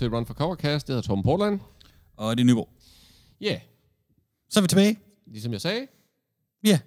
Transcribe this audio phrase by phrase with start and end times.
[0.00, 0.86] til Run for Covercast.
[0.86, 1.60] Det hedder Torben Portland.
[2.16, 2.68] Og det er Nyborg.
[3.40, 3.60] Ja, yeah.
[4.50, 4.98] Så er vi tilbage.
[5.26, 5.86] ligesom jeg sagde.
[6.64, 6.78] Ja.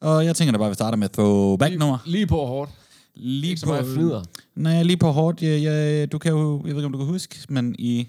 [0.00, 1.98] Og jeg tænker da bare, at vi starter med throwback-nummer.
[2.06, 2.70] Lige på hårdt.
[3.14, 4.22] Lige Ikke så meget fnider.
[4.54, 5.42] Nej, lige på hårdt.
[5.42, 8.08] Jeg, jeg, du kan jo, jeg ved ikke, om du kan huske, men i,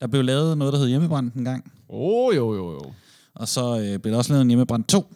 [0.00, 1.72] der blev lavet noget, der hed Hjemmebrand en gang.
[1.88, 2.92] Åh, oh, jo, jo, jo.
[3.34, 5.06] Og så øh, blev der også lavet en Hjemmebrand 2.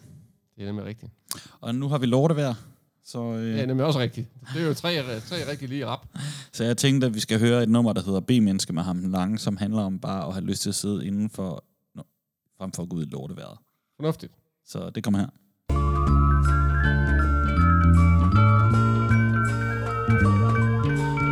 [0.55, 1.11] Det er nemlig rigtigt.
[1.61, 2.53] Og nu har vi lortevejr.
[3.11, 4.27] Så, øh, Ja, nemlig også rigtigt.
[4.53, 4.95] Det er jo tre,
[5.29, 6.05] tre rigtig lige rap.
[6.51, 9.37] så jeg tænkte, at vi skal høre et nummer, der hedder B-menneske med ham lange,
[9.37, 11.63] som handler om bare at have lyst til at sidde indenfor,
[11.95, 12.01] no,
[12.57, 13.57] frem for at gå ud i lortevejret.
[13.95, 14.33] Fornuftigt.
[14.65, 15.27] Så det kommer her.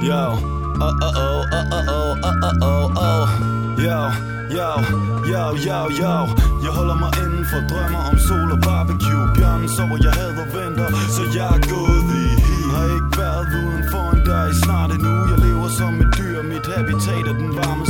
[0.04, 3.28] Yo, oh oh oh oh oh oh oh oh oh
[3.86, 4.00] Yo,
[4.58, 4.70] yo,
[5.32, 6.14] yo, yo, yo.
[6.64, 9.26] Jeg holder mig inden for drømmer om sol og barbecue.
[9.36, 13.84] Bjørnen sover, jeg hader vinter, så jeg er gået i hi Har ikke været uden
[13.92, 17.36] for en dør i snart en uge Jeg lever som et dyr, mit habitat er
[17.42, 17.86] den varme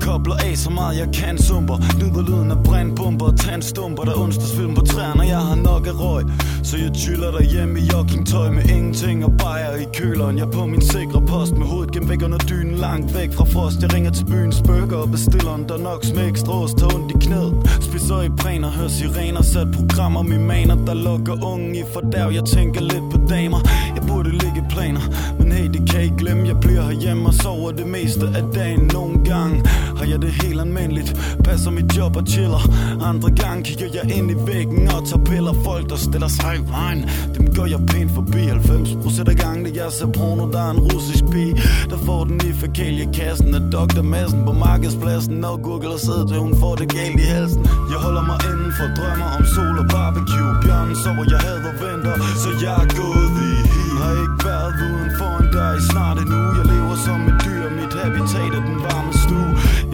[0.00, 1.76] kobler af så meget jeg kan sumper.
[1.98, 6.24] Nyder lyden af brandbomber og tandstumper Der onsdagsfilm på træerne, jeg har nok af røg
[6.62, 10.38] Så jeg chiller derhjemme i joggingtøj med ingenting og bajer i køleren.
[10.38, 13.44] Jeg er på min sikre post med hovedet gennem væk under dynen Langt væk fra
[13.44, 16.94] frost, jeg ringer til byens burger og bestiller en Der nok med ekstra ost, tager
[16.94, 17.54] ondt i knæet.
[17.80, 22.30] Spiser i præner, hører sirener Sat programmer, mine maner, der lukker unge i fordærv.
[22.32, 23.60] Jeg tænker lidt på damer,
[23.96, 25.00] jeg burde ligge planer.
[25.38, 28.90] Men hey, det kan I glemme, jeg bliver herhjemme og sover det meste af dagen
[28.92, 29.62] Nogle gange
[29.98, 31.36] har jeg det helt almindeligt?
[31.44, 32.62] Passer mit job og chiller.
[33.10, 35.54] Andre gange kigger jeg ind i væggen og tager piller.
[35.64, 37.00] Folk, der stiller sig i vejen
[37.36, 38.42] Dem gør jeg pænt forbi.
[38.46, 41.54] 90% af gangene jeg ser porno Der er en russisk pige,
[41.90, 44.02] der får den i fækaliekassen Af Dr.
[44.02, 45.44] Madsen på markedspladsen.
[45.44, 47.62] Og gurgler sidder til hun får det galt i halsen.
[47.92, 50.52] Jeg holder mig inden for drømmer om sol og barbecue.
[50.62, 53.52] Bjørnen sover, jeg hader vinter Så jeg er gået i
[54.00, 57.36] Har ikke været uden for en dør i snart en uge Jeg lever som et
[57.44, 58.95] dyr, mit habitat er den var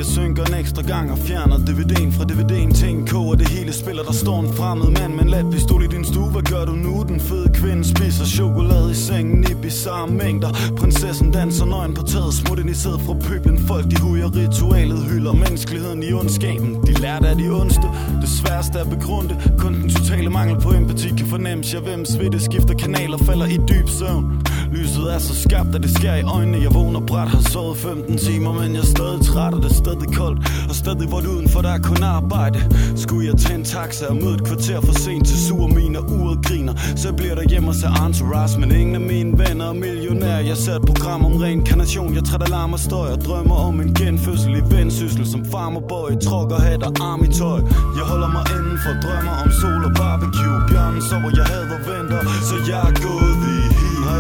[0.02, 3.72] jeg synker en ekstra gang og fjerner DVD'en fra DVD'en Ting K koger det hele
[3.72, 6.30] spiller Der står en fremmed mand med en lat pistol i din stue.
[6.30, 7.04] Hvad gør du nu?
[7.08, 10.50] Den fede kvinde spiser chokolade i sengen i bizarre mængder?
[10.76, 13.58] Prinsessen danser nøgen på taget Smut ind i sædet fra pøblen.
[13.58, 16.82] Folk de hujer ritualet Hylder menneskeligheden i ondskaben.
[16.86, 17.86] De lærte af de ondste
[18.22, 19.34] Det sværeste er begrunde.
[19.58, 21.74] Kun den totale mangel på empati kan fornemmes.
[21.74, 24.24] Jeg hvem svitte skifter kanaler Falder i dyb søvn.
[24.72, 26.58] Lyset er så skarpt, at det sker i øjnene.
[26.62, 29.74] Jeg vågner bræt, har sovet 15 timer Men jeg er stadig træt, og det er
[29.74, 30.38] stadig koldt.
[30.68, 32.58] Og stadig vort udenfor, der er kun arbejde.
[32.96, 36.04] Skulle jeg tage en taxa og møde et kvarter for sent til sur min og
[36.16, 36.74] uret griner.
[36.96, 40.38] Så bliver der hjemme og ser entourage Men ingen af mine venner er millionær.
[40.38, 43.94] Jeg ser et program om reinkarnation Jeg træt alarm og støj og drømmer om en
[43.94, 47.60] genfødsel i vendsyssel Som farmerboy, trucker, hat og arm i tøj.
[47.98, 50.58] Jeg holder mig inden for drømmer om sol og barbecue.
[50.68, 53.31] Bjørnen sover, jeg hader venter Så jeg er gået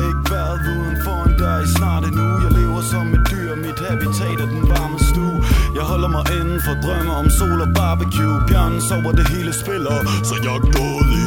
[0.08, 3.50] ikke været uden for en dør i snart en uge Jeg lever som et dyr,
[3.66, 5.38] mit habitat er den varme stue
[5.76, 8.36] Jeg holder mig inden for drømmer om sol og barbecue.
[8.48, 9.96] Bjørnen sover, det hele spiller.
[10.28, 11.21] Så jeg er gået i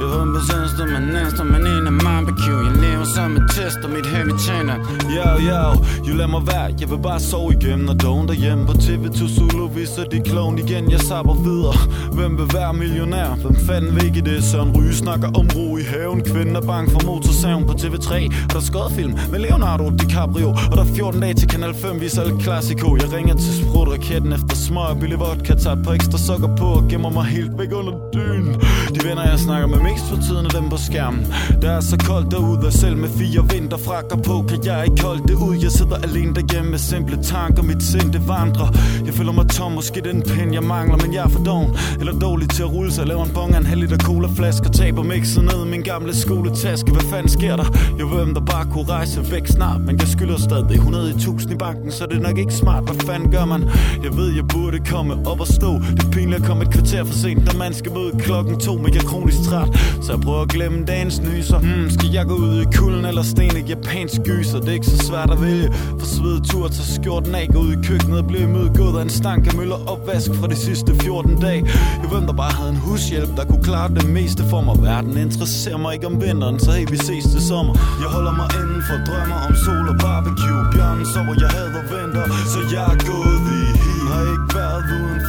[0.00, 3.78] jeg ved med seneste, men næste, men en af barbecue Jeg lever som et test,
[3.84, 4.78] og mit habitat er
[5.16, 5.62] Yo, yo,
[6.08, 9.66] jo lad mig være Jeg vil bare sove igen, når dogen derhjemme På TV2 Zulu
[9.68, 10.90] viser de kloven igen.
[10.90, 11.78] Jeg sapper videre.
[12.12, 13.30] Hvem vil være millionær?
[13.42, 14.44] Hvem fanden vil ikke det?
[14.44, 16.20] Søren Ryge snakker om ro i haven.
[16.30, 18.10] Kvinden er bange for motorsaven på TV3
[18.44, 22.00] Og der er film med Leonardo DiCaprio Og der er 14 dage til Kanal 5
[22.00, 25.92] viser El klassiko Jeg ringer til sprutraketten efter smøg og billig vodka Tager et par
[25.92, 28.54] ekstra sukker på og gemmer mig helt væk under dynen.
[28.94, 31.26] De venner jeg snakker med mest for tiden er dem på skærmen.
[31.62, 35.22] Der er så koldt derude og selv med fire vinterfrakker på Kan jeg ikke holde
[35.28, 35.56] det ud.
[35.62, 38.68] Jeg sidder alene derhjemme med simple tanker Mit sind det vandrer.
[39.06, 41.70] Jeg føler mig tom, måske den pen jeg mangler Men jeg er for doven.
[42.00, 44.72] Eller dårlig til at rulle sig Laver en bong af en halv liter colaflaske Og
[44.72, 46.90] taber mixet ned i min gamle skoletaske.
[46.92, 47.68] Hvad fanden sker der?
[47.98, 49.80] Jeg ved om der bare kunne rejse væk snart?
[49.80, 52.84] Men jeg skylder stadig 100 i tusind i banken Så det er nok ikke smart,
[52.84, 53.62] hvad fanden gør man?
[54.04, 55.70] Jeg ved jeg burde komme op og stå.
[55.96, 58.76] Det er pinligt at komme et kvarter for sent Når man skal møde klokken to
[58.76, 59.75] Men jeg er kronisk træt.
[60.02, 61.58] Så jeg prøver at glemme dagens nyser.
[61.58, 63.56] Hmm, Skal jeg gå ud i kulden eller sten?
[63.56, 65.68] Et japansk gyser Det er ikke så svært at vælge.
[65.98, 69.10] For svede tur, til skjorten af Gå ud i køkkenet og blive imødegået af en
[69.10, 71.62] stank af møller opvask Fra de sidste 14 dage.
[72.02, 74.74] Jeg ved der bare havde en hushjælp Der kunne klare det meste for mig.
[74.82, 77.74] Verden interesserer mig ikke om vinteren Så hey vi ses til sommer.
[78.02, 80.62] Jeg holder mig inden for drømmer om sol og barbecue.
[80.72, 83.62] Bjørnen sover, jeg hader vinter Så jeg er gået i
[84.10, 85.20] Har ikke været uden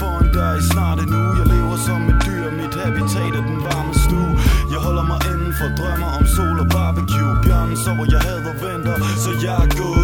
[5.79, 7.33] drømmer om sol og barbecue.
[7.43, 9.96] Bjørnen sover, jeg hader vinter Så jeg er gået.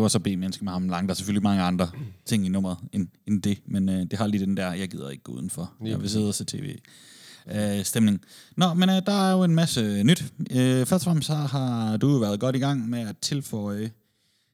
[0.00, 1.08] Det var så B-menneske med ham lang.
[1.08, 1.90] Der er selvfølgelig mange andre
[2.24, 5.10] ting i nummeret end, end det, men øh, det har lige den der, jeg gider
[5.10, 5.72] ikke gå udenfor.
[5.80, 6.78] Lige Jeg vil sidde og se tv.
[7.54, 8.20] Øh, stemning.
[8.56, 10.24] Nå, men øh, der er jo en masse nyt.
[10.50, 13.90] Øh, først og fremmest så har du jo været godt i gang med at tilføje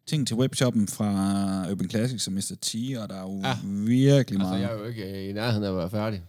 [0.06, 1.10] ting til webshoppen fra
[1.72, 2.52] Urban Classics som Mr.
[2.62, 3.40] T, og der er jo.
[3.44, 3.56] Ja.
[3.64, 4.60] virkelig Altså, meget.
[4.60, 6.22] jeg er jo ikke øh, i nærheden af at være færdig.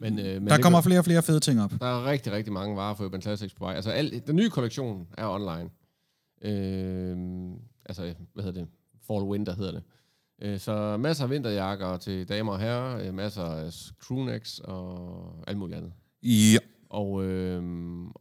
[0.00, 1.72] Men, øh, men der kommer flere og flere fede ting op.
[1.80, 3.74] Der er rigtig, rigtig mange varer for Urban Classics på vej.
[3.74, 5.70] Altså, al, den nye kollektion er online.
[6.42, 7.16] Øh,
[7.88, 8.68] altså, hvad hedder det?
[9.06, 9.82] Fall Winter hedder det.
[10.42, 13.72] Øh, så masser af vinterjakker til damer og herrer, øh, masser af
[14.02, 15.92] crewnecks og alt muligt andet.
[16.22, 16.58] Ja.
[16.90, 17.62] Og, øh,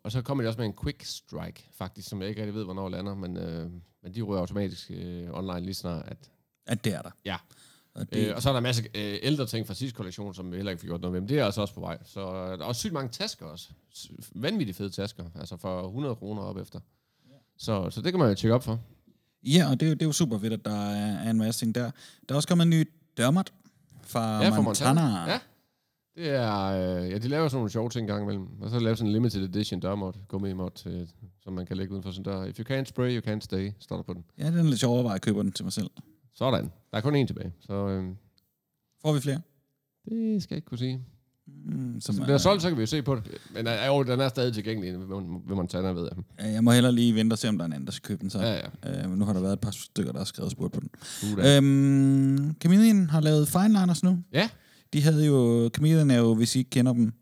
[0.03, 2.63] og så kommer de også med en quick strike, faktisk, som jeg ikke rigtig ved,
[2.63, 3.69] hvornår lander, men, øh,
[4.03, 6.31] men de ryger automatisk øh, online lige snart, at
[6.67, 7.11] At det er der.
[7.25, 7.37] Ja.
[7.93, 8.27] Og det.
[8.27, 10.55] Øh, og så er der en masse øh, ældre ting fra sidste kollektion, som vi
[10.55, 11.21] heller ikke fik gjort noget ved.
[11.21, 11.97] Men det er altså også på vej.
[12.03, 13.69] Så øh, der er også sygt mange tasker også.
[14.35, 15.25] Vanvittigt fede tasker.
[15.35, 16.79] Altså for 100 kroner op efter.
[17.57, 18.79] Så, så det kan man jo tjekke op for.
[19.45, 21.61] Ja, og det, er jo- det er jo super fedt, at der er, en masse
[21.65, 21.91] ting der.
[22.29, 23.53] Der er også kommet en ny dørmat
[24.01, 24.93] fra Ja, Montana.
[24.93, 25.31] Montana.
[25.31, 25.39] Ja.
[26.15, 28.47] Det er, øh, ja, de laver sådan nogle sjove ting gang imellem.
[28.61, 31.07] Og så laver sådan en limited edition dørmod, gummimod, øh,
[31.43, 32.43] som man kan lægge uden for sin dør.
[32.43, 34.23] If you can't spray, you can't stay, står der på den.
[34.37, 35.89] Ja, det er lidt sjovere, at jeg køber den til mig selv.
[36.33, 36.71] Sådan.
[36.91, 37.53] Der er kun én tilbage.
[37.59, 38.09] Så øh,
[39.01, 39.41] Får vi flere?
[40.09, 41.01] det skal jeg ikke kunne sige.
[41.47, 43.23] Mm, som, det bliver solgt, så kan vi jo se på det.
[43.53, 45.07] Men jo, den er stadig tilgængelig ved,
[45.47, 46.09] ved Montana, ved
[46.39, 46.53] jeg.
[46.53, 48.21] jeg må heller lige vente og se, om der er en anden, der skal købe
[48.21, 48.39] den så.
[48.39, 49.03] Ja, ja.
[49.03, 50.89] Øh, men nu har der været et par stykker, der har skrevet spurgt på den.
[51.23, 51.45] Uh.
[51.45, 54.23] Øhm, Chameleon har lavet fineliners nu.
[54.33, 54.49] Ja.
[54.93, 57.13] De havde jo, Chameleon er jo, hvis I ikke kender dem,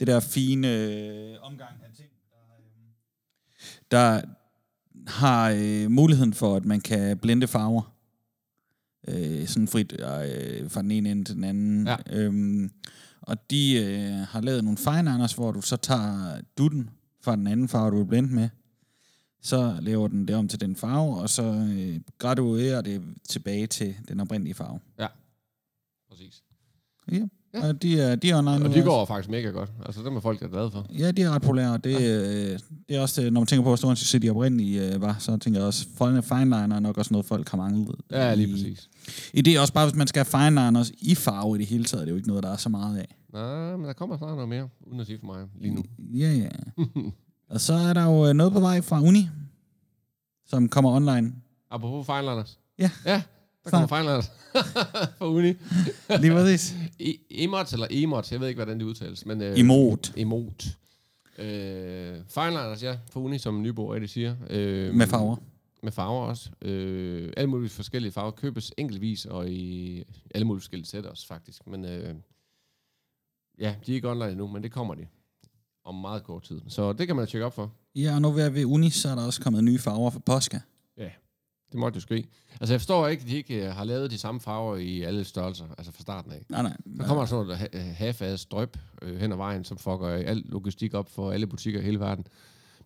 [0.00, 2.08] det der fine øh, omgang af ting,
[3.90, 4.22] der, øh, der
[5.10, 7.94] har øh, muligheden for, at man kan blende farver.
[9.08, 11.86] Øh, sådan frit øh, fra den ene ende til den anden.
[11.86, 11.96] Ja.
[12.10, 12.70] Øhm,
[13.28, 16.90] og de øh, har lavet nogle fineliners, hvor du så tager dutten
[17.24, 18.48] fra den anden farve, du vil blende med.
[19.42, 23.94] Så laver den det om til den farve, og så øh, graduerer det tilbage til
[24.08, 24.80] den oprindelige farve.
[26.10, 26.42] Præcis.
[27.12, 27.16] Ja.
[27.16, 27.26] Ja.
[27.54, 27.68] ja.
[27.68, 28.82] Og de er, de er online Og de også.
[28.82, 29.70] går faktisk mega godt.
[29.86, 30.86] Altså, dem er folk, der er glade for.
[30.98, 31.78] Ja, de er ret populære.
[31.78, 32.58] Det, øh,
[32.88, 35.00] det er også, det, når man tænker på, hvor stor en succes de oprindelige øh,
[35.02, 37.96] var, så tænker jeg også, fine fineliner er nok også noget, folk har manglet.
[38.10, 38.88] Ja, lige i, præcis.
[39.32, 41.84] I det er også bare, hvis man skal have fineliners i farve i det hele
[41.84, 43.16] taget, det er jo ikke noget, der er så meget af.
[43.32, 45.82] Nej, men der kommer snart noget mere, uden at sige for mig lige nu.
[45.98, 46.48] Ja, ja.
[47.54, 49.28] og så er der jo øh, noget på vej fra Uni,
[50.46, 51.34] som kommer online.
[51.70, 52.58] Apropos fineliners.
[52.78, 52.90] Ja.
[53.06, 53.22] Ja,
[53.64, 54.30] der kommer fineliners
[55.18, 55.54] fra uni.
[56.20, 56.72] Lige præcis.
[57.02, 59.26] E- Emots eller emots, jeg ved ikke, hvordan det udtales.
[59.26, 60.12] Men, øh, Emot.
[60.16, 60.64] Emot.
[61.38, 64.36] Øh, fineliners, ja, fra uni, som Nybo rigtig siger.
[64.50, 65.36] Øh, Med farver.
[65.82, 66.50] Med farver også.
[66.62, 70.02] Øh, alle mulige forskellige farver købes enkeltvis, og i
[70.34, 71.66] alle mulige forskellige sæt også, faktisk.
[71.66, 72.14] Men øh,
[73.60, 75.06] ja, de er ikke online endnu, men det kommer de
[75.84, 76.60] om meget kort tid.
[76.68, 77.72] Så det kan man tjekke op for.
[77.94, 80.60] Ja, og nu ved, ved Uni, så er der også kommet nye farver for Posca.
[81.72, 82.28] Det måtte jo ske.
[82.60, 85.24] Altså, jeg forstår ikke, at de ikke øh, har lavet de samme farver i alle
[85.24, 86.44] størrelser, altså fra starten af.
[86.48, 86.76] Nej, nej.
[86.98, 90.94] Der kommer sådan noget ha- half-ass drøb øh, hen ad vejen, som fucker al logistik
[90.94, 92.26] op for alle butikker i hele verden.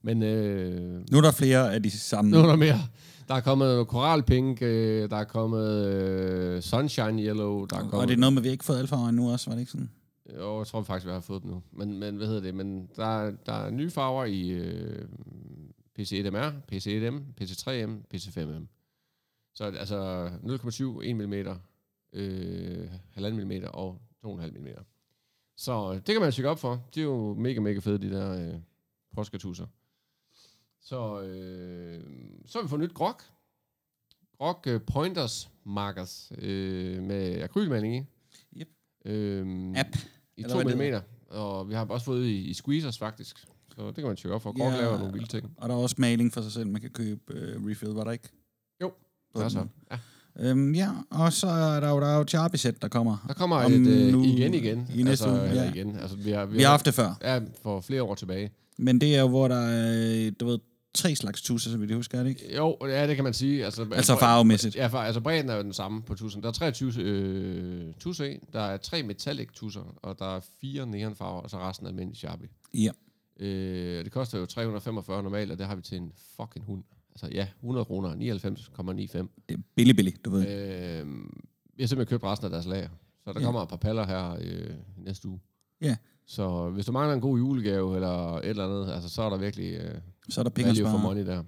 [0.03, 2.31] Men øh, Nu er der flere af de samme.
[2.31, 2.81] nu er der mere.
[3.29, 7.81] Der er kommet noget Coral Pink, øh, der er kommet øh, Sunshine Yellow, der er
[7.81, 7.95] kommet...
[8.01, 9.61] Og det er noget med, vi har ikke fået alle farver endnu også, var det
[9.61, 9.91] ikke sådan?
[10.31, 11.63] Jo, jeg tror faktisk, vi har fået dem nu.
[11.71, 12.55] Men, men hvad hedder det?
[12.55, 15.09] Men der, der er nye farver i øh,
[15.99, 18.67] PC1MR, PC1M, PC3M, PC5M.
[19.55, 21.33] Så altså 0,7, 1 mm,
[22.13, 24.67] øh, 1,5 mm og 2,5 mm.
[25.57, 26.85] Så øh, det kan man tjekke op for.
[26.95, 28.61] De er jo mega, mega fede, de der øh,
[29.15, 29.67] påskatusser.
[30.81, 32.03] Så, øh,
[32.47, 33.23] så har vi fået nyt grok.
[34.39, 38.05] Grok øh, Pointers Markers øh, med akrylmaling i.
[39.05, 39.89] Øhm, App.
[40.37, 41.37] I Eller 2 hvad det mm.
[41.39, 43.39] Og vi har også fået i, i squeezers faktisk.
[43.77, 44.53] Så det kan man tjekke op for.
[44.61, 44.81] Grok Ja.
[44.81, 45.51] laver nogle vilde ting.
[45.57, 48.11] Og der er også maling for sig selv, man kan købe øh, refill, var der
[48.11, 48.29] ikke?
[48.83, 48.93] Jo,
[49.37, 49.67] Der er så.
[49.91, 49.99] Ja.
[50.39, 53.25] Øhm, ja, og så er der jo, der er jo Charby-sæt, der kommer.
[53.29, 54.89] Der kommer Om et øh, nu- igen igen.
[54.95, 55.73] i næste altså, uge, ja.
[55.75, 55.97] igen.
[55.97, 57.19] Altså, vi har, vi Vi har haft det før.
[57.23, 58.51] Ja, for flere år tilbage.
[58.79, 60.59] Men det er jo, hvor der er, du ved,
[60.95, 62.57] tre slags tusser, så vidt jeg husker, er det ikke?
[62.57, 63.65] Jo, ja, det kan man sige.
[63.65, 64.77] Altså, Altså farvemæssigt.
[64.77, 66.43] Ja, for, altså bredden er jo den samme på tusen.
[66.43, 68.39] Der er 23 øh, tusser i.
[68.53, 72.17] Der er tre metallic tusser, og der er fire neonfarver, og så resten er almindelig
[72.19, 72.49] Sharpie.
[72.75, 72.91] Ja.
[73.41, 76.85] Øh, det koster jo 345 normalt, og det har vi til en fucking hund.
[77.15, 79.29] Altså ja, 100 kroner, 99,95.
[79.49, 80.49] Det er billig, billig, du ved.
[80.49, 81.07] Øh,
[81.77, 82.89] vi har simpelthen købt resten af deres lager.
[83.25, 83.45] Så der Ja.
[83.45, 85.41] kommer et par paller her øh, næste uge.
[85.81, 85.97] Ja.
[86.27, 89.37] Så hvis du mangler en god julegave eller et eller andet, altså, så er der
[89.37, 89.95] virkelig øh,
[90.29, 91.43] Så er der penge value for money der.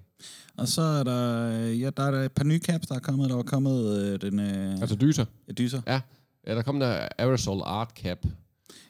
[0.56, 3.30] Og så er der, ja, der er et par nye caps, der er kommet.
[3.30, 5.24] Der var kommet øh, den øh, Altså dyser.
[5.48, 5.82] ja, dyser.
[5.86, 6.00] Ja,
[6.54, 8.26] der kom der Aerosol Art Cap.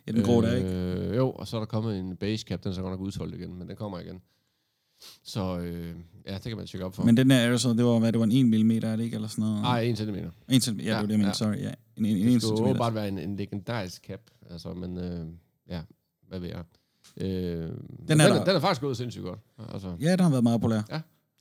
[0.07, 0.69] Ja, den grå der, ikke?
[0.69, 3.01] Øh, jo, og så er der kommet en base cap, den er så godt nok
[3.01, 4.21] udsolgt igen, men den kommer igen.
[5.25, 5.95] Så øh,
[6.27, 7.05] ja, det kan man tjekke op for.
[7.05, 9.01] Men den der er så, det var, hvad, det var en 1 mm, er det
[9.05, 9.63] ikke, eller sådan noget?
[9.63, 10.15] Nej, 1 cm.
[10.49, 11.73] 1 cm, ja, det var det, jeg mente, Ja, sorry, ja.
[11.97, 14.21] En, en, en, Det skulle bare være en, en legendarisk cap.
[14.51, 15.27] Altså, men øh,
[15.71, 15.81] ja,
[16.29, 16.63] hvad ved jeg.
[17.17, 17.69] Øh, den, er
[18.09, 19.39] den, er, den er faktisk gået sindssygt godt.
[19.73, 20.83] Altså, Ja, den har været meget populær.
[20.91, 21.01] Ja.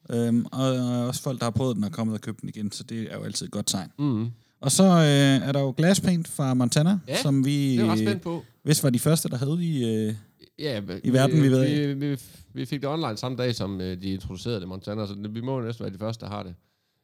[0.09, 2.71] Øhm, og øh, også folk, der har prøvet den og kommet og købt den igen,
[2.71, 3.89] så det er jo altid et godt tegn.
[3.99, 4.27] mm,
[4.61, 7.83] Og så øh, er der jo Glass Paint fra Montana, Ja, som vi det er
[7.85, 8.43] jeg ret øh, på.
[8.83, 9.95] var de første, der havde i...
[10.07, 10.15] Øh,
[10.59, 12.17] Ja, i verden, vi ved vi, vi,
[12.53, 15.59] vi fik det online samme dag, som øh, de introducerede det Montana, så vi må
[15.59, 16.55] jo næsten være de første, der har det.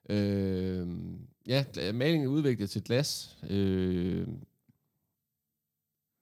[0.10, 0.88] Øh,
[1.48, 3.38] ja, malingen er udviklet til glas.
[3.50, 4.28] Øh,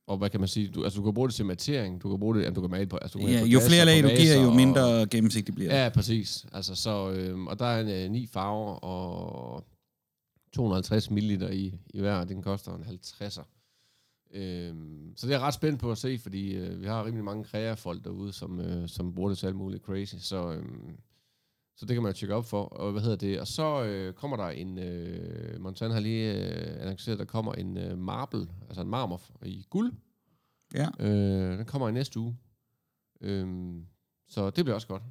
[0.07, 0.67] og hvad kan man sige?
[0.67, 2.69] Du, altså, du kan bruge det til matering, du kan bruge det, ja, du kan
[2.71, 2.97] male på.
[2.97, 5.55] Altså, du kan ja, på jo flere og lag du giver, jo og- mindre gennemsigtigt
[5.55, 5.77] bliver det.
[5.77, 6.45] Ja, præcis.
[6.53, 9.63] Altså, så, øh, og der er en, øh, ni farver og
[10.53, 11.19] 250 ml
[11.51, 13.43] i, i hver, og den koster en 50'er.
[14.33, 17.23] Øhm, så det er jeg ret spændt på at se, fordi øh, vi har rimelig
[17.25, 20.15] mange kreafolk derude, som, øh, som bruger det til alt muligt crazy.
[20.19, 20.97] Så, øhm,
[21.77, 22.63] så det kan man jo tjekke op for.
[22.63, 23.39] Og hvad hedder det?
[23.39, 24.77] Og så øh, kommer der en...
[24.79, 29.21] Øh, Montana har lige øh, annonceret, at der kommer en øh, marble, altså en marmor
[29.45, 29.93] i guld.
[30.73, 30.87] Ja.
[30.99, 32.37] Øh, den kommer i næste uge.
[33.21, 33.85] Øhm,
[34.29, 35.03] så det bliver også godt.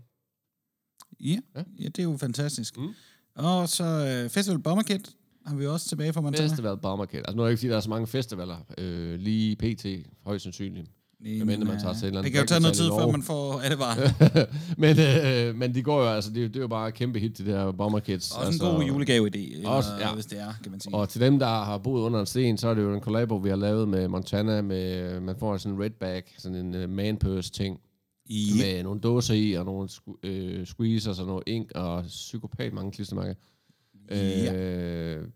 [1.21, 1.65] Ja, Ja.
[1.79, 2.77] ja det er jo fantastisk.
[2.77, 2.95] Mm.
[3.35, 3.85] Og så
[4.25, 6.49] øh, Festival Bomber Kit har vi også tilbage fra Montana.
[6.49, 7.19] Festival Bomberkit.
[7.19, 9.87] Altså nu er det ikke, fordi der er så mange festivaler øh, lige PT,
[10.23, 10.91] højst sandsynligt.
[11.21, 13.11] Nej, men, man tager til et eller Det andet kan jo tage noget tid, før
[13.13, 14.47] man får alle varer.
[14.79, 14.97] men,
[15.51, 17.19] øh, men de går jo, altså, det, er jo- det er jo bare et kæmpe
[17.19, 18.31] hit, de der Bomberkits.
[18.33, 20.15] Også altså, en god julegave-idé, eller, Også, ja.
[20.15, 20.95] hvis det er, kan man sige.
[20.95, 23.37] Og til dem, der har boet under en sten, så er det jo en collabo,
[23.37, 26.91] vi har lavet med Montana, med, man får sådan en red bag, sådan en uh,
[26.91, 27.81] man purse ting,
[28.27, 29.89] I, med nogle dåser i, og nogle
[30.23, 33.35] øh, squeezers, og noget ink, og psykopat mange klistermærker.
[34.11, 34.55] Ja.
[34.55, 35.29] Øh,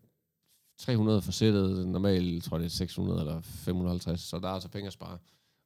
[0.78, 4.68] 300 for sættet, normalt tror jeg det er 600 eller 550, så der er altså
[4.68, 5.18] penge at spare.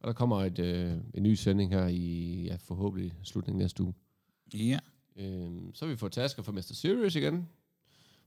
[0.04, 3.94] Og der kommer et, øh, en ny sending her i ja, forhåbentlig slutningen næste uge.
[4.54, 4.78] ja.
[5.16, 6.60] Øh, så har vi fået tasker fra Mr.
[6.60, 7.48] Serious igen.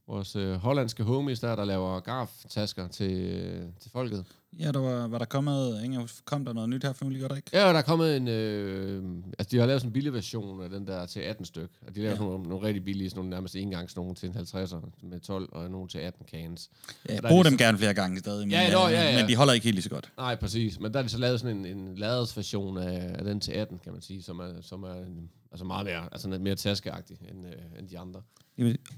[0.08, 4.24] Vores øh, hollandske homies der, der laver garf-tasker til, øh, til folket.
[4.58, 7.28] Ja, der var, var der kommet, Inger, kom der noget nyt her for nylig, gør
[7.28, 7.50] der ikke?
[7.52, 8.28] Ja, der er kommet en...
[8.28, 9.04] Øh,
[9.38, 11.70] altså, de har lavet sådan en billig version af den der til 18 styk.
[11.86, 12.18] Og de laver Ja.
[12.20, 15.70] nogle, nogle rigtig billige, sådan nogle nærmest engangs nogle til en 50'er med 12, og
[15.70, 16.70] nogle til 18 cans.
[17.08, 19.20] Ja, brug de dem så- gerne flere gange stadig, men, Ja, ja, nå, ja, ja.
[19.20, 20.12] men de holder ikke helt lige så godt.
[20.16, 20.80] Nej, præcis.
[20.80, 23.78] Men der er de så lavet sådan en, en laders-version af, af den til 18,
[23.78, 24.94] kan man sige, som er, som er
[25.52, 28.22] altså meget mere, altså mere taskeagtig end, øh, end de andre.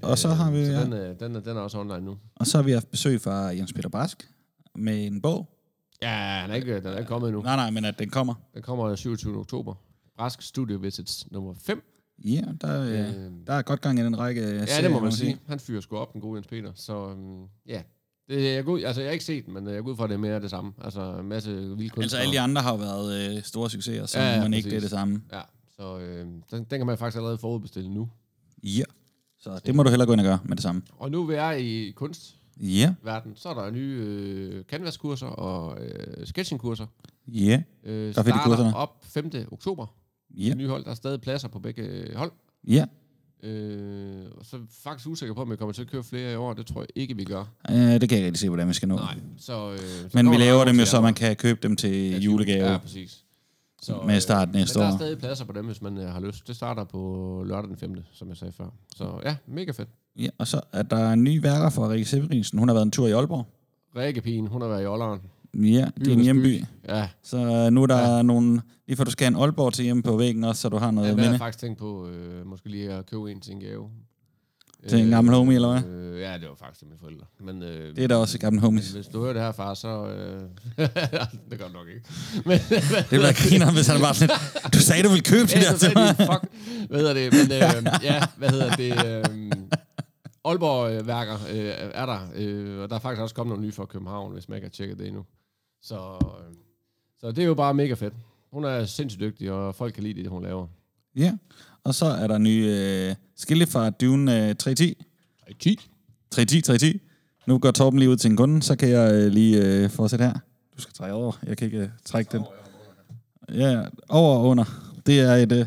[0.01, 2.17] Og så har vi, Øh, så den, øh, den, er, den er også online nu.
[2.35, 4.29] og så har vi haft besøg fra Jens Peter Brask
[4.75, 5.49] med en bog.
[6.01, 6.07] Ja,
[6.41, 7.41] han er ikke, den er ikke kommet endnu.
[7.43, 8.33] Nej, nej, men at den kommer.
[8.53, 9.37] Den kommer 27.
[9.37, 9.73] oktober.
[10.17, 11.83] Brask Studio Visits nummer 5.
[12.25, 14.99] Ja, der, øh, Øh, der er godt gang i den række Ja, serier, det må
[14.99, 15.37] man sige.
[15.47, 16.71] Han fyrer sgu op, den gode Jens Peter.
[16.75, 17.81] Så um, ja,
[18.29, 20.03] det, jeg, er god, altså, jeg har ikke set den, men jeg er god for,
[20.03, 20.71] at det er mere af det samme.
[20.81, 22.03] Altså en masse vilde kunstnere.
[22.03, 24.69] Altså alle de andre har jo været øh, store succeser, så Ja, ja, man ikke
[24.69, 24.89] det er præcis.
[24.91, 25.21] det samme.
[25.33, 25.41] Ja,
[25.75, 28.09] så øh, den, den kan man faktisk allerede forudbestille nu.
[28.63, 28.83] Ja.
[29.41, 30.81] Så det må du hellere gå ind og gøre med det samme.
[30.97, 32.41] Og nu vi er i kunstverden,
[33.05, 36.85] Ja, så er der nye øh, canvas-kurser og øh, sketching-kurser.
[37.27, 38.75] ja, Øh, Der starter kurserne.
[38.75, 39.31] op 5.
[39.51, 39.85] oktober.
[40.37, 40.53] ja, Ja.
[40.53, 42.31] Nye hold, der er stadig pladser på begge øh, hold.
[42.67, 42.85] ja.
[43.43, 46.31] Øh, og så er jeg faktisk usikker på, om vi kommer til at køre flere
[46.33, 46.53] i år.
[46.53, 47.45] Det tror jeg ikke, vi gør.
[47.69, 48.95] Øh, det kan jeg ikke rigtig se, hvordan vi skal nå.
[48.95, 49.15] Nej.
[49.37, 52.71] Så, øh, så Men vi laver dem jo, så man kan købe dem til julegave.
[52.71, 53.23] Ja, præcis.
[53.81, 54.93] Så, Med start næste men der år.
[54.93, 56.47] er stadig pladser på dem, hvis man øh, har lyst.
[56.47, 58.65] Det starter på lørdag den 5., som jeg sagde før.
[58.95, 59.89] Så ja, mega fedt.
[60.19, 62.59] Ja, og så er der nye værker fra Rikke Severinsen.
[62.59, 63.45] Hun har været en tur i Aalborg.
[63.95, 65.19] Rikke Pien, hun har været i Olleren.
[65.53, 66.59] Ja, din hjemby.
[66.59, 66.65] by.
[66.89, 68.21] Ja, Så øh, nu er der ja.
[68.21, 68.61] nogle...
[68.87, 70.91] Lige for du skal have en Aalborg til hjemme på væggen også, så du har
[70.91, 71.29] noget ja har minde.
[71.29, 73.89] jeg faktisk tænkt på, øh, måske lige at købe en til en gave.
[74.89, 75.91] Til en gammel homie, eller hvad?
[75.91, 77.25] Øh, ja, det var faktisk til mine forældre.
[77.39, 78.91] Men, øh, Det er da også gammelt homies.
[78.91, 80.05] Hvis du hører det her, far, så...
[80.07, 80.41] Øh,
[81.49, 82.01] det gør du nok ikke.
[82.49, 84.35] Men, Det bliver griner, hvis han bare sådan
[84.73, 86.15] Du sagde, du ville købe det Ja, der så til mig.
[86.15, 86.43] fuck,
[86.89, 89.51] hvad hedder det, men øh, ja, hvad hedder det, øh,
[90.45, 94.33] Aalborg-værker øh, er der, øh, og der er faktisk også kommet nogle nye fra København,
[94.33, 95.25] hvis man ikke har tjekket det endnu.
[95.81, 96.55] Så, øh,
[97.19, 98.13] så det er jo bare mega fedt.
[98.53, 100.67] Hun er sindssygt dygtig, og folk kan lide det, hun laver.
[101.15, 101.33] Ja,
[101.83, 104.97] og så er der nye øh, skilte fra Dune øh, 310.
[105.59, 105.79] 10.
[106.31, 107.01] 310, 310.
[107.47, 110.25] Nu går Torben lige ud til en kunde, så kan jeg øh, lige øh, fortsætte
[110.25, 110.33] her.
[110.77, 111.31] Du skal trække over.
[111.43, 112.45] Jeg kan ikke øh, trække den.
[113.53, 114.63] Ja, over og under.
[115.05, 115.51] Det er et...
[115.51, 115.65] Øh,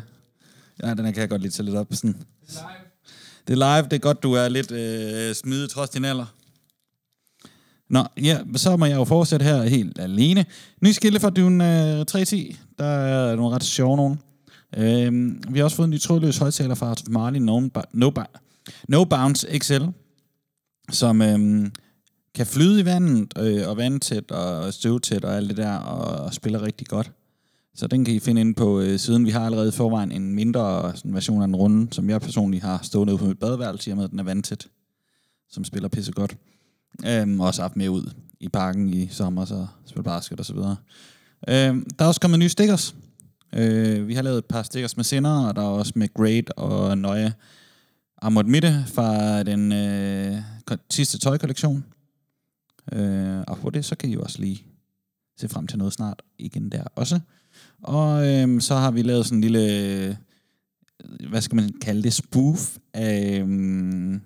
[0.83, 1.87] ja, den her kan jeg godt lige tage lidt op.
[1.91, 2.15] Sådan.
[3.47, 3.89] Det er live.
[3.89, 6.25] Det er godt, du er lidt øh, smidig trods din alder.
[7.89, 10.45] Nå, ja, så må jeg jo fortsætte her helt alene.
[10.81, 11.65] Ny skilte fra Dune
[11.99, 12.59] øh, 310.
[12.77, 14.19] Der er nogle ret sjove nogen.
[14.77, 17.59] Øhm, vi har også fået en ny trådløs højtaler fra Marley No,
[17.93, 18.11] no,
[18.87, 19.83] no Bounce XL,
[20.91, 21.71] som øhm,
[22.35, 26.61] kan flyde i vandet, øh, og vandtæt og støvtæt og alt det der, og spiller
[26.61, 27.11] rigtig godt.
[27.75, 29.25] Så den kan I finde inde på øh, siden.
[29.25, 32.63] Vi har allerede i forvejen en mindre sådan, version af den runde, som jeg personligt
[32.63, 34.67] har stået ude på mit badeværelse, i og med at den er vandtæt,
[35.49, 36.37] som spiller pisse godt.
[37.07, 40.75] Øhm, også haft med ud i parken i sommer, så spiller basket og så videre.
[41.49, 42.95] Øhm, der er også kommet nye stickers.
[43.53, 46.49] Øh, vi har lavet et par stickers med sender, og der er også med Great
[46.49, 47.33] og Nøje
[48.21, 50.41] Amort Mitte fra den øh,
[50.89, 51.85] sidste tøjkollektion.
[52.93, 54.63] Øh, og på det, så kan I også lige
[55.37, 57.19] se frem til noget snart igen der også.
[57.83, 60.17] Og øh, så har vi lavet sådan en lille,
[61.29, 64.19] hvad skal man kalde det, spoof af øh,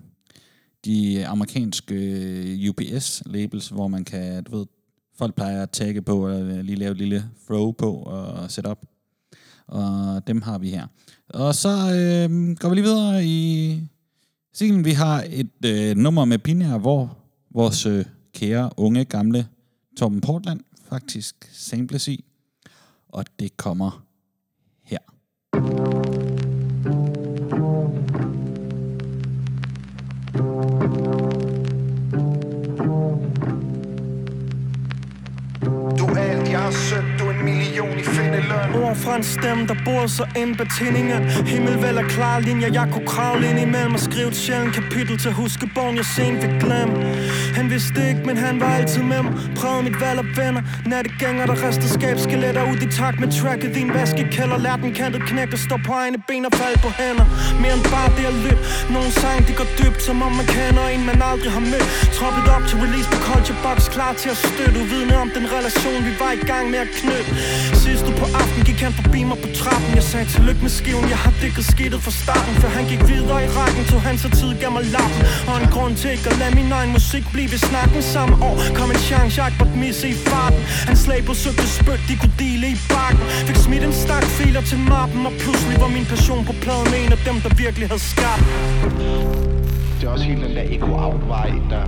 [0.84, 4.66] de amerikanske øh, UPS-labels, hvor man kan, du ved,
[5.18, 8.89] folk plejer at tagge på, og lige lave et lille throw på og sætte op.
[9.70, 10.86] Og dem har vi her.
[11.28, 13.80] Og så øh, går vi lige videre i
[14.54, 14.84] stilen.
[14.84, 17.18] Vi har et øh, nummer med binær, hvor
[17.50, 19.46] vores øh, kære, unge, gamle
[19.98, 22.24] Tom Portland faktisk samples i.
[23.08, 24.04] Og det kommer
[24.84, 24.98] her.
[35.98, 37.09] Du er alt, jeg har søgt,
[37.80, 42.04] million i findeløn Ord fra en stemme, der bor så ind på tændingen Himmelvæld og
[42.04, 46.04] klare linjer, jeg kunne kravle ind imellem Og skrive et sjældent kapitel til huskebogen, jeg
[46.04, 46.94] sent fik glemme
[47.54, 50.62] Han vidste ikke, men han var altid med mig Prøvede mit valg og venner.
[50.86, 53.74] Nattegænger, der restede skabskeletter ud i takt med tracket.
[53.74, 57.26] Din vaskekælder, lær den kantet knæk og stå på egne ben og falde på hænder.
[57.62, 58.62] Mere end bare det at lytte.
[58.96, 61.88] Nogle sang, de går dybt, som om man kender en, man aldrig har mødt.
[62.16, 64.76] Troppet op til release på Culture Box, klar til at støtte.
[64.82, 67.30] Uvidende om den relation, vi var i gang med at knytte.
[67.74, 69.90] Sidst du på aften gik han forbi mig på trappen.
[69.98, 72.54] Jeg sagde tillykke med skiven, jeg har dækket skidtet fra starten.
[72.62, 75.20] Før han gik videre i rækken, tog han så tid, gav mig lappen.
[75.48, 78.02] Og en grund til ikke at lade min egen musik blive ved snakken.
[78.14, 80.62] Samme år kom en chance, jeg ikke måtte misse i farten.
[80.90, 83.24] Han slag på søgte spyt, de kunne dele i bakken.
[83.48, 87.10] Fik smidt en stak filer til mappen Og pludselig var min passion på pladen en
[87.16, 88.44] af dem, der virkelig havde skabt.
[89.96, 91.20] Det er også hele den der echo out
[91.72, 91.84] der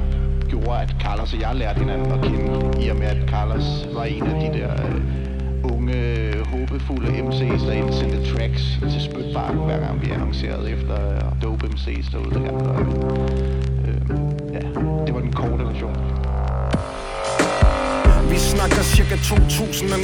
[0.48, 3.64] gjorde, at Carlos og jeg lærte hinanden at kende, i og med at Carlos
[3.94, 5.31] var en af de der øh,
[5.64, 11.66] unge, håbefulde MC's, der indsendte tracks til Spytbark, hver gang vi annoncerede efter øh, dope
[11.66, 12.62] MC's derude, der gerne.
[13.88, 14.00] Øh,
[14.52, 14.60] ja,
[15.06, 16.31] det var den korte version.
[18.32, 20.00] Vi snakker cirka 2009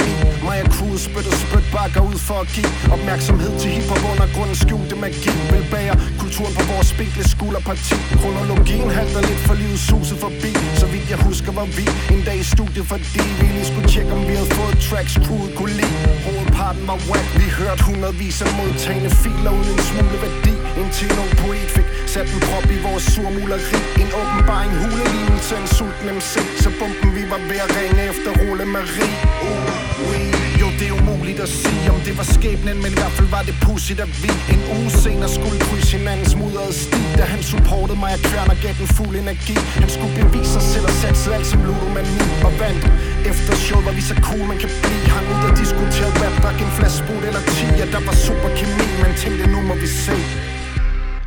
[0.47, 4.95] Mig og crewet spytter spytbakker ud for at give Opmærksomhed til hiphop under grunden skjulte
[5.03, 5.31] magi.
[5.53, 7.95] Vil bære kulturen på vores spinkle skulderparti.
[8.21, 10.51] Kronologien halter lidt for livet suset forbi.
[10.81, 14.11] Så vidt jeg husker var vi en dag i studiet Fordi vi lige skulle tjekke
[14.17, 15.97] om vi havde fået tracks crewet kunne lide.
[16.25, 17.27] Hovedparten var whack.
[17.41, 20.53] Vi hørte hundredvis af modtagende filer uden en smule værdi.
[20.81, 23.79] Indtil nogen poet fik sat en prop i vores surmuleri.
[24.03, 28.65] En åbenbaring hulelignelse en sulten MC Så bomben vi var ved at ringe efter Rolle
[28.65, 29.11] Marie
[29.47, 30.21] uh, oui.
[30.61, 33.43] Jo, det er umuligt at sige, om det var skæbnen Men i hvert fald var
[33.49, 37.99] det pudsigt, at vi en uge senere skulle krydse hinandens mudrede sti Da han supportede
[38.03, 41.47] mig og kværner gav den fuld energi Han skulle bevise sig selv og satse alt
[41.51, 42.83] som ludomani Og vandt
[43.29, 46.57] efter show var vi så cool, man kan blive Hang ud og diskuterede rap, drak
[46.65, 49.89] en flaske sprut eller 10 Ja, der var super kemi, men tænkte nu må vi
[50.05, 50.15] se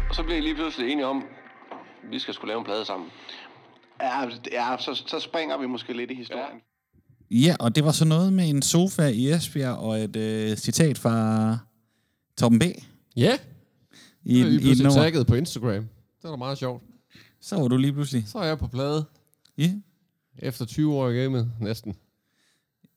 [0.08, 1.18] Og så blev I lige pludselig enige om,
[2.12, 3.08] vi skal skulle lave en plade sammen.
[4.06, 4.18] Ja,
[4.58, 6.56] ja så, så springer vi måske lidt i historien.
[6.66, 6.71] Ja.
[7.32, 10.98] Ja, og det var så noget med en sofa i Esbjerg og et øh, citat
[10.98, 11.58] fra
[12.38, 12.62] Torben B.
[13.16, 13.38] Ja,
[14.24, 15.02] I, så er I i et pludselig nummer.
[15.02, 15.82] tagget på Instagram.
[15.82, 16.82] Det var da meget sjovt.
[17.40, 18.24] Så var du lige pludselig.
[18.28, 19.04] Så er jeg på plade.
[19.58, 19.70] Ja.
[20.38, 21.94] Efter 20 år i gamet, næsten.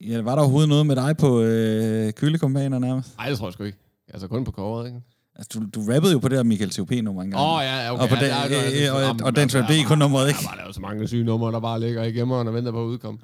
[0.02, 3.10] ja, var der overhovedet noget med dig på øh, kølekompaner nærmest?
[3.20, 3.78] Ej, det tror jeg sgu ikke.
[4.14, 5.02] Altså kun på coveret, ikke?
[5.36, 7.44] Altså, du, du rappede jo på det her Michael C.O.P.-nummer engang.
[7.44, 8.04] Åh, oh, ja, okay.
[8.04, 10.28] Og på ja, den, ja, ja, ja, og, jamen, og den trap, er kun nummeret,
[10.28, 10.40] ikke?
[10.42, 12.72] Der var der jo så mange syge numre, der bare ligger i gemmeren og venter
[12.72, 13.20] på at udkomme.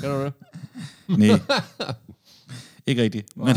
[0.00, 0.32] Kan du det?
[1.18, 1.40] Nej.
[2.86, 3.36] ikke rigtigt.
[3.36, 3.46] Men,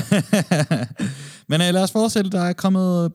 [1.50, 2.30] men øh, lad os fortsætte.
[2.30, 3.12] Der er kommet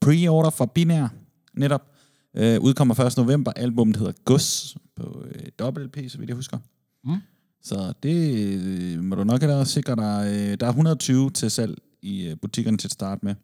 [0.00, 1.08] pre-order fra Binær
[1.54, 1.90] netop.
[2.36, 3.16] Øh, udkommer 1.
[3.16, 3.52] november.
[3.52, 6.58] Albummet hedder Gus på øh, dobbelt LP, så vidt jeg husker.
[7.04, 7.20] Mm.
[7.62, 10.26] Så det øh, må du nok have sikre dig.
[10.28, 13.34] Øh, der er 120 til salg i øh, butikkerne til at starte med.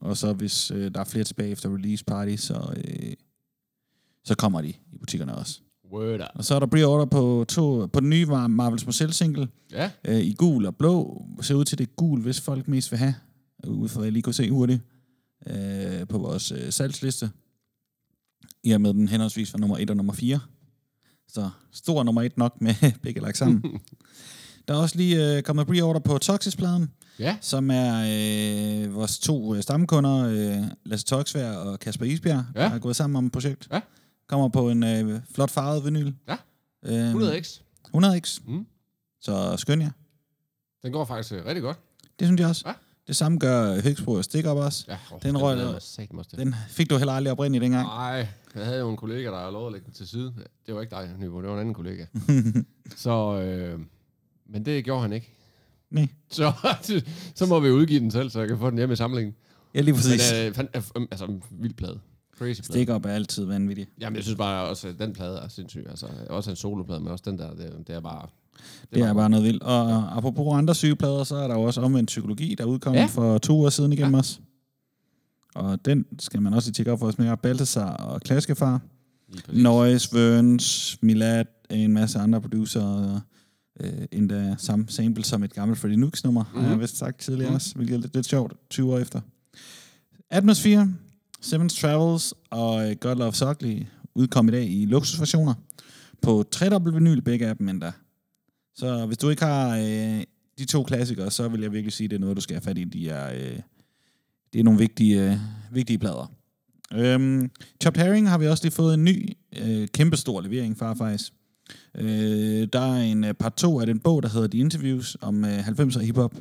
[0.00, 3.12] Og så hvis øh, der er flere tilbage efter release party, så, øh,
[4.24, 5.60] så kommer de i butikkerne også.
[5.92, 6.26] Word up.
[6.34, 9.90] Og så er der pre-order på, to, på den nye Mar- Marvels Marcel single Ja,
[10.04, 11.24] øh, i gul og blå.
[11.40, 13.14] Ser ud til det er gul, hvis folk mest vil have.
[13.66, 14.80] Ud fra hvad jeg lige kunne se hurtigt
[15.46, 17.30] øh, på vores øh, salgsliste.
[18.64, 20.40] I og med den henholdsvis var nummer 1 og nummer 4.
[21.28, 23.62] Så stor nummer 1 nok med begge lagt sammen.
[24.68, 27.36] Der er også lige øh, kommet pre-order på Toxis-pladen, ja.
[27.40, 27.94] som er
[28.86, 32.60] øh, vores to øh, stamkunder, øh, Lasse Toxvær og Kasper Isbjerg, Ja.
[32.60, 33.68] der har gået sammen om et projekt.
[33.72, 33.80] Ja.
[34.30, 36.12] Kommer på en øh, flot farvet vinyl.
[36.28, 36.36] Ja.
[36.82, 37.60] Øhm, 100x.
[37.96, 38.42] 100x.
[38.46, 38.66] Mm.
[39.20, 39.90] Så skøn jer.
[40.82, 41.78] Den går faktisk øh, rigtig godt.
[42.18, 42.62] Det synes jeg også.
[42.66, 42.72] Ja.
[43.06, 44.84] Det samme gør Høgsbro og Stik op også.
[44.88, 46.38] Ja, oh, Den røg- også til.
[46.38, 47.86] Den fik du heller aldrig oprindeligt dengang.
[47.86, 50.34] Nej, jeg havde jo en kollega, der lovet at lægge den til side.
[50.66, 52.04] Det var ikke dig, Nybo, det var en anden kollega.
[52.96, 53.80] så, øh,
[54.48, 55.34] men det gjorde han ikke.
[55.90, 56.08] Nej.
[56.30, 56.52] Så,
[57.34, 59.34] så må vi udgive den selv, så jeg kan få den hjemme i samlingen.
[59.74, 60.32] Ja, lige Men præcis.
[60.32, 62.00] øh, fan, øh, øh, altså, vild plade.
[62.40, 62.72] Crazy plade.
[62.72, 63.86] Stik op er altid vanvittig.
[64.00, 65.86] Jamen, jeg synes bare også, at den plade er sindssyg.
[65.90, 68.26] Altså, også en soloplade, men også den der, det, det er bare...
[68.94, 69.62] Det er bare noget vildt.
[69.62, 73.06] Og apropos andre sygeplader, så er der jo også omvendt psykologi, der udkom ja.
[73.06, 74.16] For to uger siden igen ja.
[74.16, 74.38] også.
[75.54, 78.80] Og den skal man også tjekke op for os med Balthasar og Klaskefar.
[79.52, 83.20] Noise, Verns, Milad, en masse andre producer,
[83.80, 86.60] øh, endda samme sample som et gammelt Freddie Nux nummer, mm-hmm.
[86.60, 86.82] har jeg Mhm.
[86.82, 87.54] vist sagt tidligere Mhm.
[87.54, 89.20] også, hvilket er lidt, lidt sjovt, 20 år efter.
[90.30, 90.92] Atmosphere,
[91.40, 93.82] Simmons Travels og øh, God Love Ugly
[94.14, 95.54] udkom i dag i luksusversioner
[96.22, 97.92] på 3 vinyl, begge af dem endda.
[98.74, 100.22] Så hvis du ikke har øh,
[100.58, 102.62] de to klassikere, så vil jeg virkelig sige, at det er noget, du skal have
[102.62, 102.84] fat i.
[102.84, 103.60] De er, øh,
[104.52, 105.38] det er nogle vigtige, øh,
[105.72, 106.32] vigtige plader.
[106.94, 107.50] Øhm,
[107.82, 111.32] Chopped Herring har vi også lige fået en ny, øh, kæmpestor levering fra faktisk.
[111.94, 115.44] Øh, der er en øh, part 2 af den bog, der hedder The Interviews om
[115.44, 116.34] øh, 90'er hiphop.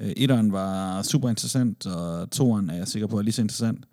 [0.00, 3.84] Øh, etteren var super interessant, og toeren er jeg sikker på er lige så interessant.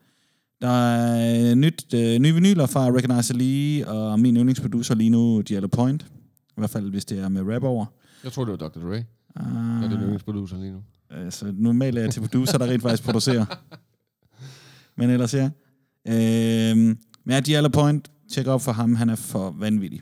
[0.61, 5.41] Der er øh, nyt, øh, nye vinyler fra Recognize Lee og min yndlingsproducer lige nu,
[5.41, 6.05] Diallo Point.
[6.49, 7.85] I hvert fald, hvis det er med rap over.
[8.23, 8.79] Jeg tror, det var Dr.
[8.79, 8.87] Dre.
[8.87, 8.95] Uh,
[9.35, 10.79] Jeg er den yndlingsproducer lige nu.
[11.09, 13.45] Altså, normalt er jeg til producer, der rent faktisk producerer.
[14.97, 15.49] Men ellers ja.
[16.07, 20.01] Øhm, men ja, Diallo Point, tjek op for ham, han er for vanvittig.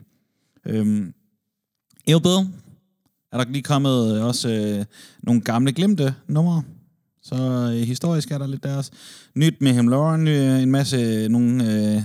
[0.66, 1.14] Øhm,
[2.06, 2.48] Ill Bill,
[3.32, 4.84] er der lige kommet øh, også øh,
[5.22, 6.62] nogle gamle glemte numre.
[7.22, 7.34] Så
[7.74, 8.90] øh, historisk er der lidt der også.
[9.34, 12.02] Nyt med Hem Lauren, øh, en masse øh, nogle øh,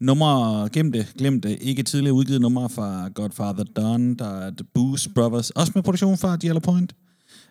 [0.00, 5.50] numre gemte, glemte, ikke tidligere udgivet numre fra Godfather Don, der er The Boost Brothers,
[5.50, 6.94] også med produktion fra Yellow Point.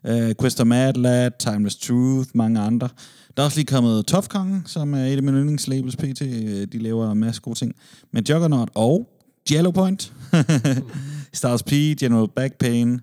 [0.09, 2.89] Uh, Quest of Mad Lad, Timeless Truth, mange andre.
[3.37, 6.21] Der er også lige kommet Tough Kong, som er et af mine yndlingslabels pt.
[6.21, 7.75] Øh, de laver en masse gode ting.
[8.13, 9.09] Med Juggernaut og
[9.51, 10.13] Yellow Point.
[11.33, 13.01] Stars P, General Backpain,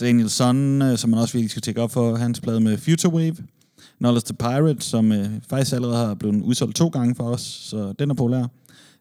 [0.00, 3.14] Daniel Sun, øh, som man også virkelig skal tjekke op for, hans plade med Future
[3.14, 3.36] Wave.
[3.98, 7.92] Knowledge the Pirate, som øh, faktisk allerede har blevet udsolgt to gange for os, så
[7.98, 8.46] den er populær.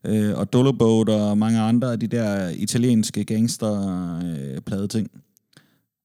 [0.06, 5.12] Øh, og Doloboat og mange andre af de der italienske gangster-plade øh, ting.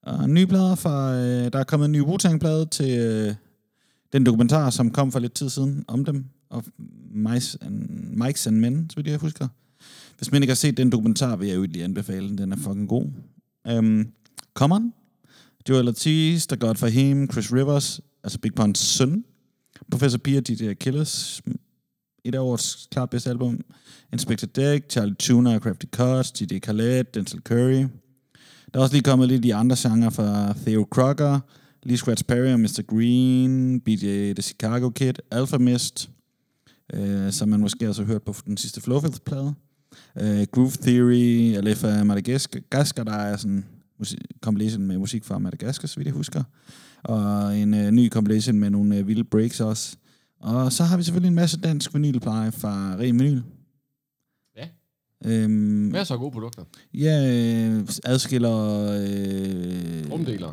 [0.02, 1.14] Og nye plader fra...
[1.14, 3.34] Øh, der er kommet en ny wu plade til øh,
[4.12, 6.24] den dokumentar, som kom for lidt tid siden om dem.
[6.50, 6.64] Og
[7.10, 7.88] Mice and,
[8.24, 9.48] Mikes and Men, så vidt jeg husker.
[10.18, 12.38] Hvis man ikke har set den dokumentar, vil jeg jo lige anbefale den.
[12.38, 13.06] Den er fucking god.
[13.78, 14.06] Um,
[14.54, 14.92] Common.
[15.68, 19.24] Joel Ortiz, The God for Him, Chris Rivers, altså Big Pun's søn.
[19.90, 21.42] Professor P og DJ Killers.
[22.24, 23.60] Et af årets klart bedste album.
[24.12, 27.86] Inspector Deck, Charlie Tuna og Crafty Cuts, DJ Khaled, Denzel Curry.
[28.72, 31.40] Der er også lige kommet lidt i andre genrer fra Theo Crocker,
[31.82, 32.82] Lee Scratch Perry og Mr.
[32.86, 36.10] Green, BJ The Chicago Kid, Alpha Mist,
[36.92, 39.54] øh, som man måske også har hørt på den sidste Flowfield-plade.
[40.20, 43.64] Øh, Groove Theory, Alefa Madagascar, der er sådan
[44.40, 46.42] compilation med musik fra Madagaskar, så vidt jeg husker.
[47.02, 49.96] Og en øh, ny compilation med nogle øh, vilde breaks også.
[50.40, 53.42] Og så har vi selvfølgelig en masse dansk vinylpleje fra Ren Vinyl.
[54.56, 54.68] Ja.
[55.24, 55.50] Øhm,
[55.92, 56.64] Masser af gode produkter.
[56.94, 58.56] Ja, øh, adskiller...
[58.90, 60.52] Øh, Rumdeler.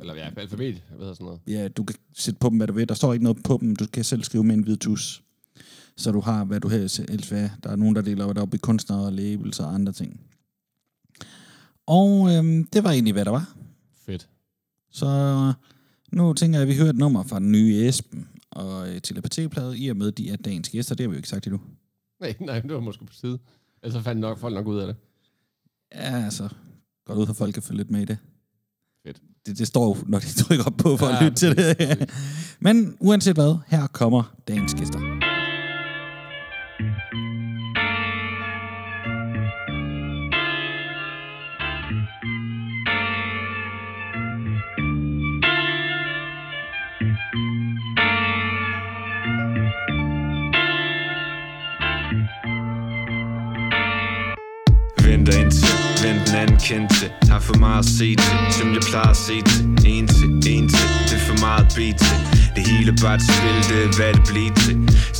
[0.00, 1.40] Eller ja, alfabet, jeg ved sådan noget.
[1.46, 2.88] Ja, du kan sætte på dem, hvad du vil.
[2.88, 3.76] Der står ikke noget på dem.
[3.76, 5.22] Du kan selv skrive med en hvid tus.
[5.96, 7.50] Så du har, hvad du helst vil.
[7.62, 10.20] Der er nogen, der deler op i kunstnere og labels og andre ting.
[11.86, 13.54] Og øhm, det var egentlig, hvad der var.
[14.06, 14.28] Fedt.
[14.90, 15.06] Så
[16.12, 19.78] nu tænker jeg, at vi hører et nummer fra den nye Esben og øh, telepateplade,
[19.78, 20.94] i og med, de er dagens gæster.
[20.94, 21.60] Det har vi jo ikke sagt endnu.
[22.20, 23.38] Nej, nej, det var måske på side.
[23.82, 24.96] Ellers så fandt nok, folk nok ud af det.
[25.94, 26.48] Ja, altså,
[27.06, 28.18] godt ud, at folk kan følge lidt med i det.
[29.06, 29.22] Fedt.
[29.46, 32.10] Det, det står jo, når de trykker op på for at Ja, lytte til det.
[32.60, 34.98] Men uanset hvad, her kommer dagens gæster.
[56.68, 59.62] Kendte Har for meget at se til, som jeg plejer at se til.
[59.92, 61.72] En til, en til, det er for meget at
[62.04, 62.18] til.
[62.56, 64.76] Det hele bare et spil, det er hvad det bliver til.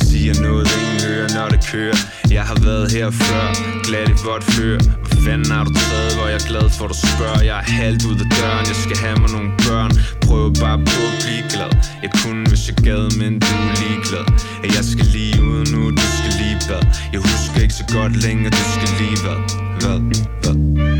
[0.07, 1.97] Siger noget, ingen hører, når det kører.
[2.37, 3.45] Jeg har været her før,
[3.87, 4.77] glad i vort før.
[5.07, 7.41] Hvad fanden har du taget, hvor jeg er glad for, du spørger?
[7.49, 9.91] Jeg er halvt ud af døren, jeg skal have mig nogle børn.
[10.25, 11.71] Prøv bare på at blive glad.
[12.03, 14.25] Jeg kunne, hvis jeg gad, men du er ligeglad.
[14.63, 18.13] At jeg skal lige ud nu, du skal lige hvad Jeg husker ikke så godt
[18.25, 19.39] længere, du skal lige hvad.
[19.81, 19.99] Hvad,
[20.43, 20.55] hvad,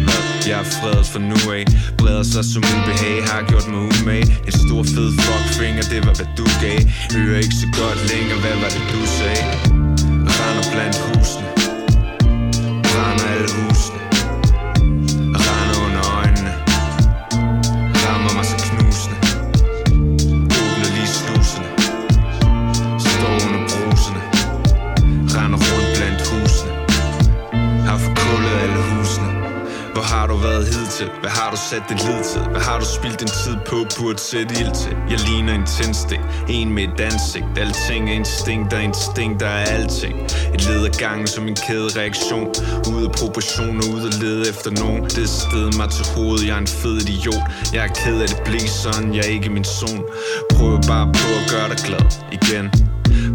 [0.06, 0.13] hvad?
[0.48, 1.66] Jeg er fredet for nu af.
[1.98, 4.28] Breder sig som ubehag Har gjort mig umage.
[4.48, 6.80] En stor fed fuckfinger Det var hvad du gav.
[7.16, 8.40] Hører ikke så godt længere.
[8.44, 9.44] Hvad var det du sagde?
[10.38, 11.53] Render blandt husene.
[31.04, 31.12] Til?
[31.22, 32.42] Hvad har du sat din lid til?
[32.54, 33.78] Hvad har du spildt din tid på?
[33.98, 34.96] Burde sætte ild til.
[35.12, 36.24] Jeg ligner en tændstik.
[36.50, 37.46] En med et ansigt.
[37.58, 40.16] Alting er instinkt og instinkt er alting.
[40.56, 42.48] Et led af gangen som en kædereaktion
[42.92, 45.04] Ude af proportion og ude at lede efter nogen.
[45.04, 46.48] Det sted mig til hovedet.
[46.48, 47.44] Jeg er en fed idiot.
[47.74, 50.04] Jeg er ked af det blev sådan Jeg er ikke min zone
[50.54, 52.06] Prøv bare på at gøre dig glad.
[52.38, 52.66] Igen.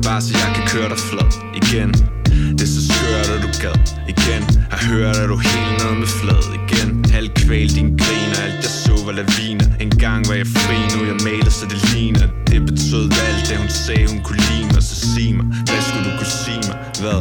[0.07, 1.31] Bare så jeg kan køre dig flad.
[1.63, 2.18] Igen.
[2.57, 3.79] Det er så skørt, at du gad
[4.15, 4.43] igen.
[4.73, 6.89] Har hørt, at du helt ned med flad igen.
[7.17, 10.79] Halv kvæl din grin og alt jeg så var laviner En gang var jeg fri,
[10.95, 12.29] nu jeg maler, så det ligner.
[12.51, 14.83] Det betød alt det hun sagde, hun kunne lide mig.
[14.83, 16.77] Så sig mig, hvad skulle du kunne sige mig?
[17.03, 17.21] Hvad?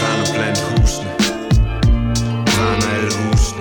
[0.00, 1.10] Render blandt husene.
[2.56, 3.57] Render alle husene.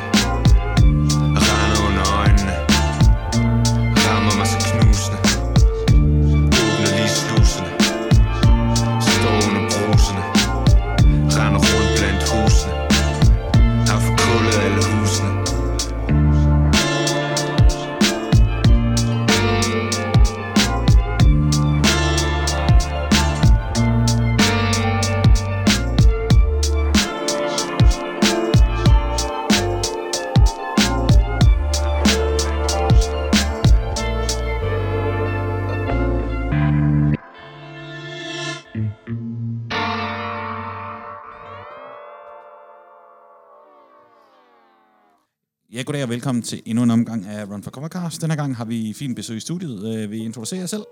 [45.87, 48.21] Goddag og velkommen til endnu en omgang af Run for Covercast.
[48.21, 49.95] Denne gang har vi fint besøg i studiet.
[49.95, 50.83] Øh, Vil I introducere jer selv?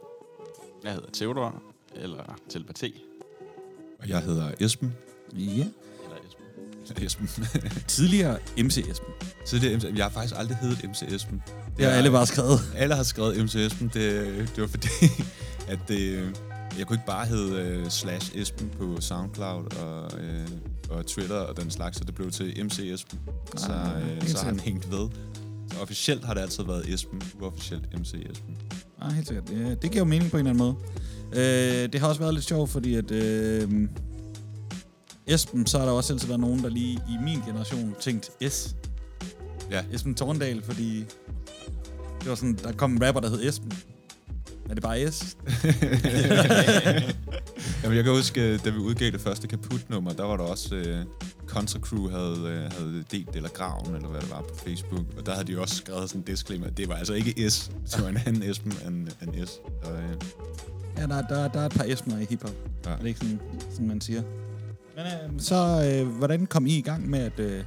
[0.83, 1.63] Jeg hedder Theodor,
[1.95, 3.03] eller telepati.
[3.99, 4.93] Og jeg hedder Esben.
[5.33, 5.65] Ja.
[6.03, 6.99] Eller Esben.
[7.05, 7.29] Esben.
[7.87, 9.13] Tidligere MC Esben.
[9.45, 9.83] Tidligere MC.
[9.95, 11.43] Jeg har faktisk aldrig heddet MC Esben.
[11.77, 12.59] Det har alle bare skrevet.
[12.75, 13.91] Alle har skrevet MC Esben.
[13.93, 14.87] Det, det var fordi,
[15.73, 16.33] at det,
[16.77, 20.49] jeg kunne ikke bare hedde uh, slash Esben på Soundcloud og, uh,
[20.89, 23.19] og Twitter og den slags, så det blev til MC Esben.
[23.57, 25.09] Så, Ah, uh, helt så har han hængt ved.
[25.71, 28.57] Så officielt har det altid været Esben, uofficielt MC Esben.
[29.01, 29.47] Ah, helt sikkert.
[29.47, 30.77] Det, det giver jo mening på en eller anden
[31.33, 31.83] måde.
[31.83, 33.11] Øh, det har også været lidt sjovt, fordi at...
[33.11, 33.87] Øh,
[35.27, 38.75] Esben, så har der også altid været nogen, der lige i min generation tænkt S.
[39.71, 39.83] Ja.
[39.91, 40.99] Esben Torndal, fordi
[42.19, 43.71] det var sådan, der kom en rapper, der hed Esben.
[44.69, 45.23] Er det bare S?
[47.83, 50.75] Jamen, jeg kan huske, øh, da vi udgav det første kaputnummer, der var der også...
[50.75, 55.05] Uh, Contra Crew havde, uh, havde delt eller Graven, eller hvad det var på Facebook.
[55.17, 57.71] Og der havde de også skrevet sådan en disclaimer, det var altså ikke S.
[57.91, 59.49] Det var en anden Esben end, end S.
[59.49, 59.59] Så,
[59.91, 60.27] uh,
[60.97, 62.49] Ja, der, der, der er et par Esbener i hiphop.
[62.85, 62.89] Ja.
[62.89, 62.95] Ja.
[62.95, 63.39] Er det ikke sådan,
[63.71, 64.21] sådan man siger?
[64.95, 67.63] Men øh, så, øh, hvordan kom I i gang med at, øh,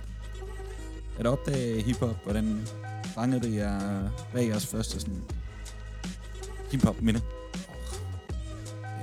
[1.19, 2.17] at opdage hiphop?
[2.25, 2.61] Hvordan
[3.15, 4.09] fangede det jer?
[4.33, 5.23] Hvad er jeres første sådan,
[6.73, 7.21] hiphop-minde?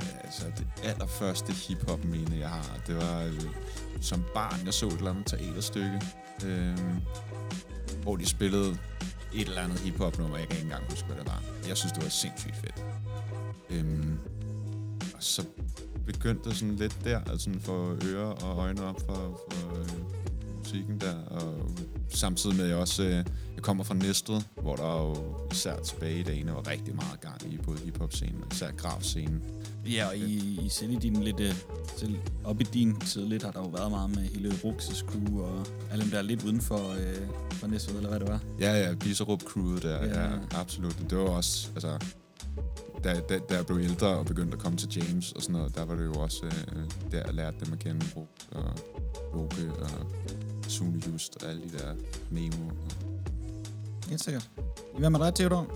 [0.02, 3.42] Ja, altså det allerførste hiphop-minde, jeg har, det var øh,
[4.02, 6.02] som barn, jeg så et eller andet teaterstykke,
[6.46, 6.78] øh,
[8.02, 8.78] hvor de spillede
[9.34, 11.44] et eller andet hiphop-nummer, jeg kan ikke engang huske, hvad det var.
[11.68, 12.86] Jeg synes, det var sindssygt fedt.
[13.70, 14.20] Øhm,
[15.16, 15.46] og så
[16.06, 19.90] begyndte det sådan lidt der, altså sådan for ører og øjne op for, for øh,
[20.66, 21.70] musikken der, og
[22.10, 23.26] samtidig med, at jeg også øh,
[23.56, 25.16] jeg kommer fra Næstved, hvor der jo
[25.52, 29.44] især tilbage i dagene var rigtig meget gang i både hiphop-scenen og især grav-scenen.
[29.86, 31.54] Ja, og i, i selv i din lidt, øh,
[31.98, 35.42] selv op i din tid lidt, har der jo været meget med hele Ruxes crew
[35.42, 38.40] og alle dem der er lidt uden for, øh, for Næstved, eller hvad det var.
[38.60, 40.22] Ja, ja, Biserup crewet der, Ja.
[40.22, 40.32] ja.
[40.32, 40.98] ja, absolut.
[41.10, 42.00] Det var også, altså,
[43.04, 45.76] da, da, da jeg blev ældre og begyndte at komme til James og sådan noget,
[45.76, 48.64] der var det jo også øh, der, jeg lærte dem at kende, Brug og
[49.34, 49.90] Loke og
[50.68, 51.94] Sune Just og alle de der
[52.30, 52.66] Nemo.
[52.68, 52.74] Og,
[54.10, 54.50] Helt sikkert.
[54.98, 55.68] Hvad med dig, Theodor?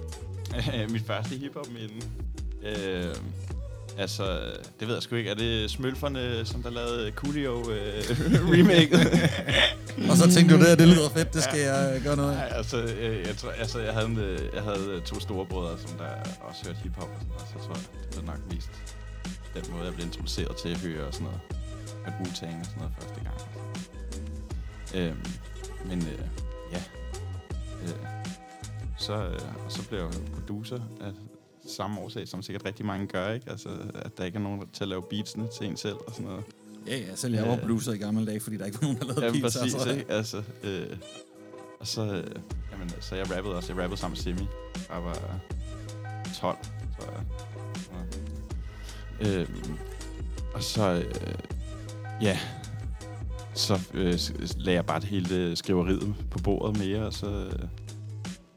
[0.93, 2.06] Mit første hiphop-minde.
[2.63, 3.15] Øh,
[3.97, 4.23] altså,
[4.80, 5.30] det ved jeg sgu ikke.
[5.30, 8.04] Er det Smølferne, som der lavede Coolio øh,
[8.54, 8.97] remake?
[10.12, 12.47] Og så tænkte du, det, det lyder fedt, det skal jeg øh, gøre noget Nej,
[12.52, 12.58] af.
[12.58, 15.97] altså, øh, jeg, tror, altså jeg, havde, en, øh, jeg havde to store brødre, som
[15.97, 16.10] der
[16.41, 17.73] også hørte hiphop og sådan noget, så jeg tror,
[18.10, 18.69] det var nok mest
[19.56, 21.39] den måde, jeg blev introduceret til at høre og sådan noget.
[22.06, 23.38] Hørte Wu-Tang og sådan noget første gang.
[24.95, 25.17] Øhm,
[25.86, 26.19] men øh,
[26.71, 26.84] ja,
[27.84, 27.89] øh,
[28.97, 31.12] så, øh, og så blev jeg jo producer af
[31.67, 33.49] samme årsag, som sikkert rigtig mange gør, ikke?
[33.52, 36.25] Altså, at der ikke er nogen til at lave beatsene til en selv og sådan
[36.25, 36.43] noget.
[36.88, 37.60] Ja, ja, selv jeg var Øh.
[37.60, 39.58] producer i gamle dage, fordi der ikke var nogen, der lavede Ja, beats.
[39.58, 39.89] præcis, altså.
[39.91, 40.12] ikke?
[40.12, 40.97] Altså, øh,
[41.80, 42.36] Og så, øh,
[42.71, 43.73] jamen, så jeg rappede også.
[43.73, 44.47] Jeg rappede sammen med Semi.
[44.89, 45.39] Jeg var
[46.41, 46.58] 12,
[46.99, 47.23] tror jeg.
[49.21, 49.39] Ja.
[49.41, 49.78] Øhm,
[50.54, 51.34] og så, øh,
[52.21, 52.39] ja,
[53.59, 54.19] så øh,
[54.57, 57.67] lagde jeg bare det hele skriveriet på bordet mere, og så øh,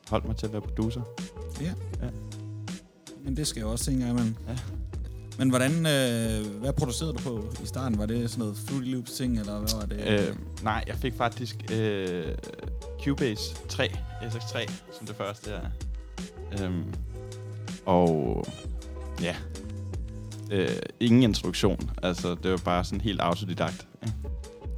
[0.09, 1.03] holdt mig til at være producer.
[3.25, 4.37] Men det skal jeg også tænke, man.
[4.49, 4.59] Ja.
[5.39, 7.99] Men hvordan, øh, hvad producerede du på i starten?
[7.99, 10.29] Var det sådan noget Fruity Loops ting, eller hvad var det?
[10.29, 12.35] Øh, nej, jeg fik faktisk øh,
[13.05, 13.89] Cubase 3,
[14.23, 15.71] SX3, som det første her.
[16.65, 16.95] Øhm,
[17.87, 18.45] og
[19.23, 19.37] ja,
[20.51, 21.91] øh, ingen introduktion.
[22.03, 23.87] Altså, det var bare sådan helt autodidakt.
[24.03, 24.15] ikke?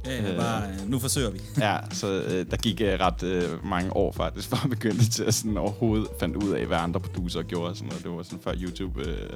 [0.05, 1.41] Ja, ja, øh, bare, øh, nu forsøger vi.
[1.57, 5.23] Ja, så øh, der gik øh, ret øh, mange år faktisk, før jeg begyndte til
[5.23, 7.69] at sådan overhovedet fandt ud af, hvad andre producer gjorde.
[7.69, 8.03] og Sådan noget.
[8.03, 9.01] Det var sådan før YouTube.
[9.09, 9.29] Øh,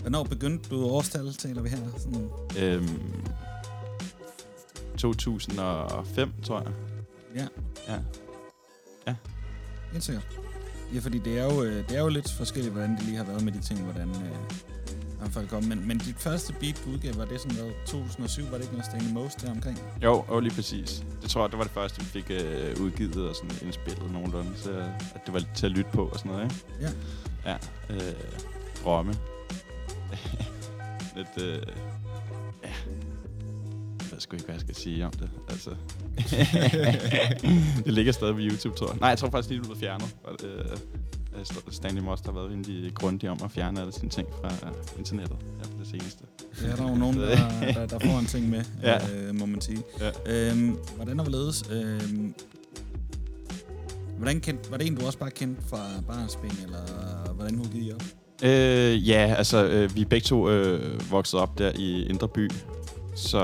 [0.00, 1.78] Hvornår begyndte du årstal, taler vi her?
[1.98, 2.88] Sådan, øh,
[4.98, 6.70] 2005, tror jeg.
[7.36, 7.46] ja,
[9.08, 9.14] Ja.
[9.92, 10.26] helt sikkert.
[10.94, 13.24] Ja, fordi det er, jo, øh, det er jo lidt forskelligt, hvordan det lige har
[13.24, 14.36] været med de ting, hvordan, øh,
[15.24, 15.64] hvordan folk kom.
[15.64, 18.44] Men, men dit første beat, du udgav, var det sådan noget 2007?
[18.50, 19.78] Var det ikke noget Stanley Most der omkring?
[20.02, 21.04] Jo, jo, lige præcis.
[21.22, 24.50] Det tror jeg, det var det første, vi fik øh, udgivet og sådan indspillet nogenlunde,
[24.56, 24.70] så
[25.14, 26.64] at det var til at lytte på og sådan noget, ikke?
[26.80, 26.90] Ja.
[27.50, 27.56] Ja,
[27.90, 28.14] øh,
[28.84, 29.14] drømme.
[31.16, 31.62] Lidt, øh,
[32.64, 32.74] ja,
[34.00, 35.70] jeg ved sgu ikke, hvad jeg skal sige om det, altså.
[37.84, 38.96] det ligger stadig på YouTube, tror jeg.
[39.00, 40.16] Nej, jeg tror faktisk lige, det blev fjernet.
[40.24, 40.64] Og, øh,
[41.70, 45.36] Stanley Most har været rimelig grundig om at fjerne alle sine ting fra øh, internettet
[45.62, 46.24] på det seneste.
[46.64, 47.36] Er der jo nogen, der,
[47.72, 48.98] der, der får en ting med, Ja.
[49.14, 49.82] øh, må man sige.
[50.00, 50.10] Ja.
[50.50, 51.64] Øhm, hvordan er ledes?
[51.70, 52.34] Øhm,
[54.16, 57.94] hvordan kendt, var det en, du også bare kendte fra barnsben, eller hvordan hun gik
[57.94, 58.02] op?
[58.42, 62.50] Øh, ja, altså, øh, vi er begge to øh, vokset op der i Indre By.
[63.16, 63.38] Så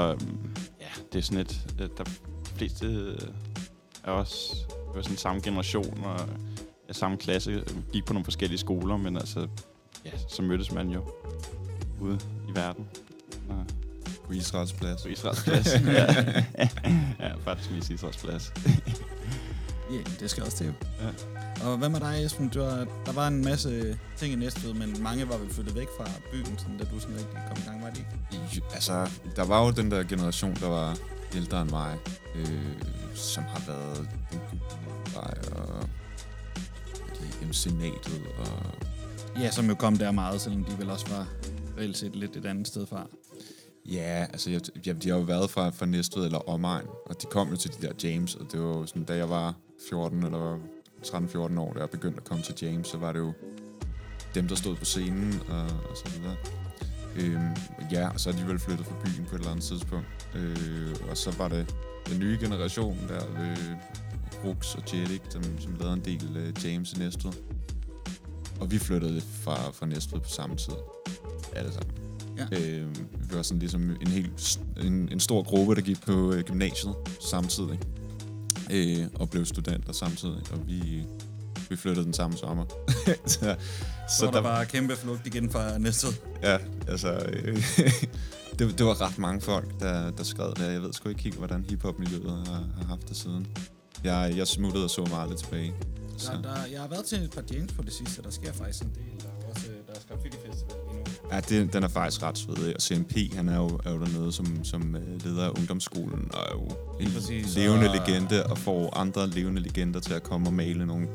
[0.81, 1.61] ja, det er sådan et...
[1.81, 2.11] Øh, der de
[2.57, 3.19] fleste øh,
[4.05, 4.57] er også
[4.95, 6.21] var sådan samme generation og
[6.91, 7.65] ja, samme klasse.
[7.93, 9.49] Gik på nogle forskellige skoler, men altså,
[10.05, 11.03] ja, så mødtes man jo
[12.01, 12.87] ude i verden.
[13.49, 13.65] Og
[14.27, 15.03] På Israels plads.
[15.03, 15.67] på Israels plads.
[15.99, 16.15] ja.
[17.21, 18.53] ja, faktisk mest Israels plads.
[19.93, 20.75] Ja, det skal også til.
[21.01, 21.09] Ja.
[21.71, 22.49] Og hvad med dig, Esben?
[22.49, 25.87] Du var, der var en masse ting i Næstved, men mange var vel flyttet væk
[25.99, 28.45] fra byen, sådan, da du sådan rigtig kom i gang, var det ikke?
[28.57, 30.97] Jo, Altså, der var jo den der generation, der var
[31.35, 31.99] ældre end mig,
[32.35, 32.63] øh,
[33.15, 34.41] som har været den
[35.15, 35.89] vej og
[37.21, 38.91] det, MC-natet og
[39.41, 41.27] Ja, som jo kom der meget, selvom de vel også var
[41.79, 43.07] reelt set lidt et andet sted fra.
[43.87, 47.27] Ja, altså jeg, ja, de har jo været fra, fra Næstved eller omegn, og de
[47.31, 49.55] kom jo til de der James, og det var jo sådan, da jeg var
[49.89, 50.59] 14 eller
[51.07, 53.33] 13-14 år, da jeg begyndte at komme til James, så var det jo
[54.35, 56.37] dem, der stod på scenen og, og så videre.
[57.17, 57.57] Øhm,
[57.93, 60.07] ja, og så er de vel flyttet fra byen på et eller andet tidspunkt.
[60.35, 61.75] Øh, og så var det
[62.09, 63.59] den nye generation der, øh,
[64.45, 67.33] Rux og Jelik, som, som lavede en del øh, James i Næstved.
[68.61, 70.73] Og vi flyttede fra, fra Næstved på samme tid.
[71.53, 71.93] Alle sammen.
[72.39, 72.59] Ja.
[72.59, 76.43] Øh, vi var sådan ligesom en helt en, en stor gruppe, der gik på øh,
[76.43, 76.95] gymnasiet
[77.31, 77.81] samtidig.
[78.71, 80.43] Øh, og blev studenter samtidig.
[80.53, 81.03] Og vi,
[81.69, 82.65] vi flyttede den samme sommer.
[83.27, 83.39] så,
[84.09, 86.13] Så, så var der bare kæmpe flugt igen fra Næstved.
[86.43, 87.13] Ja, altså...
[87.33, 87.57] Øh,
[88.59, 90.71] det, det var ret mange folk, der, der skrev der.
[90.71, 93.47] Jeg ved sgu ikke helt, hvordan hiphop-miljøet har, har haft det siden.
[94.05, 95.75] Jeg, jeg smuttede og så mig aldrig tilbage.
[96.19, 96.33] Så.
[96.33, 98.83] Der, der, jeg har været til et par James på det sidste, der sker faktisk
[98.83, 99.23] en del.
[99.23, 101.05] Der er også der er Graffiti Festival lige nu.
[101.33, 102.75] Ja, det, den er faktisk ret sød.
[102.75, 106.41] Og CMP, han er jo, er jo dernede som, som øh, leder af ungdomsskolen, og
[106.41, 110.49] er jo en præcis, levende og- legende, og får andre levende legender til at komme
[110.49, 111.09] og male nogle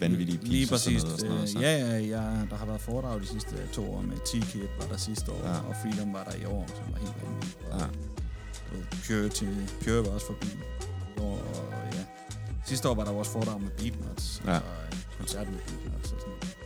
[0.00, 0.52] vanvittige pieces.
[0.52, 1.04] Lige præcis.
[1.04, 1.94] Og sådan noget, og sådan Øh, noget, så.
[1.94, 4.96] ja, ja, ja, der har været foredrag de sidste to år med T-Kid var der
[4.96, 5.52] sidste år, Ja.
[5.68, 7.58] og Freedom var der i år, som var helt vanvittigt.
[7.72, 7.86] Ja.
[9.06, 9.48] Pure, til,
[9.84, 10.46] Pure var også forbi
[11.16, 12.00] i år, og ja.
[12.66, 14.52] Sidste år var der jo også foredrag med Beatnuts, Ja.
[14.52, 14.60] og
[14.92, 16.56] en koncert med Beatnuts og sådan noget.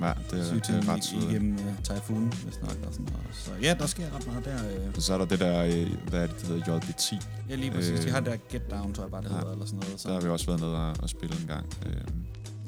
[0.00, 1.22] Ja, det, Syge det er ret sødt.
[1.30, 3.26] igennem uh, Typhoon, hvis nok, og sådan noget.
[3.32, 4.56] Så ja, der sker ret meget der.
[4.86, 4.92] Øh.
[4.96, 7.12] Og så er der det der, øh, hvad er det, det hedder, JBT.
[7.50, 8.00] Ja, lige præcis.
[8.00, 9.34] De Øh, har der Get Down, tror jeg bare, det ja.
[9.36, 10.00] hedder, eller sådan noget.
[10.00, 10.08] Så.
[10.08, 11.66] Der har vi også været nede og, og spille en gang.
[11.86, 11.92] Øh,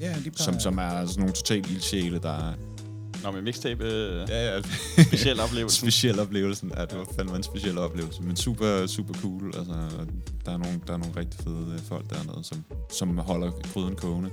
[0.00, 2.52] Ja, de plejer, som, som er sådan nogle totalt ildsjæle, der...
[3.22, 4.62] Nå, med mixtape, øh, Ja, ja.
[5.06, 5.76] speciel oplevelse.
[5.82, 6.66] speciel oplevelse.
[6.76, 8.22] Ja, det var fandme en speciel oplevelse.
[8.22, 9.46] Men super, super cool.
[9.56, 9.72] Altså,
[10.44, 13.96] der er nogle, der er nogle rigtig fede øh, folk dernede, som, som holder gryden
[13.96, 14.30] kogende.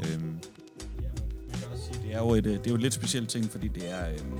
[0.00, 2.94] Øhm, Man kan også sige, det er jo et, øh, det er jo et lidt
[2.94, 4.38] specielt ting, fordi det er, øhm,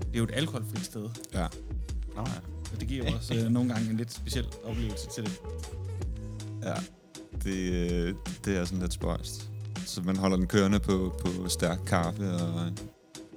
[0.00, 1.08] det er jo et alkoholfrit sted.
[1.34, 1.46] ja.
[2.16, 2.32] Nå, ja.
[2.74, 5.40] Og det giver jo også øh, nogle gange en lidt speciel oplevelse til det.
[6.64, 6.74] ja.
[7.44, 8.14] Det, øh,
[8.44, 9.49] det er sådan lidt spøjst.
[9.90, 12.70] Så man holder den kørende på, på stærk kaffe og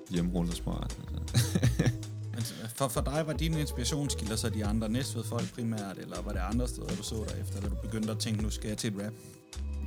[0.10, 0.98] hjemmerullet smart.
[2.38, 2.54] Altså.
[2.62, 6.32] Men for, for dig var dine inspirationskilder så de andre Næstved folk primært, eller var
[6.32, 8.78] det andre steder, du så dig efter, da du begyndte at tænke, nu skal jeg
[8.78, 9.14] til et rap?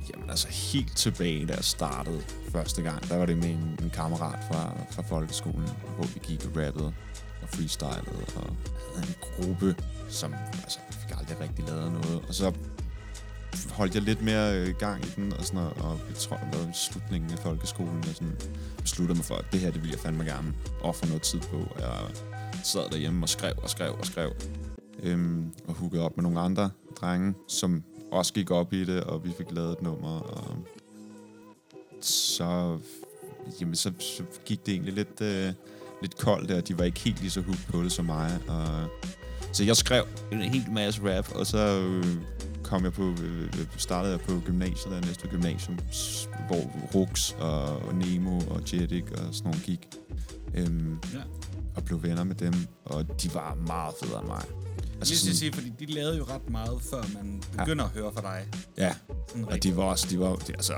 [0.09, 3.89] Jamen altså helt tilbage, da jeg startede første gang, der var det med en, en
[3.93, 6.93] kammerat fra, fra folkeskolen, hvor vi gik og rappede
[7.41, 8.55] og freestylede og
[8.95, 9.75] havde en gruppe,
[10.09, 12.21] som altså, vi fik aldrig rigtig lavet noget.
[12.27, 12.53] Og så
[13.71, 16.59] holdt jeg lidt mere øh, gang i den, og, sådan noget, og jeg tror, det
[16.59, 18.37] var slutningen af folkeskolen, jeg sådan
[18.81, 21.57] besluttede mig for, at det her, det ville jeg fandme gerne ofre noget tid på.
[21.57, 21.93] Og jeg
[22.63, 24.31] sad derhjemme og skrev og skrev og skrev,
[25.03, 26.69] øhm, og hookede op med nogle andre
[27.01, 30.57] drenge, som også gik op i det, og vi fik lavet et nummer, og
[32.01, 32.79] så,
[33.61, 35.53] jamen, så, så gik det egentlig lidt, øh,
[36.01, 36.61] lidt koldt der.
[36.61, 38.89] De var ikke helt lige så hooked på det som mig, og
[39.51, 42.05] så jeg skrev en hel masse rap, og så øh,
[42.67, 45.77] kom jeg på, øh, startede jeg på gymnasiet, der næste gymnasium,
[46.47, 49.87] hvor Rux og, Nemo og Jedik og sådan nogle gik.
[50.55, 51.19] Øhm, Ja.
[51.75, 52.53] Og blev venner med dem,
[52.85, 54.43] og de var meget federe end mig.
[54.99, 57.89] Altså lige skal sige, fordi de lavede jo ret meget, før man begynder ja.
[57.89, 58.45] at høre fra dig.
[58.77, 58.93] Ja,
[59.27, 59.71] Sådan og rigtig.
[59.71, 60.73] de var også de var, de, altså,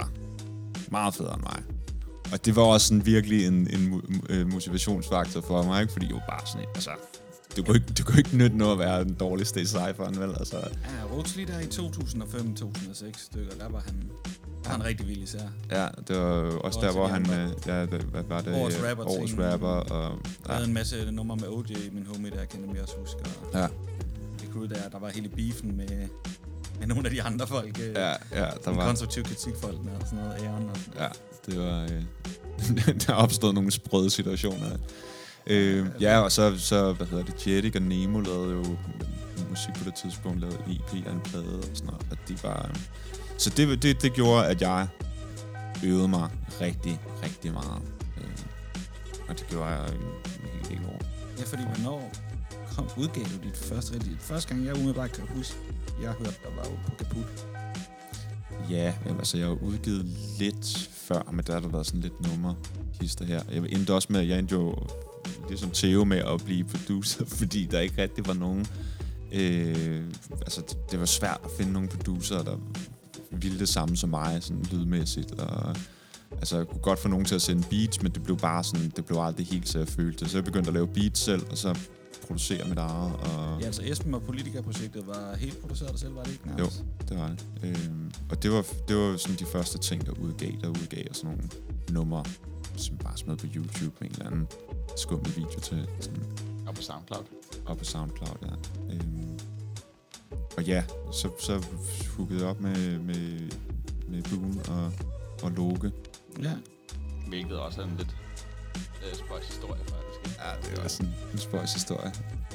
[0.92, 1.64] meget federe end mig.
[2.32, 5.94] Og det var også sådan virkelig en, en mo- øh, motivationsfaktor for mig, ikke?
[5.94, 6.92] fordi jeg var bare sådan, en- altså,
[7.60, 10.30] du kunne, ikke, du kunne ikke nytte noget at være den dårligste i cypheren, vel?
[10.40, 14.10] Altså, Ja, lige der i 2005-2006 stykker, der var han,
[14.64, 15.40] der var han rigtig vild især.
[15.72, 18.56] ja, det var også der, hvor han, øh, ja, det, hvad var det?
[18.56, 22.46] Årets rapper Årets rapper, og Der havde en masse numre med OJ, min homie, der
[22.46, 23.20] kender mig også husker.
[23.20, 23.68] Og ja,
[24.42, 26.08] det crew der, der var hele beefen med,
[26.80, 27.80] med nogle af de andre folk.
[27.84, 31.08] øh, ja, ja, der de var, konstruktive kritikfolkene og sådan noget, Aaron og sådan ja,
[31.52, 32.04] det var, øh,
[33.08, 34.70] der opstod nogle sprøde situationer.
[35.50, 38.78] Øh, ja, og så, så, hvad hedder det, Jedik og Nemo lavede jo
[39.50, 42.72] musik på det tidspunkt, lavede EP og en plade og sådan noget, og de var,
[43.38, 44.88] så det, det, det gjorde, at jeg
[45.84, 46.30] øvede mig
[46.62, 47.82] rigtig, rigtig meget.
[48.18, 48.46] Øh,
[49.30, 51.02] og det gjorde jeg en hel del år.
[51.40, 52.12] Ja, fordi hvornår
[52.76, 54.18] kom, udgav du dit første rigtige...
[54.20, 55.58] Første gang, jeg umiddelbart kan huske,
[56.02, 57.48] jeg hørte, der var jo på Kaput.
[58.70, 60.06] Ja, men altså jeg har udgivet
[60.40, 62.54] lidt før, men der har der været sådan lidt nummer
[63.02, 63.42] hister her.
[63.52, 64.76] Jeg endte også med, jeg endte jo
[65.48, 68.68] ligesom Theo med at blive producer, fordi der ikke rigtig var nogen...
[69.34, 70.04] Øh,
[70.42, 72.58] altså, det- det var svært at finde nogle producer, der
[73.32, 75.32] ville det samme som mig, sådan lydmæssigt.
[75.32, 75.76] Og,
[76.32, 78.92] altså, jeg kunne godt få nogen til at sende beats, men det blev bare sådan,
[78.96, 80.32] det blev aldrig helt så jeg følte det.
[80.32, 81.80] Så jeg begyndte at lave beats selv, og så
[82.28, 83.14] producere mit eget.
[83.16, 86.56] Og Ja, altså Esben og Politikerprojektet var helt produceret dig selv, var det ikke jo,
[86.56, 86.84] nærmest?
[87.10, 87.46] det var det.
[87.64, 90.52] Øhm, og det var, det var sådan de første ting, der udgav.
[90.62, 91.50] Der udgav jeg sådan nogle
[91.90, 92.24] numre,
[92.80, 94.48] som bare smed på YouTube med en eller anden
[94.98, 95.88] skummel video til.
[96.00, 96.24] Sådan,
[96.68, 97.24] Og på SoundCloud.
[97.66, 98.94] og på SoundCloud, ja.
[98.94, 99.40] Øhm,
[100.58, 101.66] og ja, så, så
[102.18, 103.50] hookede jeg op med, med,
[104.08, 104.92] med Boone og,
[105.44, 105.92] og Loke.
[106.44, 106.54] Ja.
[107.28, 108.16] Hvilket også er en lidt
[108.76, 110.40] øh, spøjs historie, faktisk.
[110.40, 112.12] Ja, det var sådan en spøjs historie.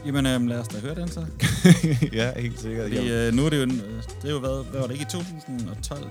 [0.06, 1.26] Jamen, øhm, lad os da høre den så.
[2.12, 2.92] ja, helt sikkert.
[2.92, 5.06] Fordi, øh, nu er det jo, øh, det er jo været, hvad var det ikke
[5.08, 6.10] i 2012,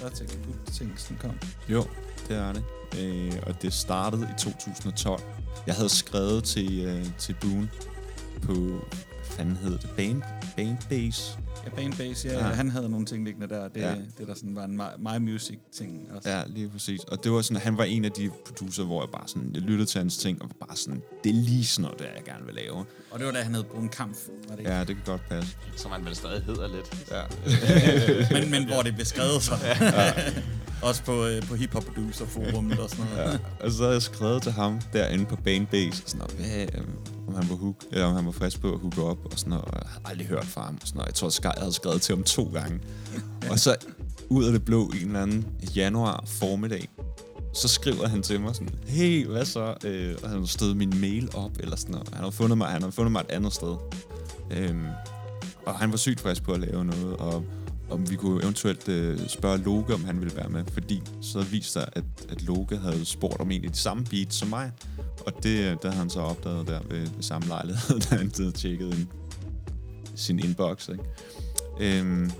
[0.00, 1.38] der til Kaput-ting sådan kom.
[1.68, 1.84] Jo,
[2.28, 2.64] det er det.
[3.00, 5.22] Øh, og det startede i 2012.
[5.66, 7.68] Jeg havde skrevet til, øh, til Boone
[8.42, 10.22] på, hvad fanden hed det, Band,
[10.56, 11.38] Bandbase.
[11.64, 12.54] Ja, Bandbase, ja, Ja.
[12.54, 13.68] han havde nogle ting liggende der.
[13.68, 13.90] Det, Ja.
[13.90, 13.96] ja.
[14.18, 16.30] det der sådan var en My, my Music-ting også.
[16.30, 17.00] Ja, lige præcis.
[17.04, 19.62] Og det var sådan, han var en af de producer, hvor jeg bare sådan, jeg
[19.62, 22.24] lyttede til hans ting, og var bare sådan, det er lige sådan noget, der jeg
[22.24, 22.84] gerne vil lave.
[23.16, 24.16] Og det var da han havde brugt en kamp,
[24.48, 24.72] var det ikke?
[24.72, 25.56] Ja, det kan godt passe.
[25.76, 27.10] Som man vel stadig hedder lidt.
[27.10, 27.22] Ja.
[28.40, 29.54] men, men hvor det blev skrevet så.
[30.88, 33.32] også på, øh, på Hip Hop Producer Forum og sådan noget.
[33.32, 33.64] ja.
[33.64, 36.88] Og så havde jeg skrevet til ham derinde på Banebase, og sådan noget, hvad, øh,
[37.28, 39.50] om han var hook, eller om han var frisk på at hooke op, og sådan
[39.50, 41.06] noget, og jeg havde aldrig hørt fra ham, og sådan noget.
[41.06, 42.80] Jeg tror, jeg havde skrevet til ham to gange.
[43.50, 43.76] og så
[44.28, 45.46] ud af det blå en eller anden
[45.76, 46.88] januar formiddag,
[47.56, 49.74] så skriver han til mig sådan, hey, hvad så?
[49.84, 52.08] Øh, og han har stået min mail op, eller sådan noget.
[52.12, 53.76] Han har fundet mig, han har fundet mig et andet sted.
[54.50, 54.86] Øhm,
[55.66, 57.44] og han var sygt frisk på at lave noget, og
[57.90, 61.72] om vi kunne eventuelt øh, spørge Loke, om han ville være med, fordi så viste
[61.72, 64.72] sig, at, at Loke havde spurgt om egentlig de samme beats som mig.
[65.26, 68.16] Og det, øh, der det havde han så opdaget der ved, ved samme lejlighed, da
[68.16, 69.06] han havde tjekket ind,
[70.14, 70.88] sin inbox.
[70.88, 71.04] Ikke?
[71.80, 72.30] Øhm,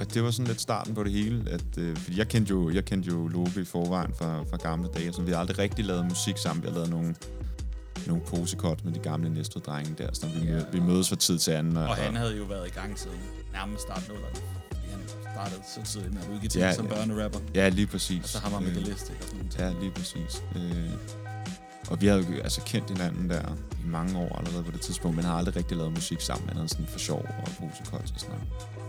[0.00, 2.70] og det var sådan lidt starten på det hele, at, øh, fordi jeg kendte jo,
[2.70, 5.84] jeg kendte jo Loke i forvejen fra, fra gamle dage, så vi har aldrig rigtig
[5.84, 6.62] lavet musik sammen.
[6.62, 7.14] Vi har lavet nogle,
[8.06, 11.50] nogle posekort med de gamle Næstved-drenge der, så vi, ja, vi mødes fra tid til
[11.50, 11.76] anden.
[11.76, 13.18] Og han havde jo været i gang siden
[13.52, 14.36] nærmest start nullerne.
[14.90, 15.00] Han
[15.34, 16.94] startede samtidig med at udgive Ja, som ja.
[16.94, 17.38] børnerapper.
[17.54, 18.22] Ja, lige præcis.
[18.22, 19.58] Og så ham og Megalistic og sådan noget.
[19.58, 20.42] Ja, lige præcis.
[20.56, 20.90] Øh,
[21.88, 23.42] og vi havde jo altså kendt hinanden der
[23.84, 26.70] i mange år allerede på det tidspunkt, men har aldrig rigtig lavet musik sammen, andet
[26.70, 28.79] sådan for sjov og posekots og sådan noget.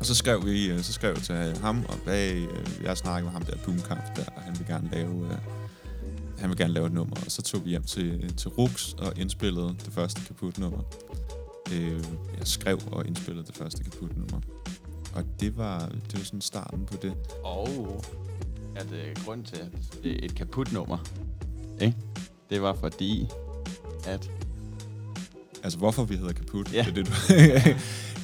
[0.00, 3.24] Og så skrev vi, øh, så skrev jeg til ham, og bag, øh, jeg snakkede
[3.24, 5.38] med ham der, Boomkamp der, og han vil gerne lave, øh,
[6.38, 7.16] han vil gerne lave et nummer.
[7.24, 10.80] Og så tog vi hjem til, til Rux og indspillede det første kaput nummer.
[11.72, 12.04] Øh,
[12.38, 14.40] jeg skrev og indspillede det første kaput nummer.
[15.14, 17.14] og det var, det var sådan starten på det.
[17.44, 18.02] Og
[18.76, 20.98] at øh, grund til, at det er et kaput nummer,
[21.80, 21.96] ikke?
[22.50, 23.28] det var fordi,
[24.06, 24.30] at
[25.62, 26.72] Altså, hvorfor vi hedder Kaput.
[26.72, 26.82] Ja.
[26.82, 27.12] Det, det, du...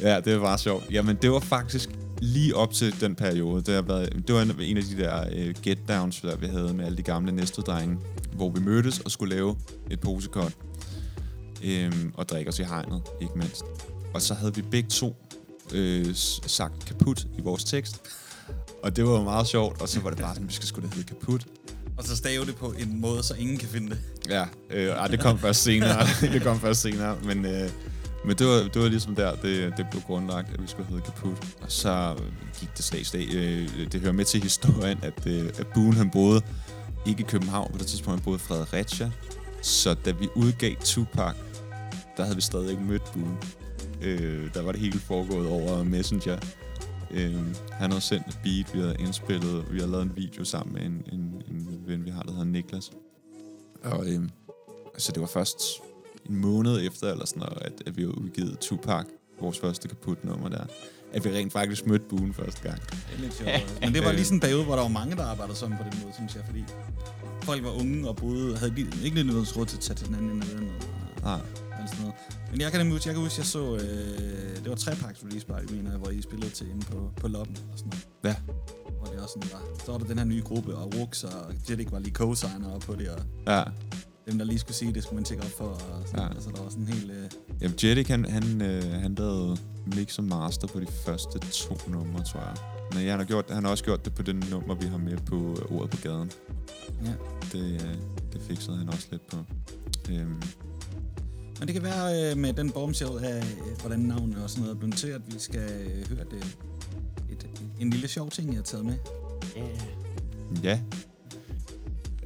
[0.08, 0.84] ja, det var sjovt.
[0.90, 3.62] Jamen, det var faktisk lige op til den periode.
[3.62, 6.74] Det, har været, det var en, en af de der uh, get-downs, der vi havde
[6.74, 7.98] med alle de gamle næstedrenge,
[8.32, 9.56] hvor vi mødtes og skulle lave
[9.90, 10.56] et posekort.
[11.64, 13.64] Øhm, og drikke os i hegnet, ikke mindst.
[14.14, 15.16] Og så havde vi begge to
[15.74, 16.06] øh,
[16.46, 18.02] sagt kaput i vores tekst.
[18.82, 20.80] Og det var jo meget sjovt, og så var det bare sådan, vi skal sgu
[20.80, 21.46] da hedde kaput.
[21.98, 23.98] Og så stave det på en måde, så ingen kan finde det.
[24.28, 26.06] Ja, øh, ej, det kom først senere.
[26.32, 27.70] det kom først senere, men, øh,
[28.24, 31.02] men det, var, det var ligesom der, det, det blev grundlagt, at vi skulle hedde
[31.02, 31.38] Kaput.
[31.62, 32.16] Og så
[32.60, 33.28] gik det slag i slag.
[33.34, 36.42] Øh, det hører med til historien, at, øh, at Boone han boede
[37.06, 39.10] ikke i København på det tidspunkt, han boede i Fredericia.
[39.62, 41.34] Så da vi udgav Tupac,
[42.16, 43.36] der havde vi stadig ikke mødt Boone.
[44.02, 46.38] Øh, der var det hele foregået over Messenger.
[47.16, 47.34] Øh,
[47.70, 50.82] han havde sendt et beat, vi havde indspillet, vi havde lavet en video sammen med
[50.82, 52.90] en, en, en ven, vi har, der hedder Niklas.
[53.82, 54.30] Og øhm,
[54.98, 55.60] så det var først
[56.28, 59.06] en måned efter, eller sådan noget, at, at vi havde udgivet Tupac,
[59.40, 60.64] vores første kaput-nummer der,
[61.12, 62.82] at vi rent faktisk mødte Boone første gang.
[62.82, 63.80] Det er lidt sjovt.
[63.80, 65.84] Men det var lige sådan en periode, hvor der var mange, der arbejdede sammen på
[65.90, 66.64] den måde, synes jeg, fordi
[67.42, 70.30] folk var unge og boede, havde ikke noget råd til at tage til den anden
[70.30, 70.70] ende af den.
[71.22, 71.40] Nej.
[71.86, 72.14] Sådan noget.
[72.50, 75.46] Men jeg kan nemlig huske, jeg kan huske, jeg så, øh, det var trepaks release
[75.46, 78.06] party, mener jeg, hvor I spillede til inde på, på loppen og sådan noget.
[78.24, 78.36] Ja.
[78.98, 79.84] Hvor det også sådan var.
[79.84, 82.94] Så var der den her nye gruppe, og Rux og Jettik var lige co-signer på
[82.94, 83.62] det, og Ja.
[84.30, 86.28] dem, der lige skulle sige, det skulle man tjekke op for, og sådan, Ja.
[86.34, 87.10] altså der var sådan en helt...
[87.10, 87.30] Øh,
[87.60, 89.56] Jamen, Jeddik, han, han, øh, han lavede
[89.96, 92.54] mix og master på de første to numre, tror jeg.
[92.92, 94.98] Men ja, han, har gjort, han har også gjort det på den nummer, vi har
[94.98, 96.30] med på øh, Ordet på Gaden.
[97.04, 97.12] ja.
[97.52, 97.94] Det, øh,
[98.32, 99.36] det fikset han også lidt på.
[100.10, 100.42] Øhm,
[101.58, 104.74] Men det kan være øh, med den bombshell af, øh, hvordan navnet og sådan noget
[104.74, 106.56] er blevet til, at vi skal øh, høre det,
[107.30, 107.46] et,
[107.80, 108.94] en lille sjov ting, jeg har taget med.
[110.62, 110.80] ja.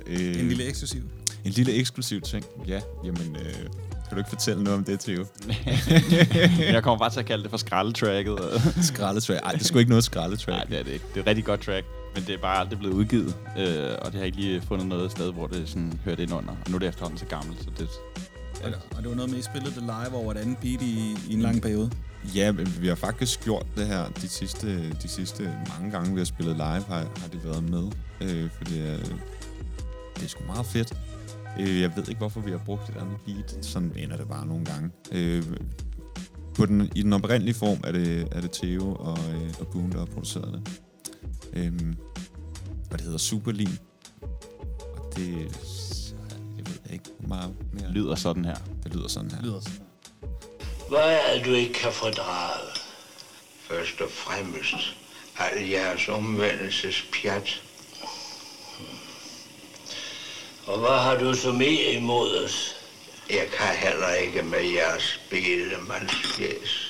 [0.07, 1.03] Øh, En lille eksklusiv.
[1.45, 2.45] en lille eksklusiv ting.
[2.69, 5.27] Ja, jamen, øh, kan du ikke fortælle noget om det, Theo?
[6.75, 8.39] jeg kommer bare til at kalde det for skraldetracket.
[8.83, 9.41] Skraldetrack.
[9.45, 10.49] Ej, det er sgu ikke noget skraldetrack.
[10.57, 11.05] Nej, det er det ikke.
[11.09, 13.35] Det er et rigtig godt track, men det er bare aldrig blevet udgivet.
[13.59, 16.51] Øh, og det har ikke lige fundet noget sted, hvor det sådan hørte ind under.
[16.51, 17.89] Og nu er det efterhånden så gammelt, så det...
[18.65, 20.83] Og, og det var noget med, at I spillede det live over et andet beat
[20.83, 21.91] i, i en lang periode.
[22.35, 22.51] Ja,
[22.81, 26.57] vi har faktisk gjort det her de sidste, de sidste mange gange, vi har spillet
[26.57, 27.85] live, har, har det været med.
[28.21, 28.99] Øh, for det er,
[30.17, 30.95] det er sgu meget fedt.
[31.61, 33.65] Øh, jeg ved ikke, hvorfor vi har brugt et andet beat.
[33.65, 34.91] Sådan ender det bare nogle gange.
[35.13, 35.43] Øh,
[36.55, 39.93] på den, I den oprindelige form er det, er det Theo og, øh, og Boone,
[39.93, 40.81] der har produceret det.
[41.53, 41.73] Øh,
[42.91, 43.71] og det hedder Superlim.
[44.97, 45.80] Og det...
[46.93, 47.91] Ikke meget mere.
[47.91, 48.57] Lyder sådan her.
[48.85, 49.43] Det lyder sådan her.
[49.43, 49.81] Lyder sådan.
[50.89, 52.71] Hvad er du ikke kan fordrage?
[53.61, 54.97] Først og fremmest
[55.39, 57.63] al jeres omvendelsespjat.
[60.67, 62.77] Og hvad har du så mere imod os?
[63.31, 66.90] Jeg kan heller ikke med jeres bedemandsfjæs.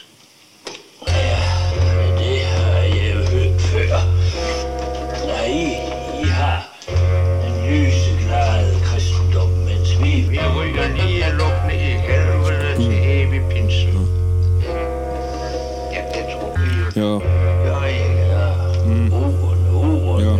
[16.96, 17.02] Jo.
[17.02, 17.18] Jo,
[17.64, 18.84] Gør Ja.
[18.86, 19.12] Mm.
[19.12, 20.30] Ordene, ordene.
[20.30, 20.38] jo.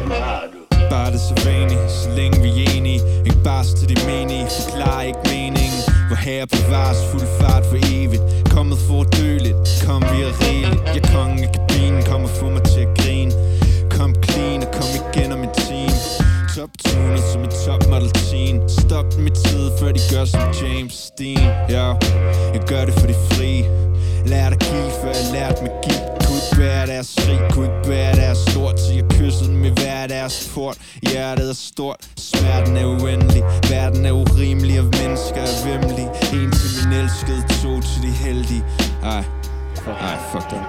[0.00, 0.86] Dem har du.
[0.90, 5.02] Bare det så vanlige, så længe vi er enige Ikke bare til de menige, forklarer
[5.02, 6.18] ikke meningen Hvor
[6.56, 8.22] bevares fuld fart for evigt
[8.54, 12.48] Kommet for døligt, kom vi er rigeligt Jeg er kongen i kabinen, kom og få
[12.50, 13.32] mig til at grine
[13.90, 15.90] Kom clean og kom igen om en team
[16.56, 21.10] Top tunet som en top model teen Stop mit tid, før de gør som James
[21.18, 21.86] Dean Ja,
[22.54, 23.64] jeg gør det for de frie
[24.26, 28.16] Lærte at give, før jeg lærte magi Kunne ikke bære deres skrig, kunne ikke bære
[28.16, 30.78] deres stort Så jeg kyssede dem i hver deres port?
[31.02, 33.42] Hjertet er stort, smerten er uendelig.
[33.70, 38.64] Verden er urimelig, og mennesker er vemmelige En til min elskede, to til de heldige.
[39.02, 39.24] Ej,
[39.86, 40.60] ej, fuck det.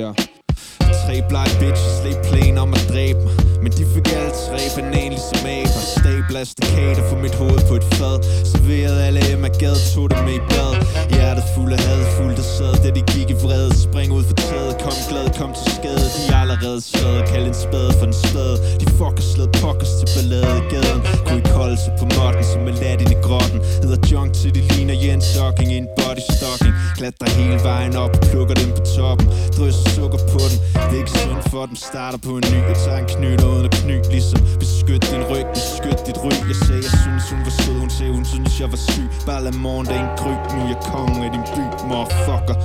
[0.00, 0.10] Ja.
[1.06, 3.39] Tre blege bitches, læg plan om at dræbe mig.
[3.62, 7.84] Men de fik alle tre banan ligesom aber Stabler stakater for mit hoved på et
[7.94, 8.16] fad
[8.50, 10.72] Serverede alle Emma Gad, tog det med i bad
[11.14, 14.34] Hjertet fuld af had, fuld af sad Da de gik i vrede, spring ud for
[14.34, 14.72] taget.
[14.82, 16.06] Kom glad, kom til skade.
[16.16, 20.06] De er allerede sad kald en spade for en spade De fucker slået pokkers til
[20.14, 21.00] ballade i gaden.
[21.24, 23.58] Kunne ikke holde sig på modden, som er lat ind i grotten.
[23.82, 26.74] Hedder junk til de ligner Jens Hocking i en body stocking.
[26.98, 29.26] Klatrer hele vejen op, plukker dem på toppen.
[29.56, 30.58] Drysser sukker på den,
[30.88, 31.76] det er ikke synd for dem.
[31.88, 35.46] Starter på en ny, og tager en knytter noget at kny Ligesom beskyt din ryg,
[35.58, 38.68] beskyt dit ryg Jeg sagde, jeg synes hun var sød Hun sagde, hun synes jeg
[38.74, 42.56] var syg Bare lad morgendagen kryb Nu er jeg kongen af din by, motherfucker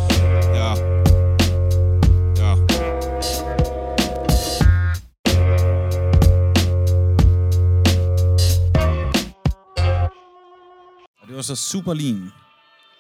[0.60, 0.70] Ja
[2.42, 2.52] Ja
[11.28, 12.32] det var så super Superlin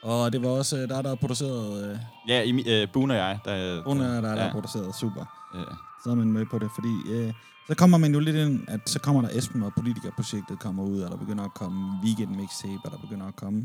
[0.03, 1.89] og det var også øh, dig, der, der producerede...
[1.91, 1.97] Øh...
[2.27, 3.39] Ja, i, øh, Boone og jeg.
[3.45, 4.51] Der, Boone og jeg, der, der, ja.
[4.51, 4.95] produceret.
[4.95, 5.25] Super.
[5.55, 5.59] Ja.
[6.05, 7.33] Så er man med på det, fordi øh,
[7.67, 11.01] så kommer man jo lidt ind, at så kommer der Esben og Politikerprojektet kommer ud,
[11.01, 13.59] og der begynder at komme weekend mixtape, og der begynder at komme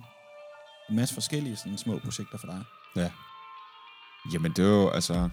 [0.90, 2.64] en masse forskellige sådan, små projekter for dig.
[2.96, 3.10] Ja.
[4.32, 5.28] Jamen, det var jo, altså...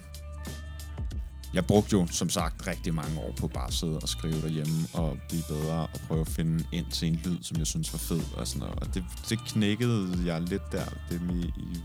[1.53, 4.87] Jeg brugte jo, som sagt, rigtig mange år på bare at sidde og skrive derhjemme
[4.93, 7.99] og blive bedre og prøve at finde ind til en lyd, som jeg synes var
[7.99, 8.79] fed og sådan noget.
[8.79, 10.85] Og det, det knækkede jeg lidt der.
[11.09, 11.83] Det med, i,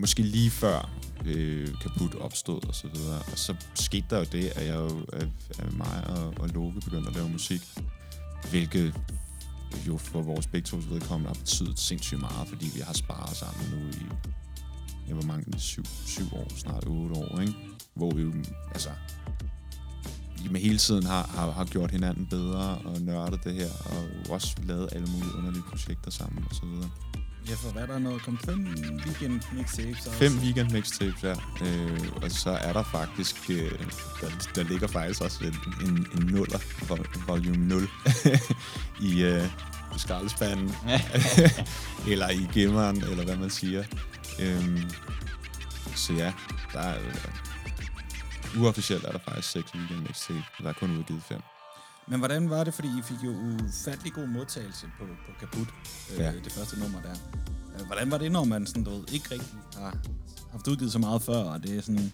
[0.00, 0.90] måske lige før
[1.24, 3.18] øh, kaput opstod og så videre.
[3.32, 5.28] Og så skete der jo det, at jeg jo, at,
[5.58, 7.60] at mig og, og Loke begyndte at lave musik.
[8.50, 8.94] Hvilket
[9.86, 13.64] jo for vores begge tos vedkommende har betydet sindssygt meget, fordi vi har sparet sammen
[13.70, 14.06] nu i,
[15.08, 17.54] ja, hvor mange, syv, syv år, snart otte år, ikke?
[17.94, 18.32] Hvor vi jo,
[18.72, 18.90] altså,
[20.50, 24.56] med hele tiden har, har, har gjort hinanden bedre og nørdet det her, og også
[24.62, 26.90] lavet alle mulige underlige projekter sammen og så videre.
[27.48, 28.22] Ja, for hvad er der noget?
[28.22, 28.66] Kom fem
[29.06, 30.18] weekend mixtapes også?
[30.18, 31.34] Fem weekend mixtapes, ja.
[31.64, 33.70] Øh, og så er der faktisk, øh,
[34.20, 37.88] der, der ligger faktisk også en, en, en nuller, vol- volume 0,
[39.10, 39.44] i, øh,
[39.96, 40.74] skraldespanden.
[42.12, 43.84] eller i gemmeren, eller hvad man siger.
[44.40, 44.90] Øhm,
[45.96, 46.32] så ja,
[46.72, 51.22] der er, øh, uofficielt er der faktisk seks weekend mixtape, og der er kun udgivet
[51.28, 51.40] fem.
[52.10, 55.68] Men hvordan var det, fordi I fik jo ufattelig god modtagelse på, på Kaput,
[56.12, 56.32] øh, Ja.
[56.44, 57.14] det første nummer der.
[57.80, 59.96] Øh, Hvordan var det, når man sådan, du ved, ikke rigtig har
[60.50, 62.12] haft udgivet så meget før, og det er sådan,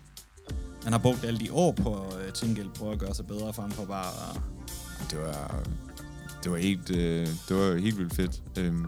[0.84, 3.70] man har brugt alle de år på øh, Tingle, på at gøre sig bedre frem
[3.70, 4.40] for bare at
[5.10, 5.62] Det var,
[6.44, 8.42] det var helt, øh, det var helt vildt fedt.
[8.58, 8.86] Øhm,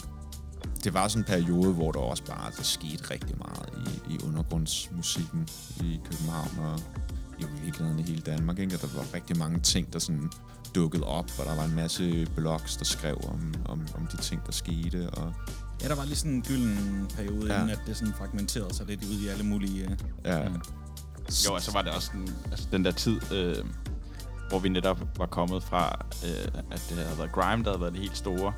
[0.85, 3.69] det var sådan en periode, hvor der også bare der skete rigtig meget
[4.09, 5.49] i, i undergrundsmusikken
[5.81, 6.81] i København og
[7.39, 8.59] i virkeligheden i hele Danmark.
[8.59, 8.75] Ikke?
[8.75, 10.31] Og der var rigtig mange ting, der sådan
[10.79, 14.47] dukkede op, og der var en masse blogs, der skrev om, om, om de ting,
[14.47, 15.11] der skete.
[15.11, 15.35] Og,
[15.83, 17.61] Ja, der var lige sådan en gylden periode, ja.
[17.61, 19.85] Inden at det sådan fragmenterede sig lidt ud i alle mulige...
[19.85, 20.39] Øh, ja,
[21.49, 23.57] Jo, og så var det også den, altså den der tid, øh,
[24.49, 27.93] hvor vi netop var kommet fra, øh, at det havde været grime, der havde været
[27.93, 28.53] det helt store,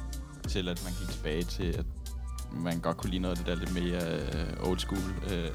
[0.48, 1.84] til at man gik tilbage til, at
[2.52, 5.48] man godt kunne lide noget af det der lidt mere øh, old school øh,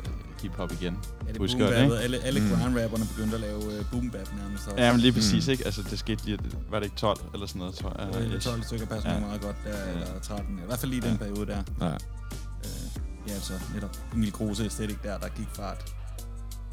[0.45, 0.97] hip-hop igen.
[1.27, 1.97] Ja, det Husker boom det, ikke?
[1.97, 2.49] Alle, alle Mm.
[2.49, 4.67] grime-rapperne begyndte at lave øh, boom bap nærmest.
[4.67, 4.83] også.
[4.83, 5.51] Ja, men lige præcis, Mm.
[5.51, 5.65] ikke?
[5.65, 6.39] Altså, det skete lige,
[6.71, 8.21] var det ikke 12 eller sådan noget, tror jeg?
[8.21, 8.43] Øh, Yes.
[8.43, 9.15] 12 stykker passer Ja.
[9.15, 9.21] ja.
[9.27, 9.91] meget godt der, Ja.
[9.93, 10.59] eller 13.
[10.63, 11.17] I hvert fald lige den Ja.
[11.17, 11.61] periode der.
[11.81, 11.85] ja.
[12.65, 12.87] Øh,
[13.27, 15.93] ja, altså netop Emil Kruse æstetik der, der gik fra at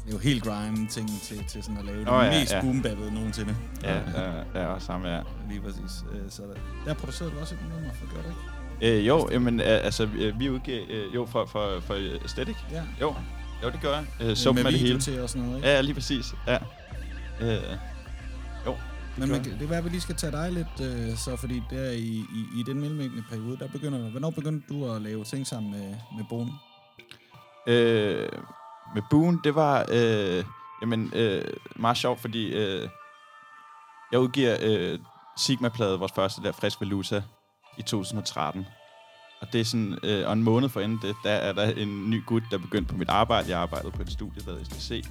[0.07, 2.61] lave helt grime ting til, til sådan at lave det oh, ja, mest ja.
[2.61, 3.55] boom bappede nogensinde.
[3.83, 5.21] Ja, ja, ja, og samme ja.
[5.49, 6.03] Lige præcis.
[6.13, 6.53] Øh, så der,
[6.85, 8.39] der producerede du også et nummer for, gjorde du ikke?
[8.99, 11.93] Øh, jo, jamen, altså, øh, vi udgav, øh, jo, for, for, for
[12.23, 12.55] Aesthetic.
[12.71, 12.83] Ja.
[13.01, 13.15] Jo,
[13.63, 14.05] jo, det gør jeg.
[14.21, 14.99] Øh, Med Sumpen af det hele.
[14.99, 15.69] til og sådan noget, ikke?
[15.69, 16.25] Ja, lige præcis.
[16.47, 16.57] Ja.
[17.41, 17.77] Øh,
[18.65, 18.75] jo.
[19.17, 21.61] Men man, det er være, at vi lige skal tage dig lidt, øh, så fordi
[21.69, 25.47] der i, i, i den mellemliggende periode, der begynder, hvornår begyndte du at lave ting
[25.47, 26.51] sammen med, med Bogen?
[27.67, 28.29] Øh,
[28.95, 30.43] med Boone, det var øh,
[30.81, 31.45] jamen, øh,
[31.75, 32.89] meget sjovt, fordi øh,
[34.11, 34.99] jeg udgiver øh,
[35.37, 37.23] Sigma-plade, vores første der, Frisk Valuta,
[37.77, 38.65] i 2013.
[39.43, 42.09] Og det er sådan, øh, og en måned for inden det, der er der en
[42.09, 43.49] ny gut, der begyndte på mit arbejde.
[43.49, 45.03] Jeg arbejdede på et studie, der hedder STC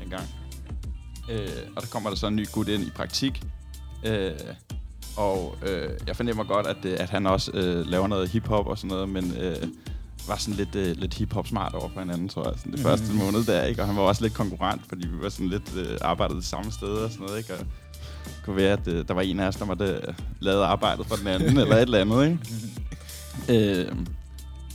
[0.00, 0.24] dengang.
[1.30, 3.42] Øh, og der kommer der så en ny gut ind i praktik.
[4.06, 4.30] Øh,
[5.16, 8.78] og øh, jeg fornemmer godt, at, øh, at han også øh, laver noget hiphop og
[8.78, 9.56] sådan noget, men øh,
[10.28, 12.88] var sådan lidt, øh, lidt hiphop smart over for hinanden, tror jeg, sådan det Mhm.
[12.88, 13.82] første måned der, ikke?
[13.82, 16.72] Og han var også lidt konkurrent, fordi vi var sådan lidt øh, arbejdet det samme
[16.72, 17.52] sted og sådan noget, ikke?
[17.54, 17.58] Og
[18.24, 21.06] det kunne være, at øh, der var en af os, der måtte øh, lave arbejdet
[21.06, 22.38] for den anden, eller et eller andet, ikke?
[23.48, 23.86] Øh,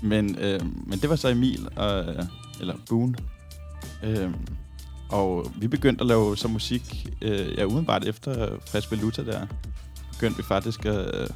[0.01, 2.23] men, øh, men det var så Emil, og, øh,
[2.59, 3.15] eller Boone.
[4.03, 4.31] Øh,
[5.09, 9.45] og vi begyndte at lave så musik, øh, ja, udenbart efter Frisk Valuta der,
[10.13, 11.27] begyndte vi faktisk at, øh,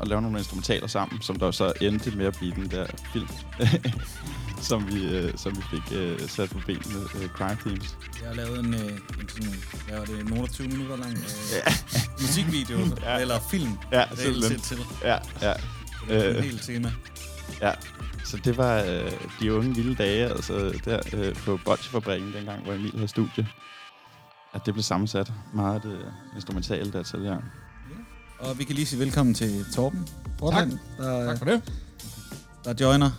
[0.00, 3.28] at lave nogle instrumentaler sammen, som der så endte med at blive den der film,
[4.68, 7.96] som, vi, øh, som vi fik øh, sat på benene, øh, Crime Themes.
[8.20, 8.80] Jeg har lavet en, øh,
[9.20, 9.54] en sådan,
[9.88, 11.18] hvad var det, nogle 20 minutter lang øh,
[11.66, 11.72] Ja.
[12.20, 13.18] musikvideo, Ja.
[13.20, 14.58] eller film, Ja, simpelthen.
[14.58, 14.78] set til.
[15.04, 15.52] Ja, ja.
[16.08, 16.92] Det er Øh, et helt tema.
[17.60, 17.72] Ja,
[18.24, 22.72] så det var øh, de unge vilde dage, altså der øh, på Bolsjefabrikken dengang, hvor
[22.72, 23.48] Emil havde studie.
[24.54, 25.98] At det blev sammensat meget af det
[26.34, 27.36] instrumentale der til, ja.
[28.38, 31.62] Og vi kan lige sige velkommen til Torben Portland, der, Tak for det.
[32.64, 33.10] der joiner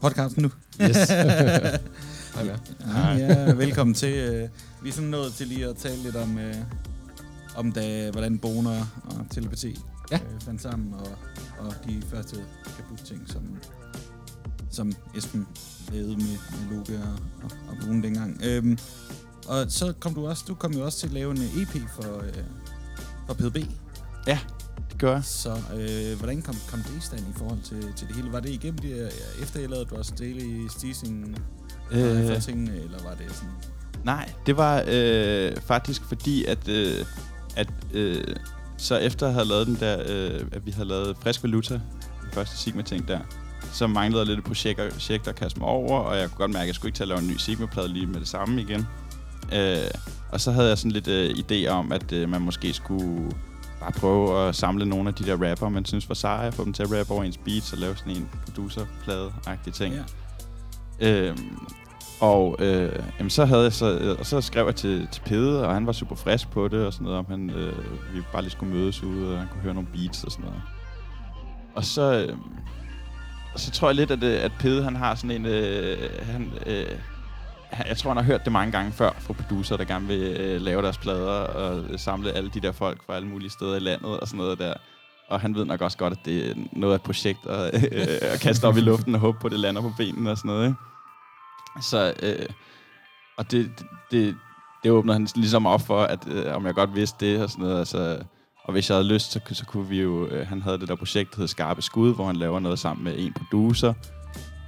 [0.00, 0.50] podcasten nu.
[0.82, 0.96] Yes.
[2.36, 2.56] Hej, ja.
[2.86, 4.14] ja, ja, velkommen til.
[4.14, 4.48] øh,
[4.82, 6.54] Vi er sådan nået til lige at tale lidt om, øh,
[7.56, 9.78] om da, hvordan boner og telepati
[10.10, 10.16] Ja.
[10.16, 11.08] øh, fandt sammen, og,
[11.58, 12.36] og de første
[12.76, 13.42] kaput ting, som,
[14.70, 15.46] som Esben
[15.92, 16.38] lavede med,
[16.68, 18.40] med Loke og, og, og Bonen dengang.
[18.44, 18.78] Øhm,
[19.48, 22.20] og så kom du også, du kom jo også til at lave en EP for,
[22.22, 22.44] øh,
[23.26, 23.54] for PDB.
[24.26, 24.38] Det
[24.90, 25.24] det gør jeg.
[25.24, 28.32] Så øh, hvordan kom, kom det i stand i forhold til, til det hele?
[28.32, 31.38] Var det igennem det, øh, efter jeg lavede Ross Daily Steasing
[31.92, 32.28] øh.
[32.28, 33.48] for tingene, eller var det sådan...
[34.04, 37.04] Nej, det var øh, faktisk fordi, at, øh,
[37.56, 38.36] at øh,
[38.76, 41.74] så efter at have lavet den der, øh, at vi havde lavet Frisk Valuta,
[42.22, 43.20] den første Sigma-ting der,
[43.72, 46.50] så manglede jeg lidt et projekt, projekt at kaste mig over, og jeg kunne godt
[46.50, 48.60] mærke, at jeg skulle ikke til at lave en ny Sigma-plade lige med det samme
[48.60, 48.86] igen.
[49.52, 49.90] Øh,
[50.32, 53.32] og så havde jeg sådan lidt øh, idé om, at øh, man måske skulle
[53.80, 56.72] bare prøve at samle nogle af de der rapper, man synes var seje, få dem
[56.72, 59.94] til at rappe over ens beats og lave sådan en producerplade-agtig ting.
[59.94, 60.02] Ja.
[61.08, 61.58] Øhm,
[62.20, 65.66] og øh, jamen, så havde jeg så, øh, og så skrev jeg til, til Pede,
[65.66, 68.42] og han var super frisk på det, og sådan noget, om han, øh, vi bare
[68.42, 70.62] lige skulle mødes ude, og han kunne høre nogle beats og sådan noget.
[71.74, 72.36] Og så, øh,
[73.54, 76.52] og så tror jeg lidt, at, øh, at Pede, han har sådan en, øh, han,
[76.66, 76.86] øh,
[77.88, 80.60] jeg tror, han har hørt det mange gange før fra producer, der gerne vil øh,
[80.60, 84.20] lave deres plader og samle alle de der folk fra alle mulige steder i landet
[84.20, 84.74] og sådan noget der.
[85.28, 88.06] Og han ved nok også godt, at det er noget af et projekt at, øh,
[88.32, 90.48] at kaste op i luften og håbe på, at det lander på benene og sådan
[90.48, 90.66] noget.
[90.66, 90.76] Ikke?
[91.82, 92.46] Så, øh,
[93.38, 93.70] og det,
[94.10, 94.36] det,
[94.82, 97.64] det åbner han ligesom op for, at øh, om jeg godt vidste det og sådan
[97.64, 97.78] noget.
[97.78, 98.18] Altså,
[98.64, 100.26] og hvis jeg havde lyst, så, så kunne vi jo...
[100.26, 103.04] Øh, han havde det der projekt, der hedder Skarpe Skud, hvor han laver noget sammen
[103.04, 103.94] med en producer.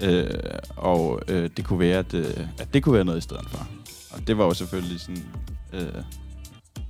[0.02, 0.30] Øh,
[0.76, 3.66] og øh, det kunne være, at, øh, at det kunne være noget i stedet for.
[4.10, 5.24] Og det var jo selvfølgelig sådan...
[5.72, 6.02] Øh,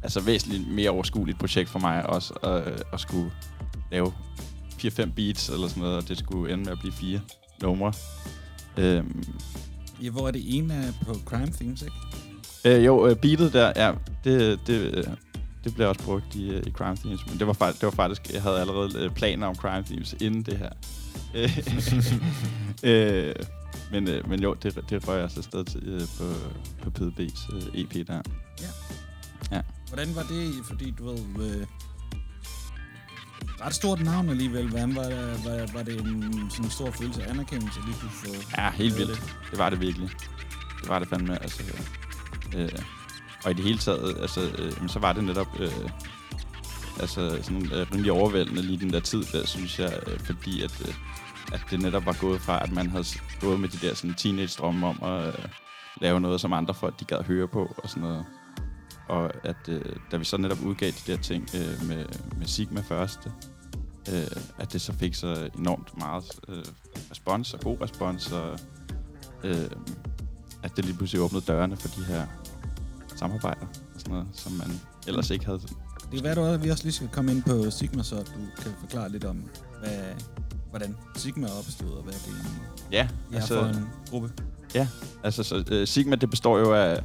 [0.02, 3.32] altså væsentligt mere overskueligt projekt for mig også, at, at skulle
[3.92, 4.12] lave
[4.78, 7.20] 4-5 beats eller sådan noget, og det skulle ende med at blive fire
[7.62, 7.92] numre.
[8.76, 9.24] Øhm,
[10.03, 12.76] Ja, hvor er det ene på Crime Themes, ikke?
[12.76, 13.92] Øh, jo, øh, beatet der, ja,
[14.24, 15.05] det, det, øh,
[15.64, 17.92] det blev også brugt i, øh, i Crime Themes, men det var, faktisk, det var
[17.92, 20.70] faktisk, jeg havde allerede planer om Crime Themes inden det her.
[22.84, 23.34] Øh,
[23.92, 26.24] men, øh, men jo, det, det røg jeg altså afsted til øh, på,
[26.82, 28.22] på PDB's øh, EP der.
[29.88, 31.18] Hvordan var det, fordi du ved...
[31.40, 31.66] Øh,
[33.61, 34.68] ret stort navn alligevel.
[34.68, 38.11] Hvordan var, det, var, var det en sådan en stor følelse af anerkendelse, lige kunne
[38.11, 38.30] få...
[38.59, 39.22] Ja, helt vildt.
[39.50, 40.11] Det var det virkelig.
[40.80, 41.62] Det var det fandme, altså.
[42.56, 42.68] Øh,
[43.44, 45.61] og i det hele taget, altså, øh, så var det netop...
[45.61, 45.90] Øh,
[47.00, 50.82] altså, sådan øh, rimelig overvældende lige den der tid, der, synes jeg, øh, fordi at,
[50.88, 50.94] øh,
[51.52, 53.04] at det netop var gået fra, at man havde
[53.40, 55.44] gået med de der sådan teenage-drømme om at øh,
[56.00, 58.24] lave noget, som andre folk, de gad høre på, og sådan noget.
[59.09, 62.04] Og at øh, da vi så netop udgav de der ting øh, med,
[62.38, 63.32] med Sigma første,
[64.12, 66.64] øh, at det så fik så enormt meget øh,
[67.11, 68.59] respons og god respons, og
[69.44, 69.70] øh,
[70.62, 72.26] at det lige pludselig åbnede dørene for de her
[73.16, 75.61] samarbejder og sådan noget, som man ellers ikke havde.
[76.12, 78.72] Det være, du også, vi også lige skal komme ind på Sigma, så du kan
[78.80, 79.44] forklare lidt om,
[79.80, 79.98] hvad,
[80.70, 84.32] hvordan Sigma er opstået, og hvad det egentlig Ja, er altså, for en gruppe.
[84.74, 84.88] Ja,
[85.24, 87.02] altså så, uh, Sigma, det består jo af,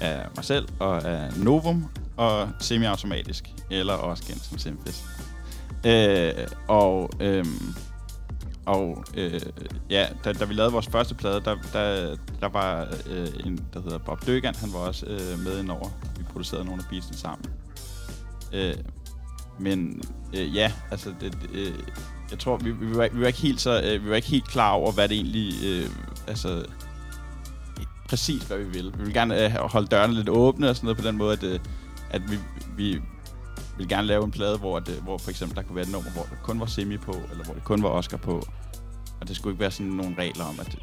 [0.00, 1.86] af mig selv og af Novum
[2.16, 5.04] og semiautomatisk, eller også kendt som Simfis.
[5.86, 6.32] Øh,
[6.68, 7.74] og øhm,
[8.66, 9.40] og øh,
[9.90, 13.82] ja, da, da vi lavede vores første plade, der, der, der var øh, en, der
[13.82, 15.88] hedder Bob Døgan, han var også øh, med indover.
[16.18, 17.50] Vi producerede nogle af beatsene sammen.
[18.52, 18.74] Øh,
[19.58, 20.02] men
[20.36, 21.74] øh, ja, altså, det, det, øh,
[22.30, 24.48] jeg tror, vi, vi, var, vi, var ikke helt så, øh, vi var ikke helt
[24.48, 25.90] klar over, hvad det egentlig, øh,
[26.26, 26.64] altså,
[28.10, 28.92] præcis hvad vi ville.
[28.92, 31.42] Vi ville gerne øh, holde dørene lidt åbne og sådan noget på den måde, at,
[31.42, 31.60] øh,
[32.10, 32.38] at vi,
[32.76, 33.02] vi
[33.76, 36.10] ville gerne lave en plade, hvor, det, hvor for eksempel der kunne være et nummer,
[36.10, 38.42] hvor der kun var Semi på, eller hvor det kun var Oscar på.
[39.20, 40.76] Og det skulle ikke være sådan nogle regler om, at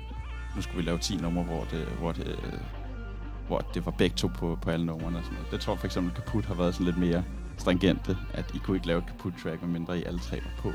[0.56, 2.60] nu skulle vi lave 10 numre, hvor det, hvor det, øh,
[3.48, 5.52] hvor det var begge to på, på alle numrene og sådan noget.
[5.52, 7.24] Det tror jeg for eksempel Kaput har været sådan lidt mere
[7.58, 10.72] stringente, at I kunne ikke lave et Kaput-track, medmindre I alle tre var på.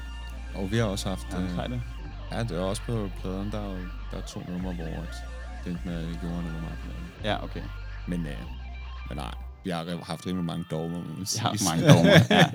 [0.55, 1.27] Og vi har også haft...
[1.33, 1.83] Ja, øh, det?
[2.33, 3.77] Ja, det er også på pladen, der er,
[4.11, 5.32] der er to numre, hvor at
[5.65, 7.07] det at jeg gjorde noget meget på pladen.
[7.25, 7.63] Ja, okay.
[8.07, 8.33] Men, øh,
[9.09, 9.35] men nej,
[9.65, 11.41] vi har haft rimelig mange dogmer, må man Jeg sige.
[11.43, 12.47] har haft mange dogmer, ja.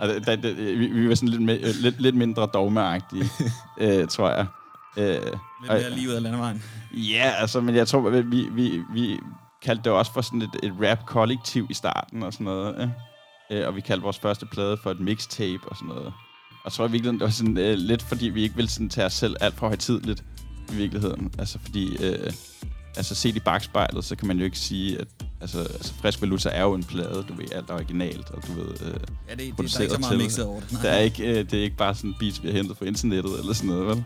[0.00, 3.24] Og det, det, det, vi, vi var sådan lidt, med, øh, lidt, lidt mindre dogmeagtige,
[3.80, 4.46] øh, tror jeg.
[4.96, 5.32] Øh, Lidt
[5.68, 6.62] mere lige ud af landevejen.
[6.92, 9.18] Ja, altså, men jeg tror, vi, vi, vi
[9.62, 12.92] kaldte det også for sådan et, et rap-kollektiv i starten og sådan noget.
[13.50, 16.06] Øh, og vi kaldte vores første plade for et mixtape og sådan noget.
[16.06, 18.88] Og jeg tror i virkeligheden, det var sådan øh, lidt, fordi vi ikke ville sådan
[18.88, 20.24] tage os selv alt for højtidligt
[20.72, 21.32] i virkeligheden.
[21.38, 21.96] Altså, fordi...
[21.96, 22.32] Øh,
[22.96, 25.08] altså, set i bagspejlet, så kan man jo ikke sige, at...
[25.40, 28.52] Altså, altså Frisk Valuta er jo en plade, du ved, alt er originalt, og du
[28.52, 28.68] ved...
[28.70, 28.94] Øh,
[29.28, 30.72] Ja, det, det, der er ikke så meget mixet over det.
[30.72, 30.82] Nej.
[30.82, 33.38] Der er ikke, øh, det er ikke bare sådan beats, vi har hentet fra internettet
[33.40, 34.04] eller sådan noget, vel?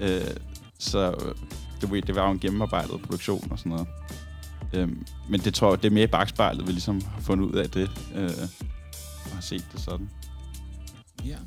[0.00, 0.36] Øh,
[0.78, 1.34] så øh,
[1.82, 3.86] du ved, det var jo en gennemarbejdet produktion og sådan noget.
[4.72, 7.52] Øhm, men det tror jeg, det er mere i bagspejlet, vi ligesom har fundet ud
[7.54, 8.30] af det, øh,
[9.24, 10.10] og har set det sådan.
[11.26, 11.38] Ja, øh,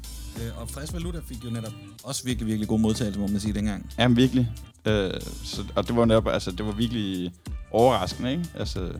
[0.57, 1.73] og Frisk Valuta fik jo netop
[2.03, 3.91] også virkelig, virkelig god modtagelse, må man sige dengang.
[3.99, 4.51] Jamen virkelig.
[4.85, 5.11] Øh,
[5.43, 7.31] så, og det var netop, altså, det var virkelig
[7.71, 8.45] overraskende, ikke?
[8.55, 8.91] Altså,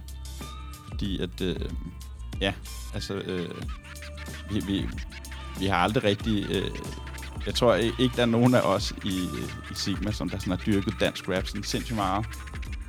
[0.90, 1.56] fordi at, øh,
[2.42, 2.54] ja,
[2.94, 3.50] altså, øh,
[4.52, 4.86] vi, vi,
[5.60, 6.46] vi har aldrig rigtig...
[6.50, 6.72] Øh,
[7.46, 9.10] jeg tror ikke, der er nogen af os i,
[9.72, 12.26] i Sigma, som der sådan har dyrket dansk rap sådan sindssygt meget.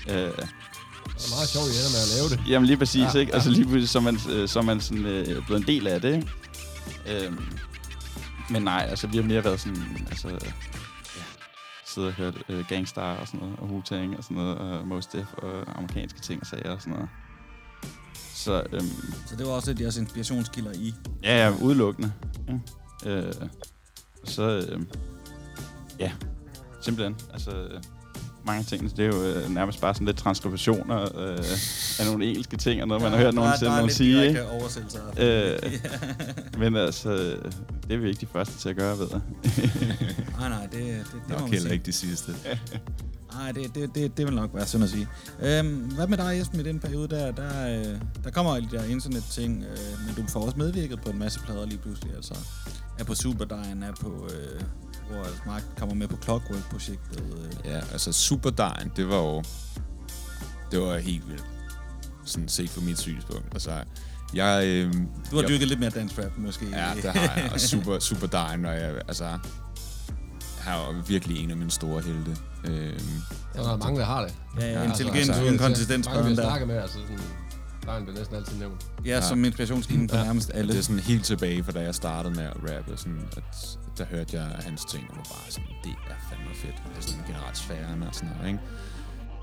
[0.09, 0.22] Øh, Det
[1.26, 2.51] er meget sjovt, I ender med at lave det.
[2.51, 3.30] Jamen lige præcis, Ja, ikke?
[3.30, 3.34] ja.
[3.34, 6.01] Altså lige pludselig, så er man, øh, så man sådan, øh, blevet en del af
[6.01, 7.26] det, ikke?
[7.26, 7.38] Øhm,
[8.51, 10.28] men nej, altså vi har mere været sådan, altså...
[10.28, 10.53] Ja,
[11.86, 15.07] siddet og hørt øh, Gangstar og sådan noget, og Wu-Tang og sådan noget, og Mos
[15.07, 17.09] Def og amerikanske ting og sager og sådan noget.
[18.34, 18.86] Så øhm,
[19.26, 20.94] Så det var også et af jeres inspirationskilder i.
[21.22, 22.12] Ja, ja, udelukkende.
[22.48, 23.11] Ja.
[23.11, 23.32] Øh,
[24.24, 24.80] så, øh,
[25.98, 26.12] ja,
[26.82, 27.16] simpelthen.
[27.32, 27.80] Altså,
[28.51, 31.44] mange ting, det er jo øh, nærmest bare sådan lidt transkriptioner øh,
[31.98, 33.96] af nogle engelske ting, og noget, man har hørt nogen, der, der er nogen lidt
[33.96, 34.14] sige.
[34.14, 34.51] direkte Ikke?
[34.51, 35.01] oversættelser.
[35.18, 35.59] Øh,
[36.59, 37.11] men altså,
[37.88, 39.20] det er vi ikke de første til at gøre, ved jeg.
[40.38, 41.72] Nej, nej, det, det, det må Nok man heller sige.
[41.72, 42.34] ikke de sidste.
[43.34, 45.09] Nej, det, det, det, det vil nok være synd at sige.
[45.42, 47.32] Øhm, hvad med dig, Esben, i den periode der?
[47.32, 51.11] Der, øh, der kommer alle de der internet-ting, øh, men du får også medvirket på
[51.11, 52.14] en masse plader lige pludselig.
[52.16, 52.34] Altså,
[52.98, 54.28] er på Superdine, er på...
[54.32, 54.61] Øh,
[55.11, 57.23] hvor Mark kommer med på Clockwork-projektet.
[57.65, 57.71] Øh.
[57.71, 59.43] Ja, altså Superdejen, det var jo...
[60.71, 61.45] Det var helt vildt.
[62.25, 63.47] Sådan set fra mit synspunkt.
[63.53, 63.71] Altså,
[64.35, 64.65] jeg...
[64.67, 64.99] Øh, Du
[65.37, 66.67] har jeg, dyrket lidt mere dance rap, måske.
[66.73, 67.51] Ja, det har jeg.
[67.53, 69.39] Og super, Superdejen, og jeg, altså...
[70.61, 72.37] Han er virkelig en af mine store helte.
[72.65, 73.01] Øhm,
[73.55, 74.35] Der er mange, der har det.
[74.61, 76.07] Ja, ja, Altså, intelligens altså, uden altså, konsistens.
[76.09, 77.19] Mange, vi snakket med, altså sådan...
[77.91, 78.86] Dejen bliver næsten altid nævnt.
[79.05, 80.72] Ja, som inspirationskilden for nærmest alle.
[80.72, 84.05] Det er sådan helt tilbage fra da jeg startede med at rappe, sådan, at der
[84.05, 86.74] hørte jeg hans ting, og var bare sådan, det er fandme fedt.
[86.88, 88.61] Det er sådan generelt sfæren og sådan noget, ikke?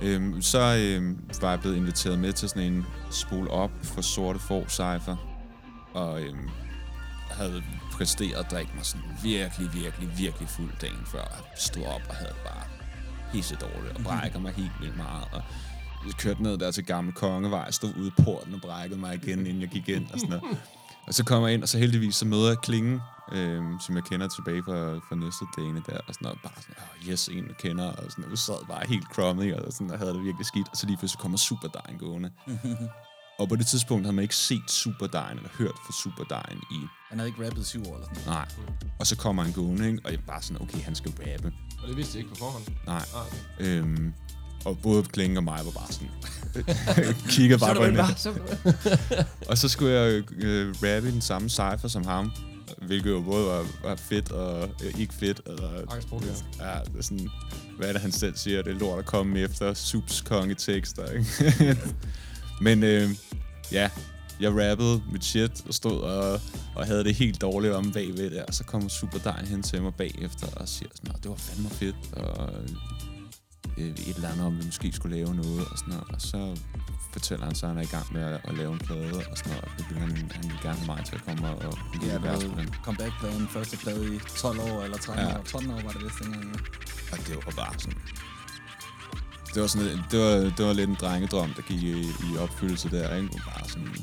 [0.01, 4.39] Øhm, så øhm, var jeg blevet inviteret med til sådan en spol op for sorte
[4.39, 5.15] får cypher,
[5.93, 6.49] og øhm,
[7.31, 11.19] havde præsteret at drikke mig sådan virkelig, virkelig, virkelig fuld dagen før.
[11.19, 12.63] Jeg stod op og havde det bare
[13.31, 15.23] pisse dårligt og brækker mig helt vildt meget.
[15.31, 15.41] Og
[16.17, 19.61] kørte ned der til Gamle Kongevej, stod ude i porten og brækkede mig igen, inden
[19.61, 20.57] jeg gik ind og sådan noget.
[21.07, 24.03] Og så kommer jeg ind, og så heldigvis så møder jeg Klinge, øhm, som jeg
[24.03, 26.39] kender tilbage fra, fra næste dagene der, og sådan noget.
[26.43, 29.53] Bare sådan, oh, yes, en jeg kender, og sådan, og vi sad bare helt crummy,
[29.53, 30.67] og sådan, og havde det virkelig skidt.
[30.71, 32.31] Og så lige pludselig kommer Superdejen gående.
[33.39, 36.79] og på det tidspunkt havde man ikke set Superdejen, eller hørt fra Superdejen i
[37.09, 38.27] Han havde ikke rappet syv år eller sådan noget.
[38.27, 38.47] Nej.
[38.99, 39.99] Og så kommer han gående, ikke?
[40.05, 41.53] og jeg bare sådan, okay, han skal rappe.
[41.81, 42.63] Og det vidste jeg ikke på forhånd.
[42.85, 42.95] Nej.
[43.15, 43.37] Ah, okay.
[43.59, 44.13] Øhm,
[44.65, 46.09] og både Klinge og mig var bare sådan...
[47.29, 48.15] kiggede bare på hinanden.
[49.49, 52.31] og så skulle jeg øh, rappe i den samme cypher som ham.
[52.87, 55.41] Hvilket jo både var, var fedt og øh, ikke fedt.
[55.47, 56.43] Eller, Angstprovokerende.
[56.59, 57.29] ja, er sådan,
[57.77, 58.61] hvad er det, han selv siger?
[58.61, 61.77] Det er lort at komme efter subs kongetekster, ikke?
[62.61, 63.09] Men øh,
[63.71, 63.89] ja,
[64.39, 66.41] jeg rappede mit shit og stod og,
[66.75, 68.43] og havde det helt dårligt om bagved der.
[68.43, 71.69] Og så kommer Superdejen hen til mig bagefter og siger sådan, "Nå, det var fandme
[71.69, 71.95] fedt.
[72.13, 72.49] Og
[73.77, 76.07] et eller andet, om vi måske skulle lave noget og sådan noget.
[76.13, 76.57] Og så
[77.13, 79.37] fortæller han så, at han er i gang med at, at lave en plade og
[79.37, 79.63] sådan noget.
[79.63, 82.07] Og det vil han, han vil gerne have mig til at komme og, og Ja,
[82.07, 82.69] ja, vers på den.
[82.85, 85.37] comeback-pladen, første plade i 12 år, eller 13 Ja.
[85.39, 85.43] år.
[85.43, 86.59] 13 år var det vist dengang, ja.
[87.11, 87.99] Og det var bare sådan...
[89.53, 92.89] Det var, sådan, det var, det var lidt en drengedrøm, der gik i, i opfyldelse
[92.89, 93.29] der, ikke?
[93.45, 93.95] Bare sådan,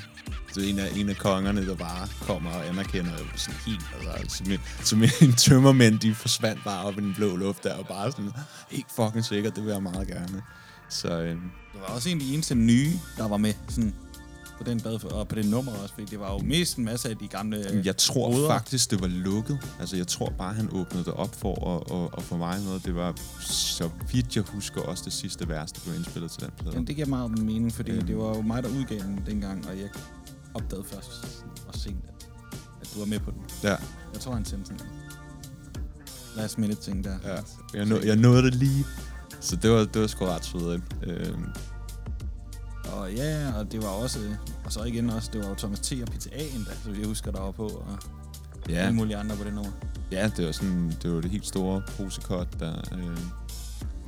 [0.63, 3.81] er en af, en af kongerne, der bare kommer og anerkender sådan helt,
[4.17, 7.73] altså, som en, som en tømmermænd, de forsvandt bare op i den blå luft der,
[7.73, 8.31] og bare sådan,
[8.71, 10.41] helt fucking sikkert, det vil jeg meget gerne.
[10.89, 11.39] Så øhm,
[11.73, 13.93] Det var også en af de eneste nye, der var med sådan,
[14.57, 17.09] på den bad, og på det nummer også, fordi det var jo mest en masse
[17.09, 18.49] af de gamle øh, jeg tror hoveder.
[18.49, 19.59] faktisk, det var lukket.
[19.79, 22.85] Altså, jeg tror bare, han åbnede det op for at, at, at få mig noget.
[22.85, 26.49] Det var, så vidt jeg husker, også det sidste vers, der blev indspillet til den
[26.57, 26.73] plade.
[26.73, 28.07] Jamen, det giver meget mening, fordi Øhm.
[28.07, 29.89] det var jo mig, der udgav den dengang, og jeg
[30.55, 32.27] opdagede først og sent, at,
[32.81, 33.41] at du var med på den.
[33.63, 33.75] Ja.
[34.13, 34.91] Jeg tror, han sendte sådan en
[36.35, 37.15] last minute ting der.
[37.25, 37.37] Ja,
[37.73, 38.85] jeg, nå, jeg nåede det lige.
[39.39, 40.81] Så det var, det var sgu ret sødt.
[41.03, 41.45] Øhm,
[42.93, 44.19] Og ja, og det var også,
[44.65, 45.91] og så igen også, det var jo Thomas T.
[46.01, 47.97] og PTA endda, så jeg husker, der var på, og
[48.69, 48.73] Ja.
[48.73, 49.71] alle mulige andre på det nummer.
[50.11, 52.73] ja, det var sådan, det var det helt store posekort, der...
[52.97, 53.17] Øh,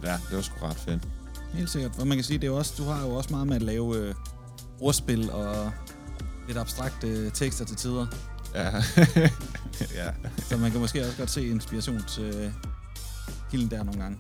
[0.03, 1.07] ja, det var sgu ret fedt.
[1.53, 1.95] Helt sikkert.
[1.95, 3.97] For man kan sige, det er også, du har jo også meget med at lave
[3.97, 4.15] øh,
[4.79, 5.71] ordspil og
[6.47, 8.07] lidt abstrakte øh, tekster til tider.
[8.53, 8.69] Ja.
[9.99, 10.11] ja.
[10.37, 12.51] Så man kan måske også godt se inspirations øh,
[13.51, 14.17] der nogle gange.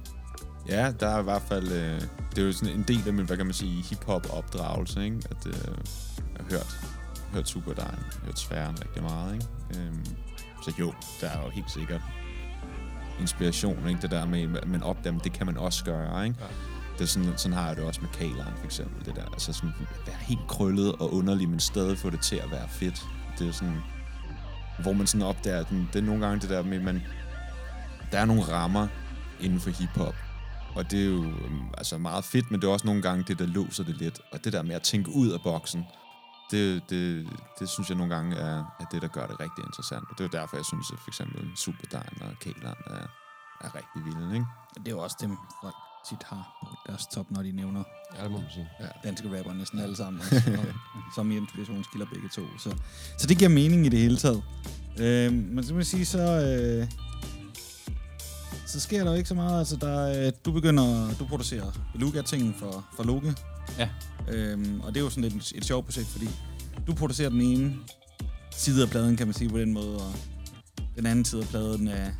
[0.67, 1.71] Ja, der er i hvert fald...
[1.71, 2.01] Øh,
[2.35, 5.17] det er jo sådan en del af min, hvad kan man sige, hip-hop-opdragelse, ikke?
[5.31, 5.53] At øh,
[6.17, 6.79] jeg har hørt,
[7.33, 9.47] hørt Superdine, hørt Sfæren rigtig meget, ikke?
[9.75, 10.05] Øhm,
[10.63, 12.01] så jo, der er jo helt sikkert
[13.19, 14.01] inspiration, ikke?
[14.01, 16.37] Det der med, at man opdager, det kan man også gøre, ikke?
[16.39, 16.76] Ja.
[16.97, 19.05] Det er sådan, sådan har jeg det også med Kaleren, for eksempel.
[19.05, 19.73] Det der, altså sådan,
[20.05, 23.05] være helt krøllet og underlig, men stadig få det til at være fedt.
[23.39, 23.81] Det er sådan,
[24.81, 27.03] hvor man sådan opdager, at den- det er nogle gange det der med, man,
[28.11, 28.87] der er nogle rammer
[29.39, 30.15] inden for hiphop,
[30.75, 33.39] og det er jo øhm, altså meget fedt, men det er også nogle gange det,
[33.39, 34.19] der låser det lidt.
[34.31, 35.85] Og det der med at tænke ud af boksen,
[36.51, 37.27] det, det,
[37.59, 40.03] det synes jeg nogle gange er, er det, der gør det rigtig interessant.
[40.11, 43.07] Og det er derfor, jeg synes, at for eksempel Superdine og Kæland er,
[43.61, 44.45] er rigtig vilde, ikke?
[44.75, 45.75] Det er jo også dem, folk
[46.09, 47.83] tit har på deres top, når de nævner
[48.17, 48.69] Ja, det må man sige.
[48.79, 48.85] ja.
[49.03, 50.21] danske rapper næsten alle sammen.
[50.21, 50.65] Også, og,
[51.15, 52.41] som inspirationskilder begge to.
[52.59, 52.75] Så,
[53.17, 54.43] så det giver mening i det hele taget.
[54.99, 56.87] Øh, men så må jeg sige, så, øh,
[58.65, 59.59] så sker der jo ikke så meget.
[59.59, 63.35] Altså, der, øh, du begynder, du producerer Beluga-ting for, for Loke.
[63.79, 63.89] Ja.
[64.27, 66.29] Øhm, og det er jo sådan lidt et, et sjovt projekt, fordi
[66.87, 67.75] du producerer den ene
[68.51, 70.13] side af pladen, kan man sige på den måde, og
[70.95, 72.11] den anden side af pladen er,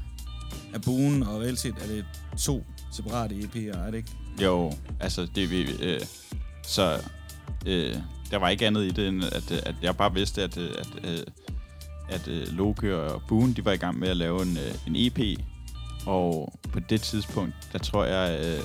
[0.73, 2.05] er buen, og reelt set er det
[2.37, 4.11] to separate EP'er, er det ikke?
[4.43, 5.71] Jo, altså det vi...
[5.81, 6.01] Øh,
[6.63, 6.99] så
[7.65, 7.95] øh,
[8.31, 10.71] der var ikke andet i det, end at, øh, at jeg bare vidste, at, øh,
[10.79, 11.19] at, øh,
[12.09, 15.39] at, at Loke og Boone, de var i gang med at lave en, en EP.
[16.05, 18.59] Og på det tidspunkt, der tror jeg, øh,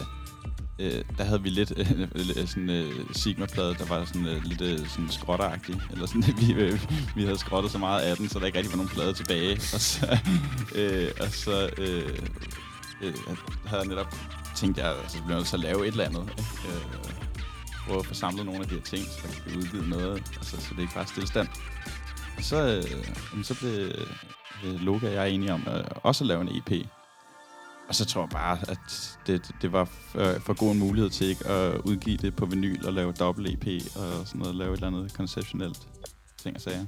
[0.82, 4.44] øh, der havde vi lidt øh, øh, øh sådan øh, Sigma-plade, der var sådan øh,
[4.44, 5.80] lidt øh, sådan skrotteragtig.
[5.90, 6.80] Eller sådan, vi, øh,
[7.16, 9.52] vi havde skrottet så meget af den, så der ikke rigtig var nogen plade tilbage.
[9.52, 10.18] Og så,
[10.80, 12.18] øh, og så øh,
[13.02, 13.14] øh,
[13.66, 14.14] havde jeg netop
[14.56, 16.22] tænkt, jeg altså, blev nødt til at lave et eller andet.
[16.22, 16.42] Ikke?
[16.68, 17.02] Øh,
[17.86, 20.22] prøve at få samlet nogle af de her ting, så der kan blive udgivet noget,
[20.36, 21.48] altså, så det ikke bare er stillestand.
[22.36, 23.72] Og så, øh, så blev
[24.64, 26.86] øh, Loga og jeg enige om øh, også at lave en EP.
[27.92, 31.26] Og så tror jeg bare, at det, det var for, for god en mulighed til
[31.26, 34.76] ikke at udgive det på vinyl og lave dobbelt EP og sådan noget, lave et
[34.76, 35.78] eller andet konceptionelt
[36.42, 36.84] ting og sager.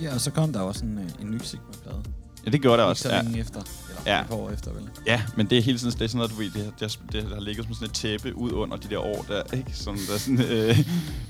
[0.00, 2.02] Ja, og så kom der også en, øh, en ny Sigma-plade.
[2.46, 3.02] Ja, det gjorde der Ikke også.
[3.02, 3.22] så Ja.
[3.22, 4.14] længe efter, eller Ja.
[4.16, 4.22] ja.
[4.22, 4.90] et par år efter, vel?
[5.06, 7.22] Ja, men det er hele tiden det er sådan noget, du ved, det, det, det,
[7.22, 9.70] der har ligget som sådan et tæppe ud under de der år der, ikke?
[9.76, 10.78] Som der sådan, øh,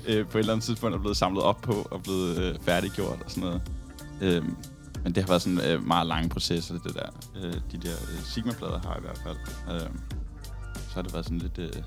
[0.07, 3.19] øh, på et eller andet tidspunkt er blevet samlet op på og blevet øh, færdiggjort
[3.25, 3.61] og sådan noget.
[4.21, 4.55] Øhm,
[5.05, 7.09] men det har været sådan øh, meget lange processer, det der.
[7.35, 9.37] Øh, de der øh, Sigma-plader har jeg i hvert fald.
[9.75, 9.89] Øh,
[10.73, 11.83] så har det været sådan lidt øh,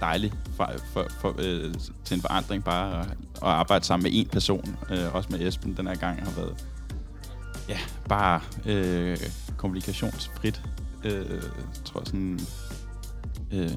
[0.00, 1.74] dejligt for, for, for, øh,
[2.04, 4.76] til en forandring bare at, at arbejde sammen med en person.
[4.90, 6.66] Øh, også med Esben den her gang har været
[7.68, 7.78] ja,
[8.08, 9.16] bare øh,
[9.56, 10.62] kommunikationsfrit.
[11.04, 11.42] Øh,
[11.84, 12.40] tror jeg sådan,
[13.52, 13.70] øh,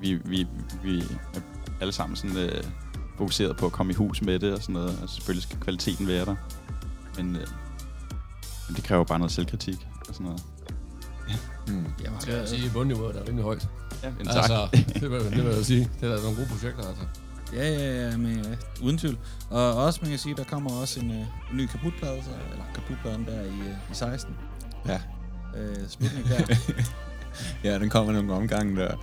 [0.00, 0.46] vi, vi,
[0.82, 0.98] vi
[1.34, 1.40] er
[1.80, 2.64] alle sammen sådan øh,
[3.18, 4.98] fokuseret på at komme i hus med det og sådan noget.
[5.02, 6.36] Og selvfølgelig skal kvaliteten være der.
[7.16, 7.46] Men, øh,
[8.68, 10.42] men det kræver bare noget selvkritik og sådan noget.
[11.68, 11.84] Mm.
[12.04, 13.68] Ja, Jeg skal sige, at bundniveauet er rimelig højt.
[14.02, 14.36] Ja, men tak.
[14.36, 15.90] Altså, det vil, det vil jeg sige.
[16.00, 17.02] Det er nogle gode projekter, altså.
[17.52, 18.50] Ja, ja, ja, men, ja,
[18.82, 19.18] uden tvivl.
[19.50, 22.64] Og også, man kan sige, der kommer også en, øh, en ny kaputplade, så, eller
[22.74, 24.34] kaputpladen der i, øh, i 16.
[24.86, 25.00] Ja.
[25.56, 26.56] Øh, Sputnik der.
[27.70, 28.96] ja, den kommer nogle omgange der.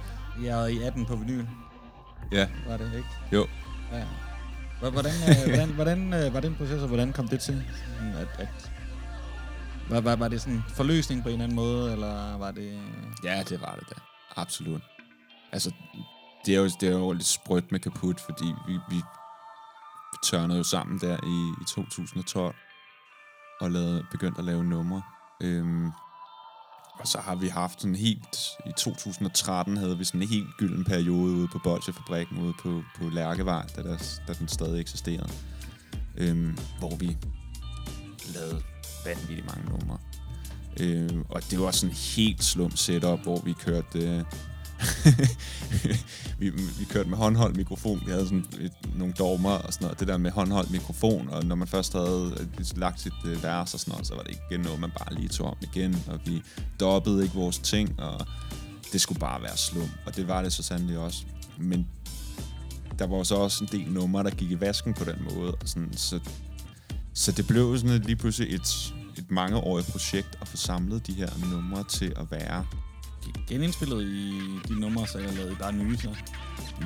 [0.44, 1.46] Jeg er i 18 på vinyl,
[2.32, 3.08] Ja, var det ikke?
[3.32, 3.48] jo.
[3.92, 4.04] Ja.
[4.82, 7.64] Hvor- Hvordan, øh, hvordan, hvordan øh, var den proces, og hvordan kom det til?
[8.18, 8.72] At, at,
[9.90, 12.80] var, var, var det sådan en forløsning på en eller anden måde, eller var det...
[13.24, 13.96] Ja, det var det da.
[14.36, 14.82] Absolut.
[15.52, 15.72] Altså,
[16.46, 19.02] det er jo, det er jo lidt sprødt med kaput, fordi vi, vi, vi
[20.24, 22.56] tørnede jo sammen der i, i 2012
[23.62, 25.02] og lavede, begyndte at lave numre.
[25.42, 25.92] Øhm,
[27.02, 28.38] og så har vi haft sådan helt...
[28.66, 33.10] I 2013 havde vi sådan en helt gylden periode ude på Bolsjefabrikken, ude på, på
[33.10, 35.32] Lærkevej, da, der, da den stadig eksisterede.
[36.18, 37.18] Øhm, hvor vi
[38.34, 38.62] lavede
[39.06, 39.98] vanvittigt mange numre.
[40.80, 44.00] Øh, og det var sådan en helt slum setup, hvor vi kørte...
[44.00, 44.24] Øh,
[46.40, 48.02] vi, vi kørte med håndholdt mikrofon.
[48.06, 50.00] Vi havde sådan et, nogle dogmer og sådan noget.
[50.00, 53.74] Det der med håndholdt mikrofon, og når man først havde øh, lagt sit øh, vers
[53.74, 56.04] og sådan noget, så var det ikke noget, man bare lige tog om igen.
[56.08, 56.42] Og vi
[56.80, 58.28] dobbede ikke vores ting, og
[58.94, 59.90] det skulle bare være slum.
[60.06, 61.24] Og det var det så sandelig også.
[61.58, 61.88] Men
[63.00, 65.52] der var så også en del numre, der gik i vasken på den måde.
[65.52, 66.20] Og sådan, så,
[67.14, 71.14] så det blev sådan et, lige pludselig et, et mangeårigt projekt at få samlet de
[71.14, 72.66] her numre til at være
[73.48, 76.16] Genindspillet i de numre, så jeg lavede bare nye, så.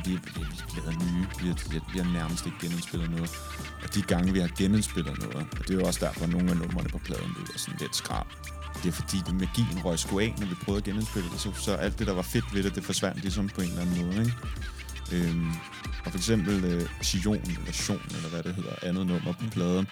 [0.05, 1.27] vi, vi, vi lavet nye.
[1.41, 3.31] Vi har, vi nærmest ikke genindspillet noget.
[3.83, 6.51] Og de gange, vi har genindspillet noget, og det er jo også derfor, at nogle
[6.51, 8.25] af numrene på pladen lyder sådan lidt skrab.
[8.83, 11.51] Det er fordi, det magien røg sgu af, når vi prøvede at genindspille det, så,
[11.53, 14.05] så alt det, der var fedt ved det, det forsvandt ligesom på en eller anden
[14.05, 14.35] måde, ikke?
[15.11, 15.51] Øhm,
[16.05, 19.87] og for eksempel øh, Sion, eller Sion, eller hvad det hedder, andet nummer på pladen,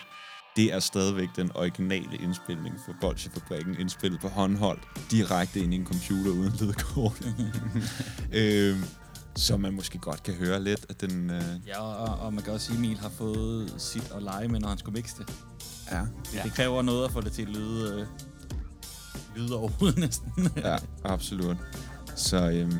[0.55, 5.85] det er stadigvæk den originale indspilning for Bolsjefabrikken, indspillet på håndholdt, direkte ind i en
[5.85, 7.21] computer uden lydkort.
[8.33, 8.83] øhm,
[9.35, 11.29] så man måske godt kan høre lidt, at den...
[11.29, 14.47] Øh, Ja, og, og man kan også sige, at Emil har fået sit at lege
[14.47, 15.33] med, når han skulle mixe det.
[15.91, 16.01] ja,
[16.33, 16.43] Ja.
[16.43, 18.07] Det kræver noget at få det til at lyde, øh,
[19.35, 20.49] lyde overhovedet næsten.
[20.57, 21.57] ja, absolut.
[22.15, 22.71] Så øhm,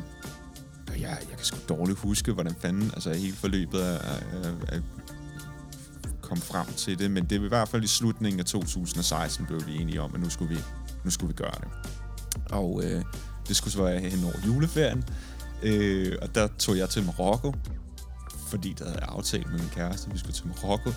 [0.88, 4.80] jeg, jeg kan sgu dårligt huske, hvordan fanden, altså hele forløbet er, er, er
[6.24, 9.66] kom frem til det, men det var i hvert fald i slutningen af 2016 blev
[9.66, 10.60] vi enige om, at nu skulle vi,
[11.04, 11.68] nu skulle vi gøre det.
[12.50, 13.02] Og øh,
[13.48, 15.04] det skulle så være hen over juleferien,
[15.62, 17.54] øh, og der tog jeg til Marokko,
[18.48, 20.90] fordi der havde jeg aftalt med min kæreste, at vi skulle til Marokko.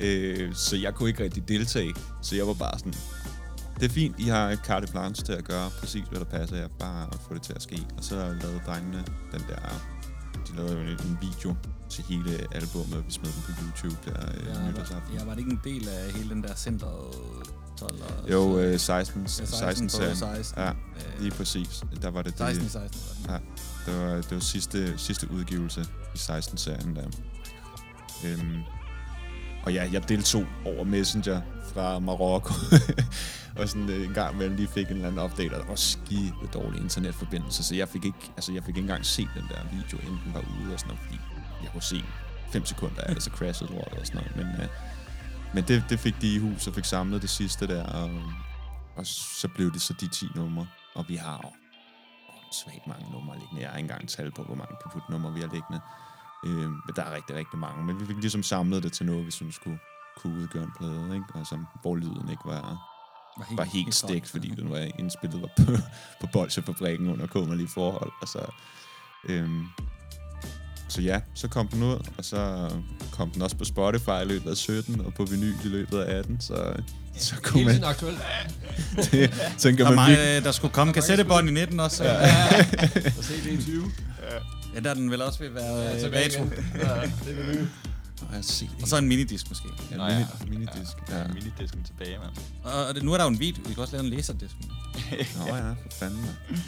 [0.00, 1.94] Øh, så jeg kunne ikke rigtig deltage.
[2.22, 2.94] Så jeg var bare sådan,
[3.80, 6.56] det er fint, I har et carte blanche til at gøre præcis, hvad der passer
[6.56, 6.68] jer.
[6.78, 7.86] Bare at få det til at ske.
[7.96, 9.56] Og så lavede drengene den der...
[10.48, 11.56] De lavede jo en video
[11.90, 15.14] til hele albumet, og vi smed den på YouTube der øh, Ja, nytårsaften.
[15.18, 17.14] ja, var det ikke en del af hele den der centret
[17.78, 17.92] 12?
[18.24, 20.62] Og Jo, øh, 16, Ja, 16, 16, 16, 16.
[20.62, 21.82] Ja, Øh, lige præcis.
[22.02, 23.38] Der var det 16 i det, 16 var Ja,
[23.92, 25.80] det var, det var sidste, sidste udgivelse
[26.14, 27.04] i 16-serien der.
[28.24, 28.56] Øhm,
[29.62, 31.40] og ja, jeg deltog over Messenger
[31.74, 32.54] fra Marokko.
[33.58, 35.74] og sådan øh, en gang imellem lige fik en eller anden update, og der var
[35.74, 39.60] skide dårlig internetforbindelse, så jeg fik ikke, altså jeg fik ikke engang set den der
[39.72, 41.18] video, inden den var ude og sådan noget, fordi
[41.64, 42.04] jeg kunne se
[42.52, 44.36] 5 sekunder af det, så crashede lortet og sådan noget.
[44.36, 44.68] Men, øh,
[45.54, 48.10] men det, det fik de i hus og fik samlet det sidste der, og,
[48.96, 51.50] og så blev det så de 10 numre, og vi har jo
[52.52, 53.62] svagt mange numre liggende.
[53.62, 55.80] Jeg har ikke engang tal på, hvor mange kaput-numre vi har liggende.
[56.46, 57.84] Øh, men der er rigtig, rigtig mange.
[57.84, 59.78] Men vi fik ligesom samlet det til noget, vi synes kunne,
[60.16, 61.26] kunne udgøre en plade, ikke?
[61.34, 62.76] Og som, hvor lyden ikke var, Var
[63.38, 65.72] var helt- helt, helt stegt, fordi den var indspillet var på,
[66.20, 68.12] på Bolsjefabrikken under kummerlige forhold.
[68.22, 68.46] Og så,
[69.24, 69.66] øhm,
[70.88, 72.70] så ja, så kom den ud, og så
[73.12, 76.18] kom den også på Spotify i løbet af 17, og på vinyl i løbet af
[76.18, 76.72] 18, så,
[77.16, 77.74] så kunne Hele man...
[77.74, 78.18] tiden aktuelt.
[79.12, 82.04] det, sådan kan Der, man virkelig- meget, der skulle komme kassettebånd i 19 også.
[82.04, 82.10] Ja.
[83.18, 83.84] Og se det i 20.
[84.74, 86.44] Ja, der er den vel også ved at være Ja, ja, tilbage retro.
[86.44, 86.64] igen.
[86.74, 87.66] Ja, det er vinyl.
[88.82, 89.68] Og så en minidisk måske.
[89.90, 90.26] Ja, Nå mini, ja.
[90.48, 90.92] minidisk.
[91.10, 91.28] Ja, Ja.
[91.28, 92.30] minidisken tilbage, mand.
[92.64, 93.62] Og og det, nu er der jo en video.
[93.68, 94.54] Vi kan også lave en laserdisk.
[95.36, 96.20] Nå ja, for fanden.
[96.20, 96.58] mand.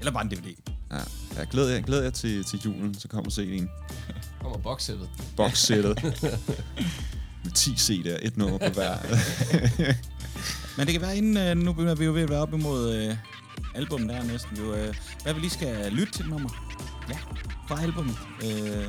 [0.00, 0.54] Eller bare en DVD.
[0.90, 0.98] Ja,
[1.36, 3.68] jeg glæder jer, glæder jer til, til julen, så kommer CD'en.
[4.42, 5.08] Kommer boxsættet.
[5.36, 6.02] Boxsættet.
[7.44, 8.96] Med 10 CD'er, et nummer på hver.
[10.76, 12.94] Men det kan være inden, øh, nu begynder vi jo ved at være op imod
[12.94, 13.16] øh,
[13.74, 14.74] album der næsten jo.
[14.74, 16.50] Øh, hvad vi lige skal lytte til nummer.
[17.08, 17.18] Ja.
[17.68, 18.16] Fra albummet.
[18.44, 18.86] Øh,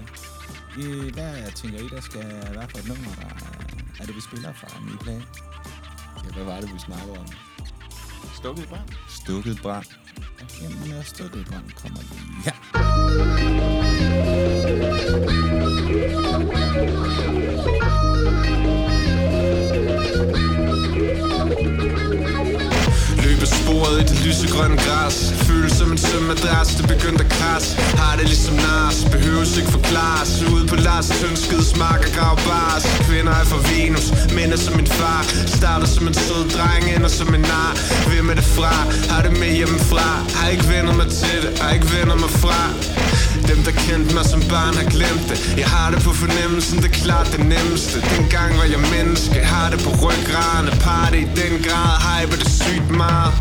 [0.77, 2.25] øh, hvad tænker I, der skal
[2.55, 3.65] være for et nummer, der er,
[3.99, 5.23] er det, vi spiller fra en ny plade?
[6.25, 7.27] ja, hvad var det, vi snakkede om?
[8.35, 8.89] Stukket i brand.
[9.09, 9.85] Stukket brand.
[10.61, 12.51] Jamen, jeg støtter i brand kommer lige
[23.35, 25.17] løbe sporet i det lysegrønne græs.
[25.47, 27.65] Føles som en søm madras, det begyndte at kras
[27.99, 30.31] Har det ligesom Nars, behøves ikke forklares.
[30.53, 32.83] Ude på Lars Tønskeds mark og grav bars.
[33.05, 35.23] Kvinder er fra Venus, mænd er som min far.
[35.57, 37.73] Starter som en sød dreng, ender som en nar.
[38.09, 38.73] Hvem er det fra?
[39.11, 40.09] Har det med hjemmefra?
[40.37, 42.59] Har ikke vendt mig til det, har ikke vendt mig fra?
[43.51, 45.37] Dem der kendte mig som barn har glemt det.
[45.61, 47.97] Jeg har det på fornemmelsen, det er klart det nemmeste.
[48.13, 50.67] Dengang var jeg menneske, har det på ryggraden.
[50.85, 53.33] Party i den grad, hyper det sygt meget.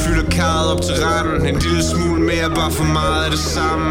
[0.00, 3.88] Fylder karret op til randen En lille smule mere, bare for meget af det samme.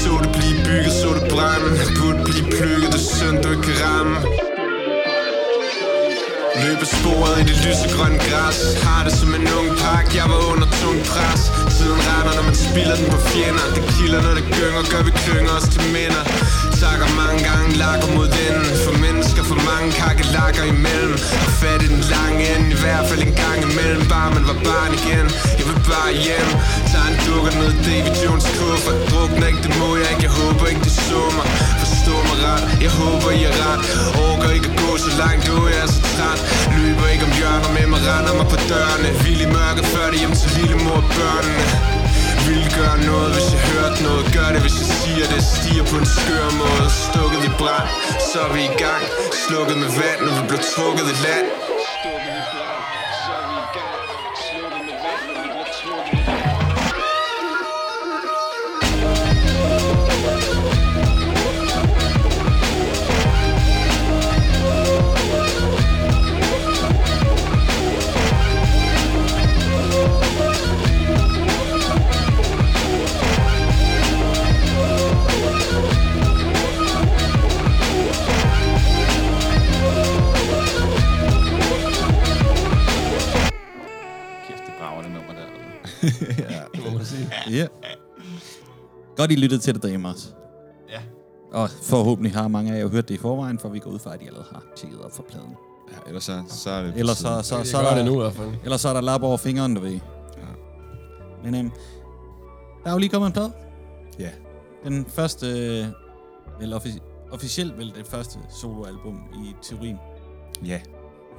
[0.00, 1.70] Så det blive bygget, så det brænde.
[1.98, 4.16] Burde blive plukket, det synd du ikke kan ramme.
[6.62, 8.58] Løber sporet i det lysegrønne græs.
[8.84, 11.42] Har det som en ung pak, jeg var under tung pres.
[11.86, 13.66] Tiden render, når man spiller den på fjender.
[13.76, 16.22] Det kilder, når det gynger, gør vi klynger os til minder.
[16.82, 21.18] Takker mange gange, lakker mod den For mennesker, for mange kakkelakker imellem.
[21.46, 24.02] Og fat i den lange ende, i hvert fald en gang imellem.
[24.12, 25.26] Bare man var barn igen,
[25.58, 26.50] jeg vil bare hjem.
[26.90, 30.66] Tager en dukker ned David Jones kuffert Drukner ikke, det må jeg ikke, jeg håber
[30.70, 31.44] ikke, det summer
[32.16, 33.80] mig Forstå mig ret, jeg håber I er ret
[34.26, 36.40] Orker ikke at gå så langt, du er så træt
[36.76, 39.08] Løber ikke om hjørner med mig, render mig på dørene.
[39.24, 41.66] Vild i mørket, før det hjem til lillemor og børnene.
[42.46, 44.24] Vil gøre noget, hvis jeg hørte noget.
[44.36, 45.40] Gør det, hvis jeg siger det.
[45.54, 46.86] Stiger på en skør måde.
[47.06, 47.88] Stukket i brand,
[48.30, 49.02] så er vi i gang.
[49.44, 51.65] Slukket med vand, når vi bliver trukket i land.
[86.50, 87.30] ja, Det må man sige.
[87.50, 87.66] Ja.
[89.16, 90.34] Godt, I lyttede til det, Dreamers.
[90.90, 91.00] Ja.
[91.52, 94.14] Og forhåbentlig har mange af jer hørt det i forvejen, for vi går ud fra,
[94.14, 95.50] at I allerede har tjekket op for pladen.
[95.92, 96.92] Ja, ellers så, så er det...
[96.96, 98.48] Ellers så, så, så, gør er det nu i hvert fald.
[98.64, 99.92] ellers så er der lap over fingeren, du ved.
[99.92, 99.98] Ja.
[101.44, 101.70] Men øhm,
[102.84, 103.52] der er jo lige kommet en plade.
[104.18, 104.30] Ja.
[104.84, 105.86] Den første, øh,
[106.60, 109.98] vel offici- officielt vel det første soloalbum i teorien.
[110.64, 110.80] Ja.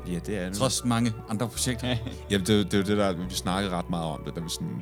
[0.08, 0.58] Ja, det er det.
[0.58, 1.88] Trods mange andre projekter.
[2.32, 4.40] Ja, det, er jo- det jo det der, vi snakkede ret meget om det, da
[4.42, 4.82] vi sådan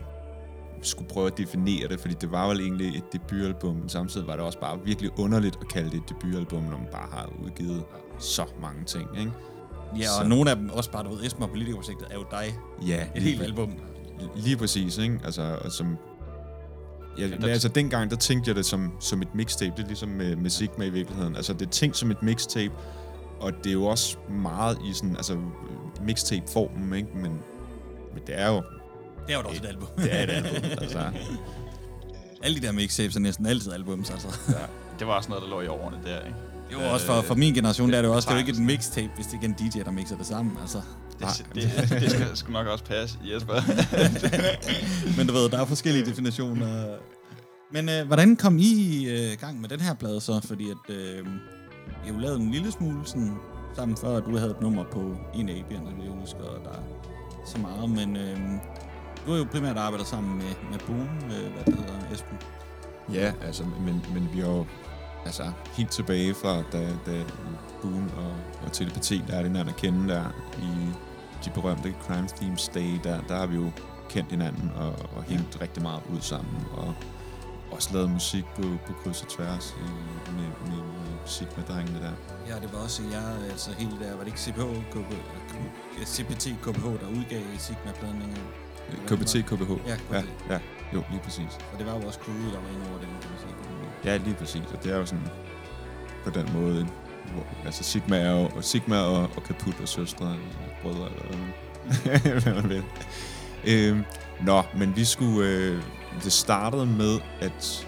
[0.81, 4.33] skulle prøve at definere det, fordi det var vel egentlig et debutalbum, men samtidig var
[4.35, 7.83] det også bare virkelig underligt at kalde det et debutalbum, når man bare har udgivet
[8.19, 9.31] så mange ting, ikke?
[9.99, 12.57] Ja, og Så- nogle af dem, også bare, du ved, og Politikerprojektet, er jo dig.
[12.87, 13.71] Ja, Et helt album.
[14.35, 15.19] Lige præcis, ikke?
[15.25, 15.97] Altså, og som...
[17.17, 19.73] Ja, men altså, dengang, der tænkte jeg det som, som et mixtape.
[19.77, 21.35] Det er ligesom med, med Sigma i virkeligheden.
[21.35, 22.73] Altså, det er tænkt som et mixtape,
[23.39, 25.37] og det er jo også meget i sådan, altså,
[26.01, 27.09] mixtape-formen, ikke?
[27.13, 27.31] Men,
[28.13, 28.63] men det er jo...
[29.27, 29.87] Det er jo da også et album.
[29.97, 30.99] Det er et album, altså.
[32.43, 34.27] Alle de der mixtapes er næsten altid albums, altså.
[34.49, 34.53] Ja.
[34.99, 36.37] Det var også noget, der lå i årene der, ikke?
[36.73, 38.51] Jo, også for, for min generation, der er det jo også, det er jo ikke
[38.51, 40.81] et mixtape, hvis det ikke er en DJ, der mixer det sammen, altså.
[41.19, 43.53] Det, det, det skal, skal nok også passe, Jesper.
[45.17, 46.95] Men du ved, der er forskellige definitioner.
[47.71, 50.41] Men øh, hvordan kom I øh, i gang med den her plade så?
[50.47, 51.25] Fordi at øh,
[52.09, 53.37] jo lavet en lille smule sådan,
[53.75, 56.83] sammen før, du havde et nummer på en af vil jeg huske, og der er
[57.45, 57.89] så meget.
[57.89, 58.37] Men øh,
[59.25, 62.37] du har jo primært arbejdet sammen med, med Boom, øh, hvad det hedder, Esben.
[63.13, 64.65] Ja, altså, men, men vi har jo
[65.25, 65.43] altså,
[65.77, 67.23] helt tilbage fra, da, da
[67.81, 68.33] Boone og,
[68.65, 70.23] og Telepati lærte hinanden at kende der
[70.57, 70.71] i
[71.45, 73.71] de berømte Crime Themes Day, der, der har vi jo
[74.09, 76.93] kendt hinanden og, og hængt rigtig meget ud sammen, og
[77.71, 79.89] også lavet musik på, på kryds og tværs i,
[80.31, 82.11] med, med, med Sigma-drengene der.
[82.47, 84.61] Ja, det var også jeg, altså hele der, var det ikke CPH,
[84.91, 85.11] KB,
[85.99, 88.45] ja, CPT, KBH, der udgav Sigma-pladen længere?
[89.07, 89.71] KBT, KBH.
[89.87, 90.13] Ja, KBT.
[90.13, 90.59] ja, ja,
[90.93, 91.51] jo, lige præcis.
[91.73, 93.55] Og det var jo også crewet, der var inde over den, kan man sige.
[94.05, 94.61] Ja, lige præcis.
[94.73, 95.27] Og det er jo sådan
[96.23, 96.87] på den måde,
[97.33, 102.39] hvor, altså Sigma er jo, og Sigma og, og Kaput og søstre, eller brødre, eller
[102.43, 102.83] hvad man vil.
[103.67, 104.03] Øhm,
[104.41, 105.81] nå, men vi skulle, øh,
[106.23, 107.87] det startede med, at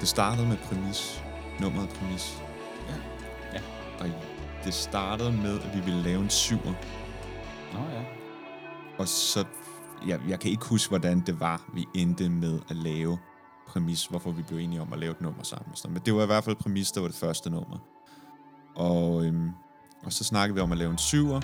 [0.00, 1.22] det startede med præmis,
[1.60, 2.42] nummeret præmis.
[2.88, 2.94] Ja.
[3.52, 3.60] Ja.
[4.00, 4.10] Og
[4.64, 6.72] det startede med, at vi ville lave en syver,
[7.72, 8.04] Nå ja.
[8.98, 9.44] og så,
[10.08, 13.18] ja, jeg kan ikke huske, hvordan det var, vi endte med at lave
[13.66, 15.76] præmis, hvorfor vi blev enige om at lave et nummer sammen.
[15.76, 15.92] sådan.
[15.92, 17.78] Men det var i hvert fald præmis, der var det første nummer.
[18.76, 19.50] Og, øhm,
[20.04, 21.40] og så snakkede vi om at lave en syver,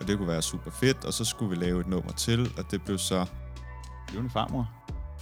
[0.00, 2.70] og det kunne være super fedt, og så skulle vi lave et nummer til, og
[2.70, 3.26] det blev så...
[4.08, 4.70] Flyvende farmor.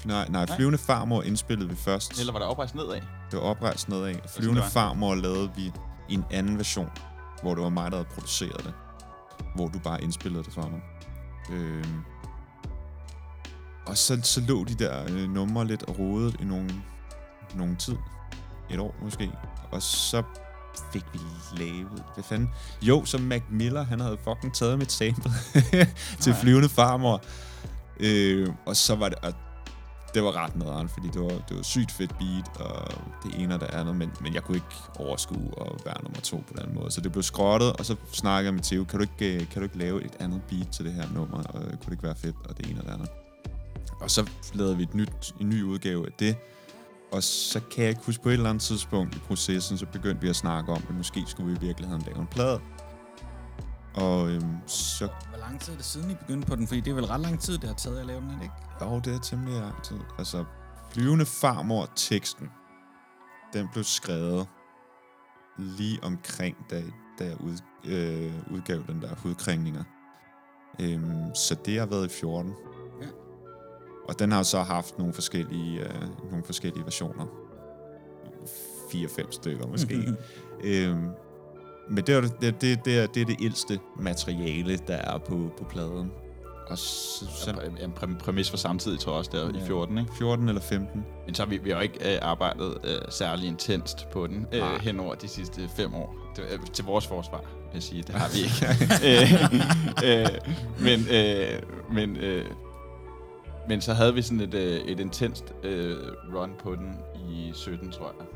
[0.05, 0.57] Nej, nej, Nej.
[0.57, 2.21] Flyvende Farmor indspillede vi først.
[2.21, 2.95] Eller var der oprejst nedad?
[3.31, 4.15] Det var oprejst nedad.
[4.15, 4.63] Og det Flyvende.
[4.63, 5.73] Farmor lavede vi
[6.09, 6.91] en anden version,
[7.43, 8.75] hvor det var mig, der havde produceret det.
[9.55, 10.81] Hvor du bare indspillede det for mig.
[11.51, 12.03] Øhm.
[13.87, 16.71] Og så, så lå de der øh, numre lidt og rodede i nogle,
[17.55, 17.97] nogle tid.
[18.71, 19.31] Et år måske.
[19.73, 20.23] Og så
[20.93, 21.19] fik vi
[21.57, 22.05] lavet...
[22.15, 22.51] Hvad fanden?
[22.83, 25.33] Jo, så Mac Miller, han havde fucking taget mit sample
[26.21, 26.41] til Nej.
[26.41, 27.23] Flyvende Farmor.
[28.01, 29.19] Øh, og så var det...
[29.23, 29.33] Og
[30.15, 32.93] det var ret nederen, fordi det var, det var sygt fedt beat, og
[33.25, 36.37] det ene og det andet, men, men jeg kunne ikke overskue at være nummer to
[36.37, 36.91] på den måde.
[36.91, 39.63] Så det blev skrottet, og så snakkede jeg med Theo, kan du ikke, øh, kan
[39.63, 42.17] du ikke lave et andet beat til det her nummer, og kunne det ikke være
[42.17, 43.09] fedt, og det ene og det andet.
[44.01, 46.37] Og så lavede vi et nyt, en ny udgave af det,
[47.13, 50.23] og så kan jeg ikke huske på et eller andet tidspunkt i processen, så begyndte
[50.23, 52.61] vi at snakke om, at måske skulle vi i virkeligheden lave en plade.
[53.95, 56.67] Og øhm, så Hvor lang tid er det siden, I begyndte på den?
[56.67, 58.55] Fordi det er vel ret lang tid, det har taget at lave den, ikke?
[58.81, 59.97] Jo, det er temmelig lang tid.
[60.19, 60.45] Altså,
[60.93, 62.51] Flyvende Farmor-teksten,
[63.53, 64.47] den blev skrevet
[65.59, 66.83] lige omkring, da,
[67.19, 69.85] da jeg ud, øh, udgav den der hudkrængninger.
[70.81, 72.55] Øhm, så det har været i 14.
[73.03, 73.07] Ja.
[74.09, 77.27] Og den har så haft nogle forskellige, øh, nogle forskellige versioner.
[78.91, 80.15] 4-5 stykker måske.
[80.65, 81.09] øhm,
[81.95, 85.51] men det er det, det, det, er, det er det ældste materiale, der er på,
[85.59, 86.11] på pladen.
[86.69, 87.51] Og så, så,
[87.83, 90.13] En præ- præmis for samtidig, tror jeg også, der i 14, ikke?
[90.19, 91.05] 14 eller 15.
[91.27, 94.47] Men så har vi, vi har jo ikke øh, arbejdet øh, særlig intenst på den
[94.53, 94.79] øh, Nej.
[94.79, 96.15] hen over de sidste fem år.
[96.37, 98.03] Det, øh, til vores forsvar, vil jeg sige.
[98.03, 98.67] Det har vi ikke.
[100.05, 100.39] øh, øh,
[100.81, 101.63] men, øh,
[101.95, 102.45] men, øh,
[103.69, 105.97] men så havde vi sådan et, øh, et intenst øh,
[106.35, 106.95] run på den
[107.31, 108.27] i 17, tror jeg.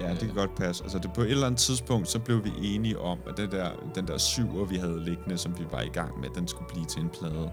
[0.00, 0.84] Ja, det kan godt passe.
[0.84, 3.70] Altså, det, på et eller andet tidspunkt, så blev vi enige om, at det der,
[3.94, 6.84] den der syver, vi havde liggende, som vi var i gang med, den skulle blive
[6.84, 7.50] til en plade.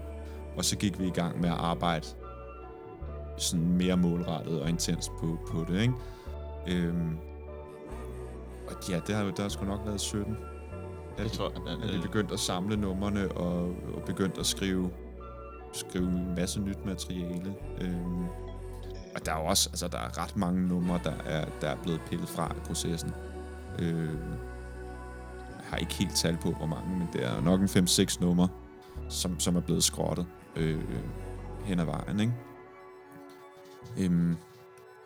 [0.56, 2.06] Og så gik vi i gang med at arbejde
[3.38, 5.94] sådan mere målrettet og intens på, på det, ikke?
[6.68, 7.18] Øhm,
[8.68, 10.36] og ja, det har, der har sgu nok været 17.
[11.16, 13.62] At, Det tror jeg, at vi begyndte at samle numrene og,
[13.94, 14.90] og begyndte at skrive,
[15.72, 17.54] skrive en masse nyt materiale.
[17.80, 18.24] Øhm,
[19.16, 21.76] og der er jo også, altså der er ret mange numre, der er, der er
[21.82, 23.12] blevet pillet fra i processen.
[23.78, 24.10] Øh,
[25.48, 28.48] jeg har ikke helt tal på, hvor mange, men det er nok en 5-6 numre,
[29.08, 30.26] som, som er blevet skrottet
[30.56, 30.80] øh,
[31.64, 32.32] hen ad vejen, ikke?
[33.98, 34.36] Øhm,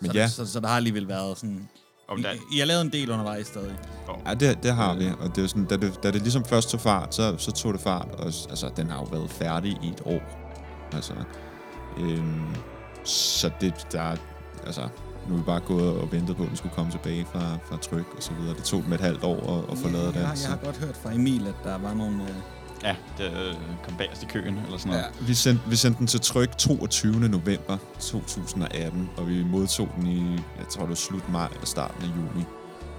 [0.01, 1.69] men så, ja, så, så, der har alligevel været sådan...
[2.09, 3.79] Om I, der, I har lavet en del undervejs stadig.
[4.27, 6.71] ja det, det har vi, og det er sådan, da, det, da det ligesom først
[6.71, 9.89] tog fart, så, så tog det fart, og altså, den har jo været færdig i
[9.89, 10.23] et år.
[10.93, 11.15] Altså,
[11.99, 12.55] Øhm,
[13.05, 14.17] så det, der er-
[14.67, 14.89] altså,
[15.29, 17.77] nu er vi bare gået og ventet på, at den skulle komme tilbage fra, fra
[17.77, 18.55] tryk og så videre.
[18.57, 20.23] Det tog dem et halvt år at, at få lavet jeg, det.
[20.27, 22.23] har, jeg har godt hørt fra Emil, at der var nogle...
[22.23, 22.29] Øh,
[22.85, 23.55] Ja, det øh,
[23.85, 25.05] kom bagerst i køen, eller sådan noget.
[25.21, 27.13] Ja, vi sendte, vi sendte den til tryk 22.
[27.29, 32.03] november 2018, og vi modtog den i, jeg tror det var slut maj eller starten
[32.03, 32.45] af juni.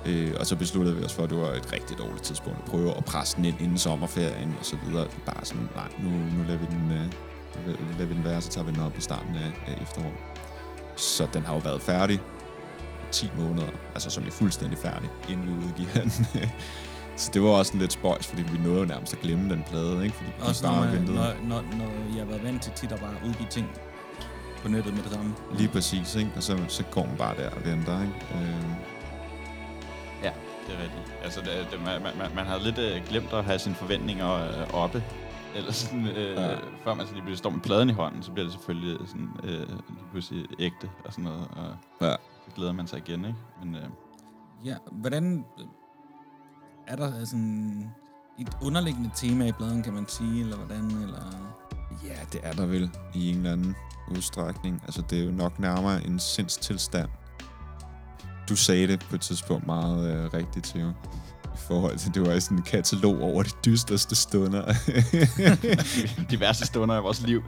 [0.05, 2.65] Øh, og så besluttede vi os for, at det var et rigtig dårligt tidspunkt at
[2.71, 5.07] prøve at presse den ind inden sommerferien og så videre.
[5.25, 7.05] Bare sådan, nej, nu, nu lader vi den, øh,
[7.67, 10.13] nu lader vi den være, så tager vi den op i starten af, af efteråret.
[10.95, 12.19] Så den har jo været færdig
[13.11, 16.11] 10 måneder, altså som er fuldstændig færdig, inden vi udgiver den.
[17.17, 19.63] så det var også en lidt spøjs, fordi vi nåede jo nærmest at glemme den
[19.69, 20.15] plade, ikke?
[20.15, 21.17] Fordi vi også når, bare man, ventede.
[21.17, 23.67] når, når, når jeg har været vant til tit at bare udgive ting
[24.61, 25.35] på nettet med det samme.
[25.57, 26.31] Lige præcis, ikke?
[26.35, 28.13] Og så, så går man bare der og venter, ikke?
[28.35, 28.63] Øh,
[30.23, 30.31] Ja,
[30.67, 31.13] det er rigtigt.
[31.23, 34.73] Altså, det, det, man, man, man havde lidt øh, glemt at have sine forventninger øh,
[34.73, 35.03] oppe.
[35.55, 36.55] Eller sådan, øh, Ja.
[36.83, 39.29] før man så lige pludselig står med pladen i hånden, så bliver det selvfølgelig sådan,
[39.43, 41.47] øh, lige pludselig ægte og sådan noget.
[41.51, 41.75] Og
[42.07, 42.11] ja.
[42.45, 43.37] så glæder man sig igen, ikke?
[43.63, 43.81] Men øh,
[44.65, 45.45] Ja, hvordan...
[46.87, 47.91] Er der sådan
[48.39, 51.53] et underliggende tema i bladen, kan man sige, eller hvordan, eller...
[52.05, 53.75] Ja, det er der vel i en eller anden
[54.11, 54.81] udstrækning.
[54.85, 57.09] Altså, det er jo nok nærmere en sindstilstand.
[58.49, 60.91] Du sagde det på et tidspunkt meget øh, rigtigt, Theo.
[61.55, 64.73] I forhold til, det var sådan en katalog over de dystreste stunder.
[66.31, 67.43] de værste stunder i vores liv.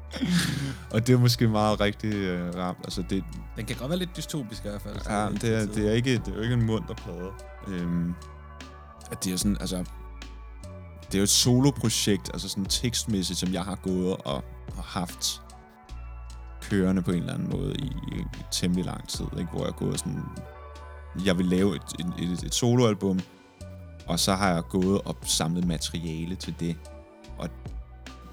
[0.92, 2.78] og det er måske meget rigtig øh, ramt.
[2.84, 3.24] Altså, det,
[3.56, 4.96] Den kan godt være lidt dystopisk i hvert fald.
[5.08, 7.30] Ja, det er, det er, ikke, det er jo ikke en munter plade.
[7.68, 8.14] Øhm,
[9.10, 9.84] at det er jo sådan, altså...
[11.06, 14.44] Det er jo et soloprojekt, altså sådan tekstmæssigt, som jeg har gået og,
[14.76, 15.42] og haft
[16.70, 19.50] kørende på en eller anden måde i, i temmelig lang tid, ikke?
[19.50, 20.22] hvor jeg er gået sådan...
[21.24, 23.20] Jeg vil lave et, et, et, et soloalbum,
[24.06, 26.76] og så har jeg gået og samlet materiale til det.
[27.38, 27.48] Og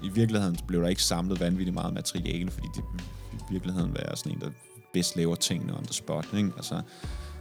[0.02, 2.84] i virkeligheden blev der ikke samlet vanvittigt meget materiale, fordi det
[3.32, 4.50] i virkeligheden være sådan en, der
[4.92, 6.26] bedst laver tingene on the spot.
[6.34, 6.52] Ikke?
[6.56, 6.82] Altså,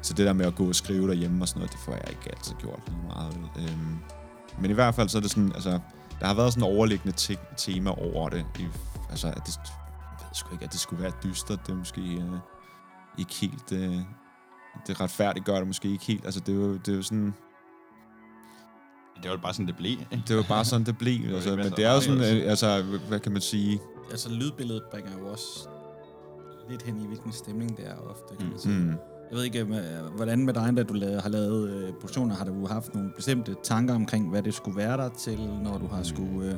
[0.01, 2.09] så det der med at gå og skrive derhjemme og sådan noget, det får jeg
[2.09, 3.37] ikke altid gjort lige meget.
[3.57, 3.97] Øhm,
[4.59, 5.79] men i hvert fald så er det sådan, altså,
[6.19, 8.45] der har været sådan en overliggende te- tema over det.
[8.59, 8.65] I,
[9.09, 12.01] altså, at det, jeg ved sgu ikke, at det skulle være dystert, det er måske
[12.01, 12.39] øh,
[13.17, 13.71] ikke helt...
[13.71, 13.99] Øh,
[14.87, 16.25] det retfærdigt gør det måske ikke helt.
[16.25, 17.33] Altså, det er jo, det er jo sådan...
[19.15, 19.91] det var jo bare sådan, det blev.
[19.91, 20.23] Ikke?
[20.27, 21.19] Det var bare sådan, det blev.
[21.29, 23.79] var Altså, men det er jo sådan, altså, hvad kan man sige...
[24.11, 25.67] Altså, lydbilledet bringer jo også
[26.69, 28.79] lidt hen i, hvilken stemning det er ofte, kan man sige.
[28.79, 28.89] Mm.
[29.29, 32.45] Jeg ved ikke, øh, hvordan med dig, da du lavede, har lavet øh, produktioner, har
[32.45, 36.03] du haft nogle bestemte tanker omkring, hvad det skulle være der til, når du har
[36.03, 36.55] skulle, øh,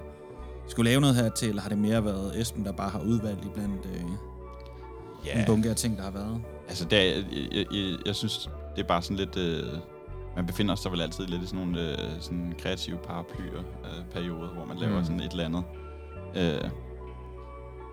[0.68, 3.46] skulle lave noget her til, eller har det mere været Esben, der bare har udvalgt
[3.46, 4.02] iblandt øh,
[5.26, 5.40] Ja.
[5.40, 6.42] en bunke af ting, der har været?
[6.68, 9.38] Altså, det er, jeg, jeg, jeg, jeg synes, det er bare sådan lidt...
[9.38, 9.64] Øh,
[10.36, 14.54] man befinder sig vel altid lidt i sådan nogle øh, sådan kreative paraplyer øh, perioder,
[14.54, 15.04] hvor man laver Mm.
[15.06, 15.64] sådan et eller andet.
[16.36, 16.70] Øh,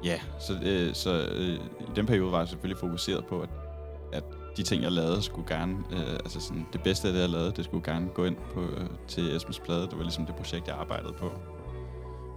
[0.04, 3.48] ja, så, øh, så øh, i den periode var jeg selvfølgelig fokuseret på, at,
[4.12, 4.24] at
[4.56, 5.76] de ting, jeg lavede, skulle gerne...
[5.92, 8.60] Øh, altså sådan, det bedste af det, jeg lavede, det skulle gerne gå ind på,
[8.60, 9.82] øh, til Esbens plade.
[9.82, 11.30] Det var ligesom det projekt, jeg arbejdede på.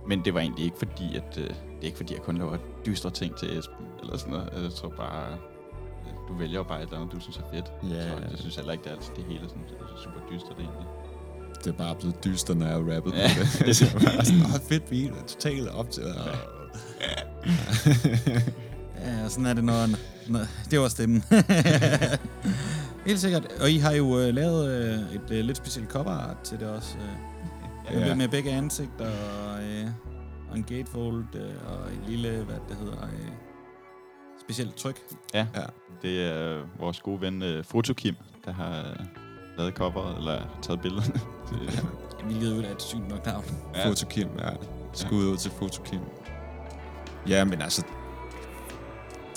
[0.07, 1.37] Men det var egentlig ikke fordi, at...
[1.37, 4.49] Øh, det er ikke fordi, jeg kun laver dystre ting til Esben, eller sådan noget.
[4.63, 5.31] Jeg tror bare...
[5.31, 5.37] øh,
[6.27, 7.65] Du vælger jo bare et eller andet, du synes er fedt.
[7.83, 8.37] Ja, så ja, jeg ja.
[8.37, 10.87] synes heller ikke, det er altid det hele sådan, det er super dystert egentlig.
[11.63, 13.47] Det er bare blevet dyster, når jeg rappet Ja, det.
[13.67, 16.03] det er bare sådan, åh, fedt beat, og totalt op til.
[16.03, 16.11] Og...
[19.05, 19.87] Ja, sådan er det, når...
[20.31, 20.39] når
[20.71, 21.23] det var stemmen.
[23.07, 23.45] Helt sikkert.
[23.61, 26.97] Og I har jo øh, lavet øh, et øh, lidt specielt cover til det også.
[26.97, 27.03] Øh,
[27.93, 28.07] Ja.
[28.07, 28.15] ja.
[28.15, 29.85] Med begge ansigter og, øh,
[30.51, 33.31] og en gatefold øh, og et lille, hvad det hedder, øh,
[34.45, 34.99] specielt tryk.
[35.33, 35.63] Ja, Ja.
[36.01, 38.15] det er vores gode ven uh, Fotokim,
[38.45, 39.05] der har uh,
[39.57, 41.19] lavet coveret, eller taget billederne.
[41.47, 41.81] til,
[42.25, 43.43] Hvilket jo er et sygt nok navn.
[43.75, 43.89] Ja.
[43.89, 44.49] Fotokim, ja.
[44.93, 45.99] Skud ud til Fotokim.
[47.29, 47.85] Ja, men altså...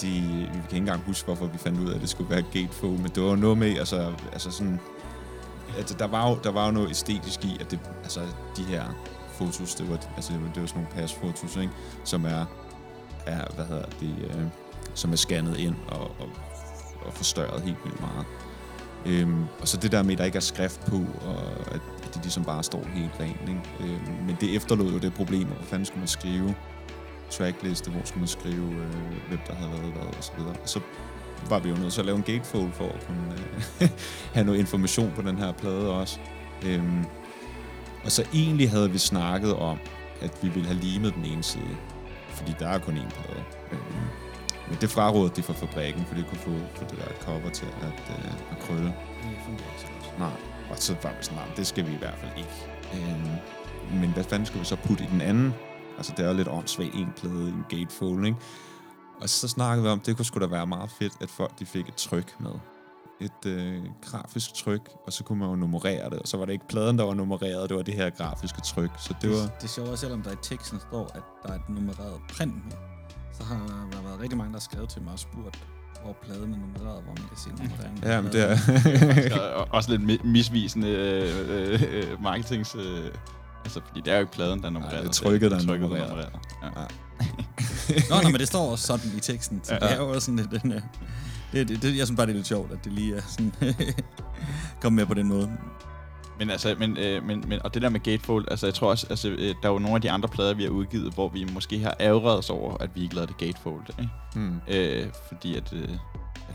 [0.02, 2.42] De, vi kan ikke engang huske, hvorfor vi fandt ud af, at det skulle være
[2.52, 4.80] gatefold, men det var noget med, altså, altså sådan...
[5.76, 8.20] Altså, der var, jo, der var jo noget æstetisk i, at det, altså,
[8.56, 8.84] de her
[9.32, 11.72] fotos, det var, altså, det var, det var sådan nogle pasfotos, ikke?
[12.04, 12.44] Som er,
[13.26, 14.44] er, hvad hedder det, øh,
[14.94, 16.30] som er scannet ind og, og,
[17.06, 18.26] og forstørret helt vildt meget.
[19.06, 20.96] Øhm, og så det der med, at der ikke er skrift på,
[21.26, 23.48] og at, at det ligesom bare står helt rent.
[23.48, 23.60] Ikke?
[23.80, 26.54] Øhm, men det efterlod jo det problem, hvor fanden skulle man skrive
[27.30, 30.56] trackliste, hvor skulle man skrive, øh, hvem der havde lavet hvad, og så videre.
[30.62, 30.80] Og så
[31.48, 33.34] var vi jo nødt til at lave en gatefold for at kunne
[33.82, 33.88] øh,
[34.34, 36.18] have noget information på den her plade også.
[36.66, 37.04] Øhm,
[38.04, 39.78] og så egentlig havde vi snakket om,
[40.20, 41.76] at vi ville have limet den ene side,
[42.30, 43.44] fordi der er kun én plade.
[43.72, 44.08] Øhm,
[44.70, 47.66] men det frarådede de fra fabrikken, for det kunne få, få det der cover til
[47.66, 48.86] at, øh, at krølle.
[48.86, 50.18] Det fungerer ikke så godt.
[50.18, 50.36] Nej,
[50.70, 52.56] og så var vi sådan, "Nej, det skal vi i hvert fald ikke.
[52.94, 55.54] Øhm, men hvad fanden skulle vi så putte i den anden
[55.98, 58.38] Altså, det er jo lidt åndssvagt en plade i en gatefold, ikke?
[59.20, 61.66] Og så snakkede vi om, det kunne sgu da være meget fedt, at folk de
[61.66, 62.50] fik et tryk med.
[63.20, 66.18] Et øh, grafisk tryk, og så kunne man jo nummerere det.
[66.18, 68.90] Og så var det ikke pladen, der var nummereret, det var det her grafiske tryk.
[68.98, 69.36] Så det var...
[69.36, 72.72] Det er sjovt, selvom der i teksten står, at der er et nummereret print med,
[73.38, 75.58] så har der været rigtig mange, der har skrevet til mig og spurgt,
[76.02, 78.04] hvor pladen er nummereret, hvor man kan se nummereringen.
[78.04, 79.50] Ja, men det er...
[79.58, 82.74] Og også lidt mi- misvisende øh, øh, marketings...
[82.74, 83.04] Øh,
[83.64, 85.02] altså, fordi det er jo ikke pladen, der er nummereret.
[85.02, 86.28] det er trykket, der er trykket, nummereret.
[86.62, 86.68] Ja.
[88.10, 89.78] Nå, nå, men det står også sådan i teksten, så Ja.
[89.86, 89.92] ja.
[89.92, 90.62] det er jo også sådan lidt...
[90.62, 90.80] Den, øh,
[91.52, 93.52] det, det, det, jeg synes bare, det er lidt sjovt, at det lige er sådan...
[94.82, 95.52] kom med på den måde.
[96.38, 99.06] Men altså, men, øh, men, men, og det der med Gatefold, altså jeg tror også,
[99.10, 101.46] altså, øh, der er jo nogle af de andre plader, vi har udgivet, hvor vi
[101.52, 104.10] måske har ærgret os over, at vi ikke lavede det Gatefold, ikke?
[104.34, 104.60] Hmm.
[104.68, 105.88] Øh, fordi at, øh,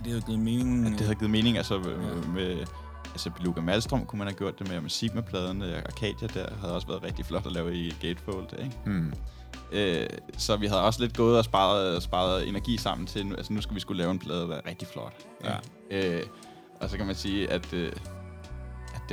[0.06, 0.86] Det har givet mening.
[0.86, 2.66] at det havde givet mening, altså med, med
[3.12, 4.82] altså Beluga Malstrøm kunne man have gjort det med,
[5.14, 8.78] med pladen, øh, Arcadia der havde også været rigtig flot at lave i Gatefold, ikke?
[8.86, 9.14] Hmm.
[9.72, 10.08] Øh,
[10.38, 13.62] så vi havde også lidt gået og sparet, sparet energi sammen til, nu, altså nu
[13.62, 15.14] skal vi skulle lave en plade, der er rigtig flot.
[15.44, 15.56] Ja.
[15.92, 16.24] Øh,
[16.82, 18.12] og så kan man sige, at, øh, at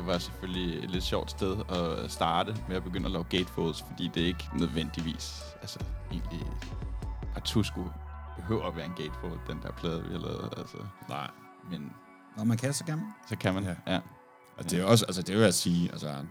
[0.01, 3.85] det var selvfølgelig et lidt sjovt sted at starte med at begynde at lave gatefolds,
[3.91, 5.79] fordi det ikke nødvendigvis, altså
[6.13, 6.41] egentlig
[7.35, 7.91] partout skulle
[8.37, 10.55] behøver at være en gatefold, den der plade, vi har lavet.
[10.57, 10.77] Altså.
[11.09, 11.31] Nej.
[11.71, 11.93] Men
[12.37, 13.07] Når man kan, så kan man.
[13.29, 13.75] så kan man, Ja.
[13.87, 14.01] ja.
[14.59, 16.25] Og det er også, altså det vil jeg sige, altså jeg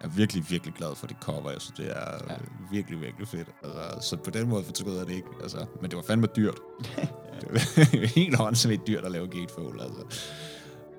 [0.00, 1.50] er virkelig, virkelig glad for det cover.
[1.50, 2.32] Jeg synes, det er Ja.
[2.32, 2.38] ja.
[2.70, 3.48] virkelig, virkelig fedt.
[3.62, 5.28] Altså, så på den måde fortrød jeg det ikke.
[5.42, 6.58] Altså, men det var fandme dyrt.
[7.40, 10.02] det var helt åndssvagt dyrt at lave gatefold, altså.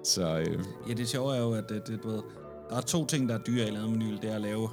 [0.03, 0.59] Så øh,
[0.89, 2.21] Ja, det sjove er jo, at det, det, du ved,
[2.69, 4.17] der er to ting, der er dyre i lavet vinyl.
[4.21, 4.69] Det er at lave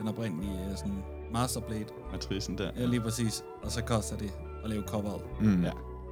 [0.00, 1.86] den oprindelige øh, sådan masterplate.
[2.12, 2.70] Matricen der.
[2.76, 3.44] Ja, lige præcis.
[3.62, 4.32] Og så koster det
[4.64, 5.22] at lave coveret.
[5.40, 5.70] mm, Ja.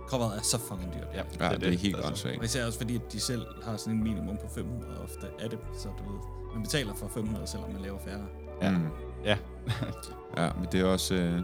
[0.09, 1.09] Coveret er så fucking dyrt.
[1.14, 2.09] Ja, ja, det, det er helt altså.
[2.10, 2.38] åndssvagt.
[2.38, 5.51] Og især også fordi, at de selv har sådan en minimum på 500 ofte af
[5.51, 5.59] det.
[5.74, 6.20] Så du ved,
[6.55, 8.26] man betaler for 500, selvom man laver færre.
[8.62, 8.70] Ja.
[8.70, 8.86] Mm.
[9.24, 9.36] Ja.
[10.36, 11.14] ja, men det er også...
[11.14, 11.40] Øh,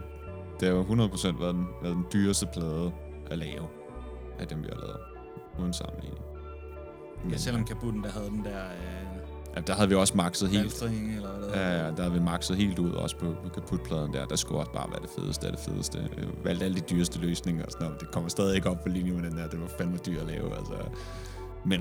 [0.60, 2.92] det har jo 100% været den, været den dyreste plade
[3.30, 3.66] at lave
[4.38, 5.00] af dem, vi har lavet.
[5.58, 6.24] Uden sammenligning.
[7.30, 9.06] Ja, selvom Kabutten, der havde den der øh,
[9.56, 10.82] Ja, der havde vi også makset helt.
[10.82, 14.26] eller hvad Ja, ja, der havde vi makset helt ud, også på, på kaputpladen der.
[14.26, 15.98] Der skulle også bare være det fedeste af det fedeste.
[16.18, 18.00] Øh, valgte alle de dyreste løsninger og sådan noget.
[18.00, 19.48] Det kommer stadig ikke op på linje med den der.
[19.48, 20.74] Det var fandme dyr at lave, altså.
[21.64, 21.80] Men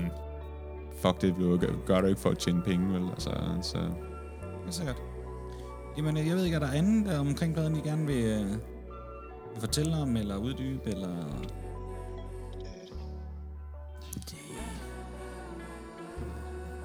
[1.02, 3.10] fuck det, vi gør det ikke for at tjene penge, vel?
[3.10, 3.30] Altså,
[3.62, 3.78] så...
[4.66, 4.96] Ja, sikkert.
[5.96, 8.50] Jamen, jeg ved ikke, er der andet der omkring pladen, I gerne vil, øh,
[9.52, 11.14] vil fortælle om, eller uddybe, eller...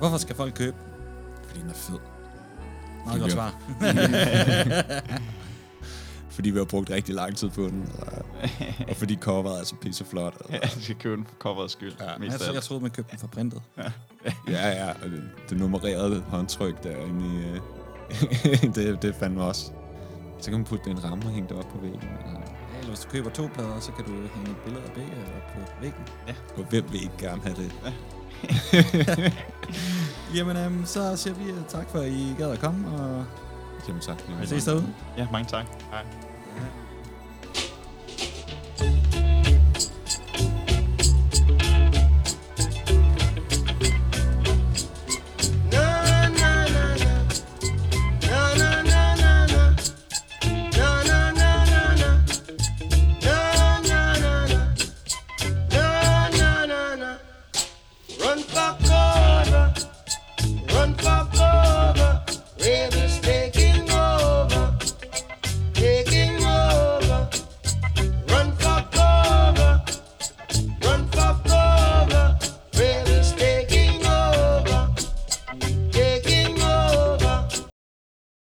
[0.01, 0.77] Hvorfor skal folk købe?
[1.47, 1.99] Fordi den er fed.
[3.05, 3.35] Meget godt Ja.
[3.35, 3.61] svar.
[6.29, 7.89] Fordi vi har brugt rigtig lang tid på den.
[7.99, 8.25] Og,
[8.89, 10.33] og fordi coveret er så pisseflot.
[10.49, 10.77] Ja, Altså.
[10.79, 11.93] du skal købe den for coverets skyld.
[11.99, 12.05] Ja.
[12.19, 13.61] mest Altså, jeg troede, man købte den for printet.
[13.77, 14.89] Ja, ja.
[14.89, 17.37] Og det, det nummererede håndtryk derinde i...
[17.47, 17.59] Øh,
[18.75, 19.71] det, det er fandme også.
[20.39, 22.01] Så kan man putte en ramme og hænge det op på væggen.
[22.25, 22.39] Eller,
[22.73, 25.11] Ja, eller hvis du køber to plader, så kan du hænge et billede af begge
[25.11, 26.03] op på væggen.
[26.57, 27.71] og hvem vil ikke gerne have det?
[30.35, 33.25] Jamen, øhm, så siger vi øh, tak for, at I gad at komme, og
[33.87, 34.17] Jamen tak.
[34.41, 34.87] vi ses derude.
[35.17, 35.65] Ja, mange tak.
[35.91, 36.30] Hej.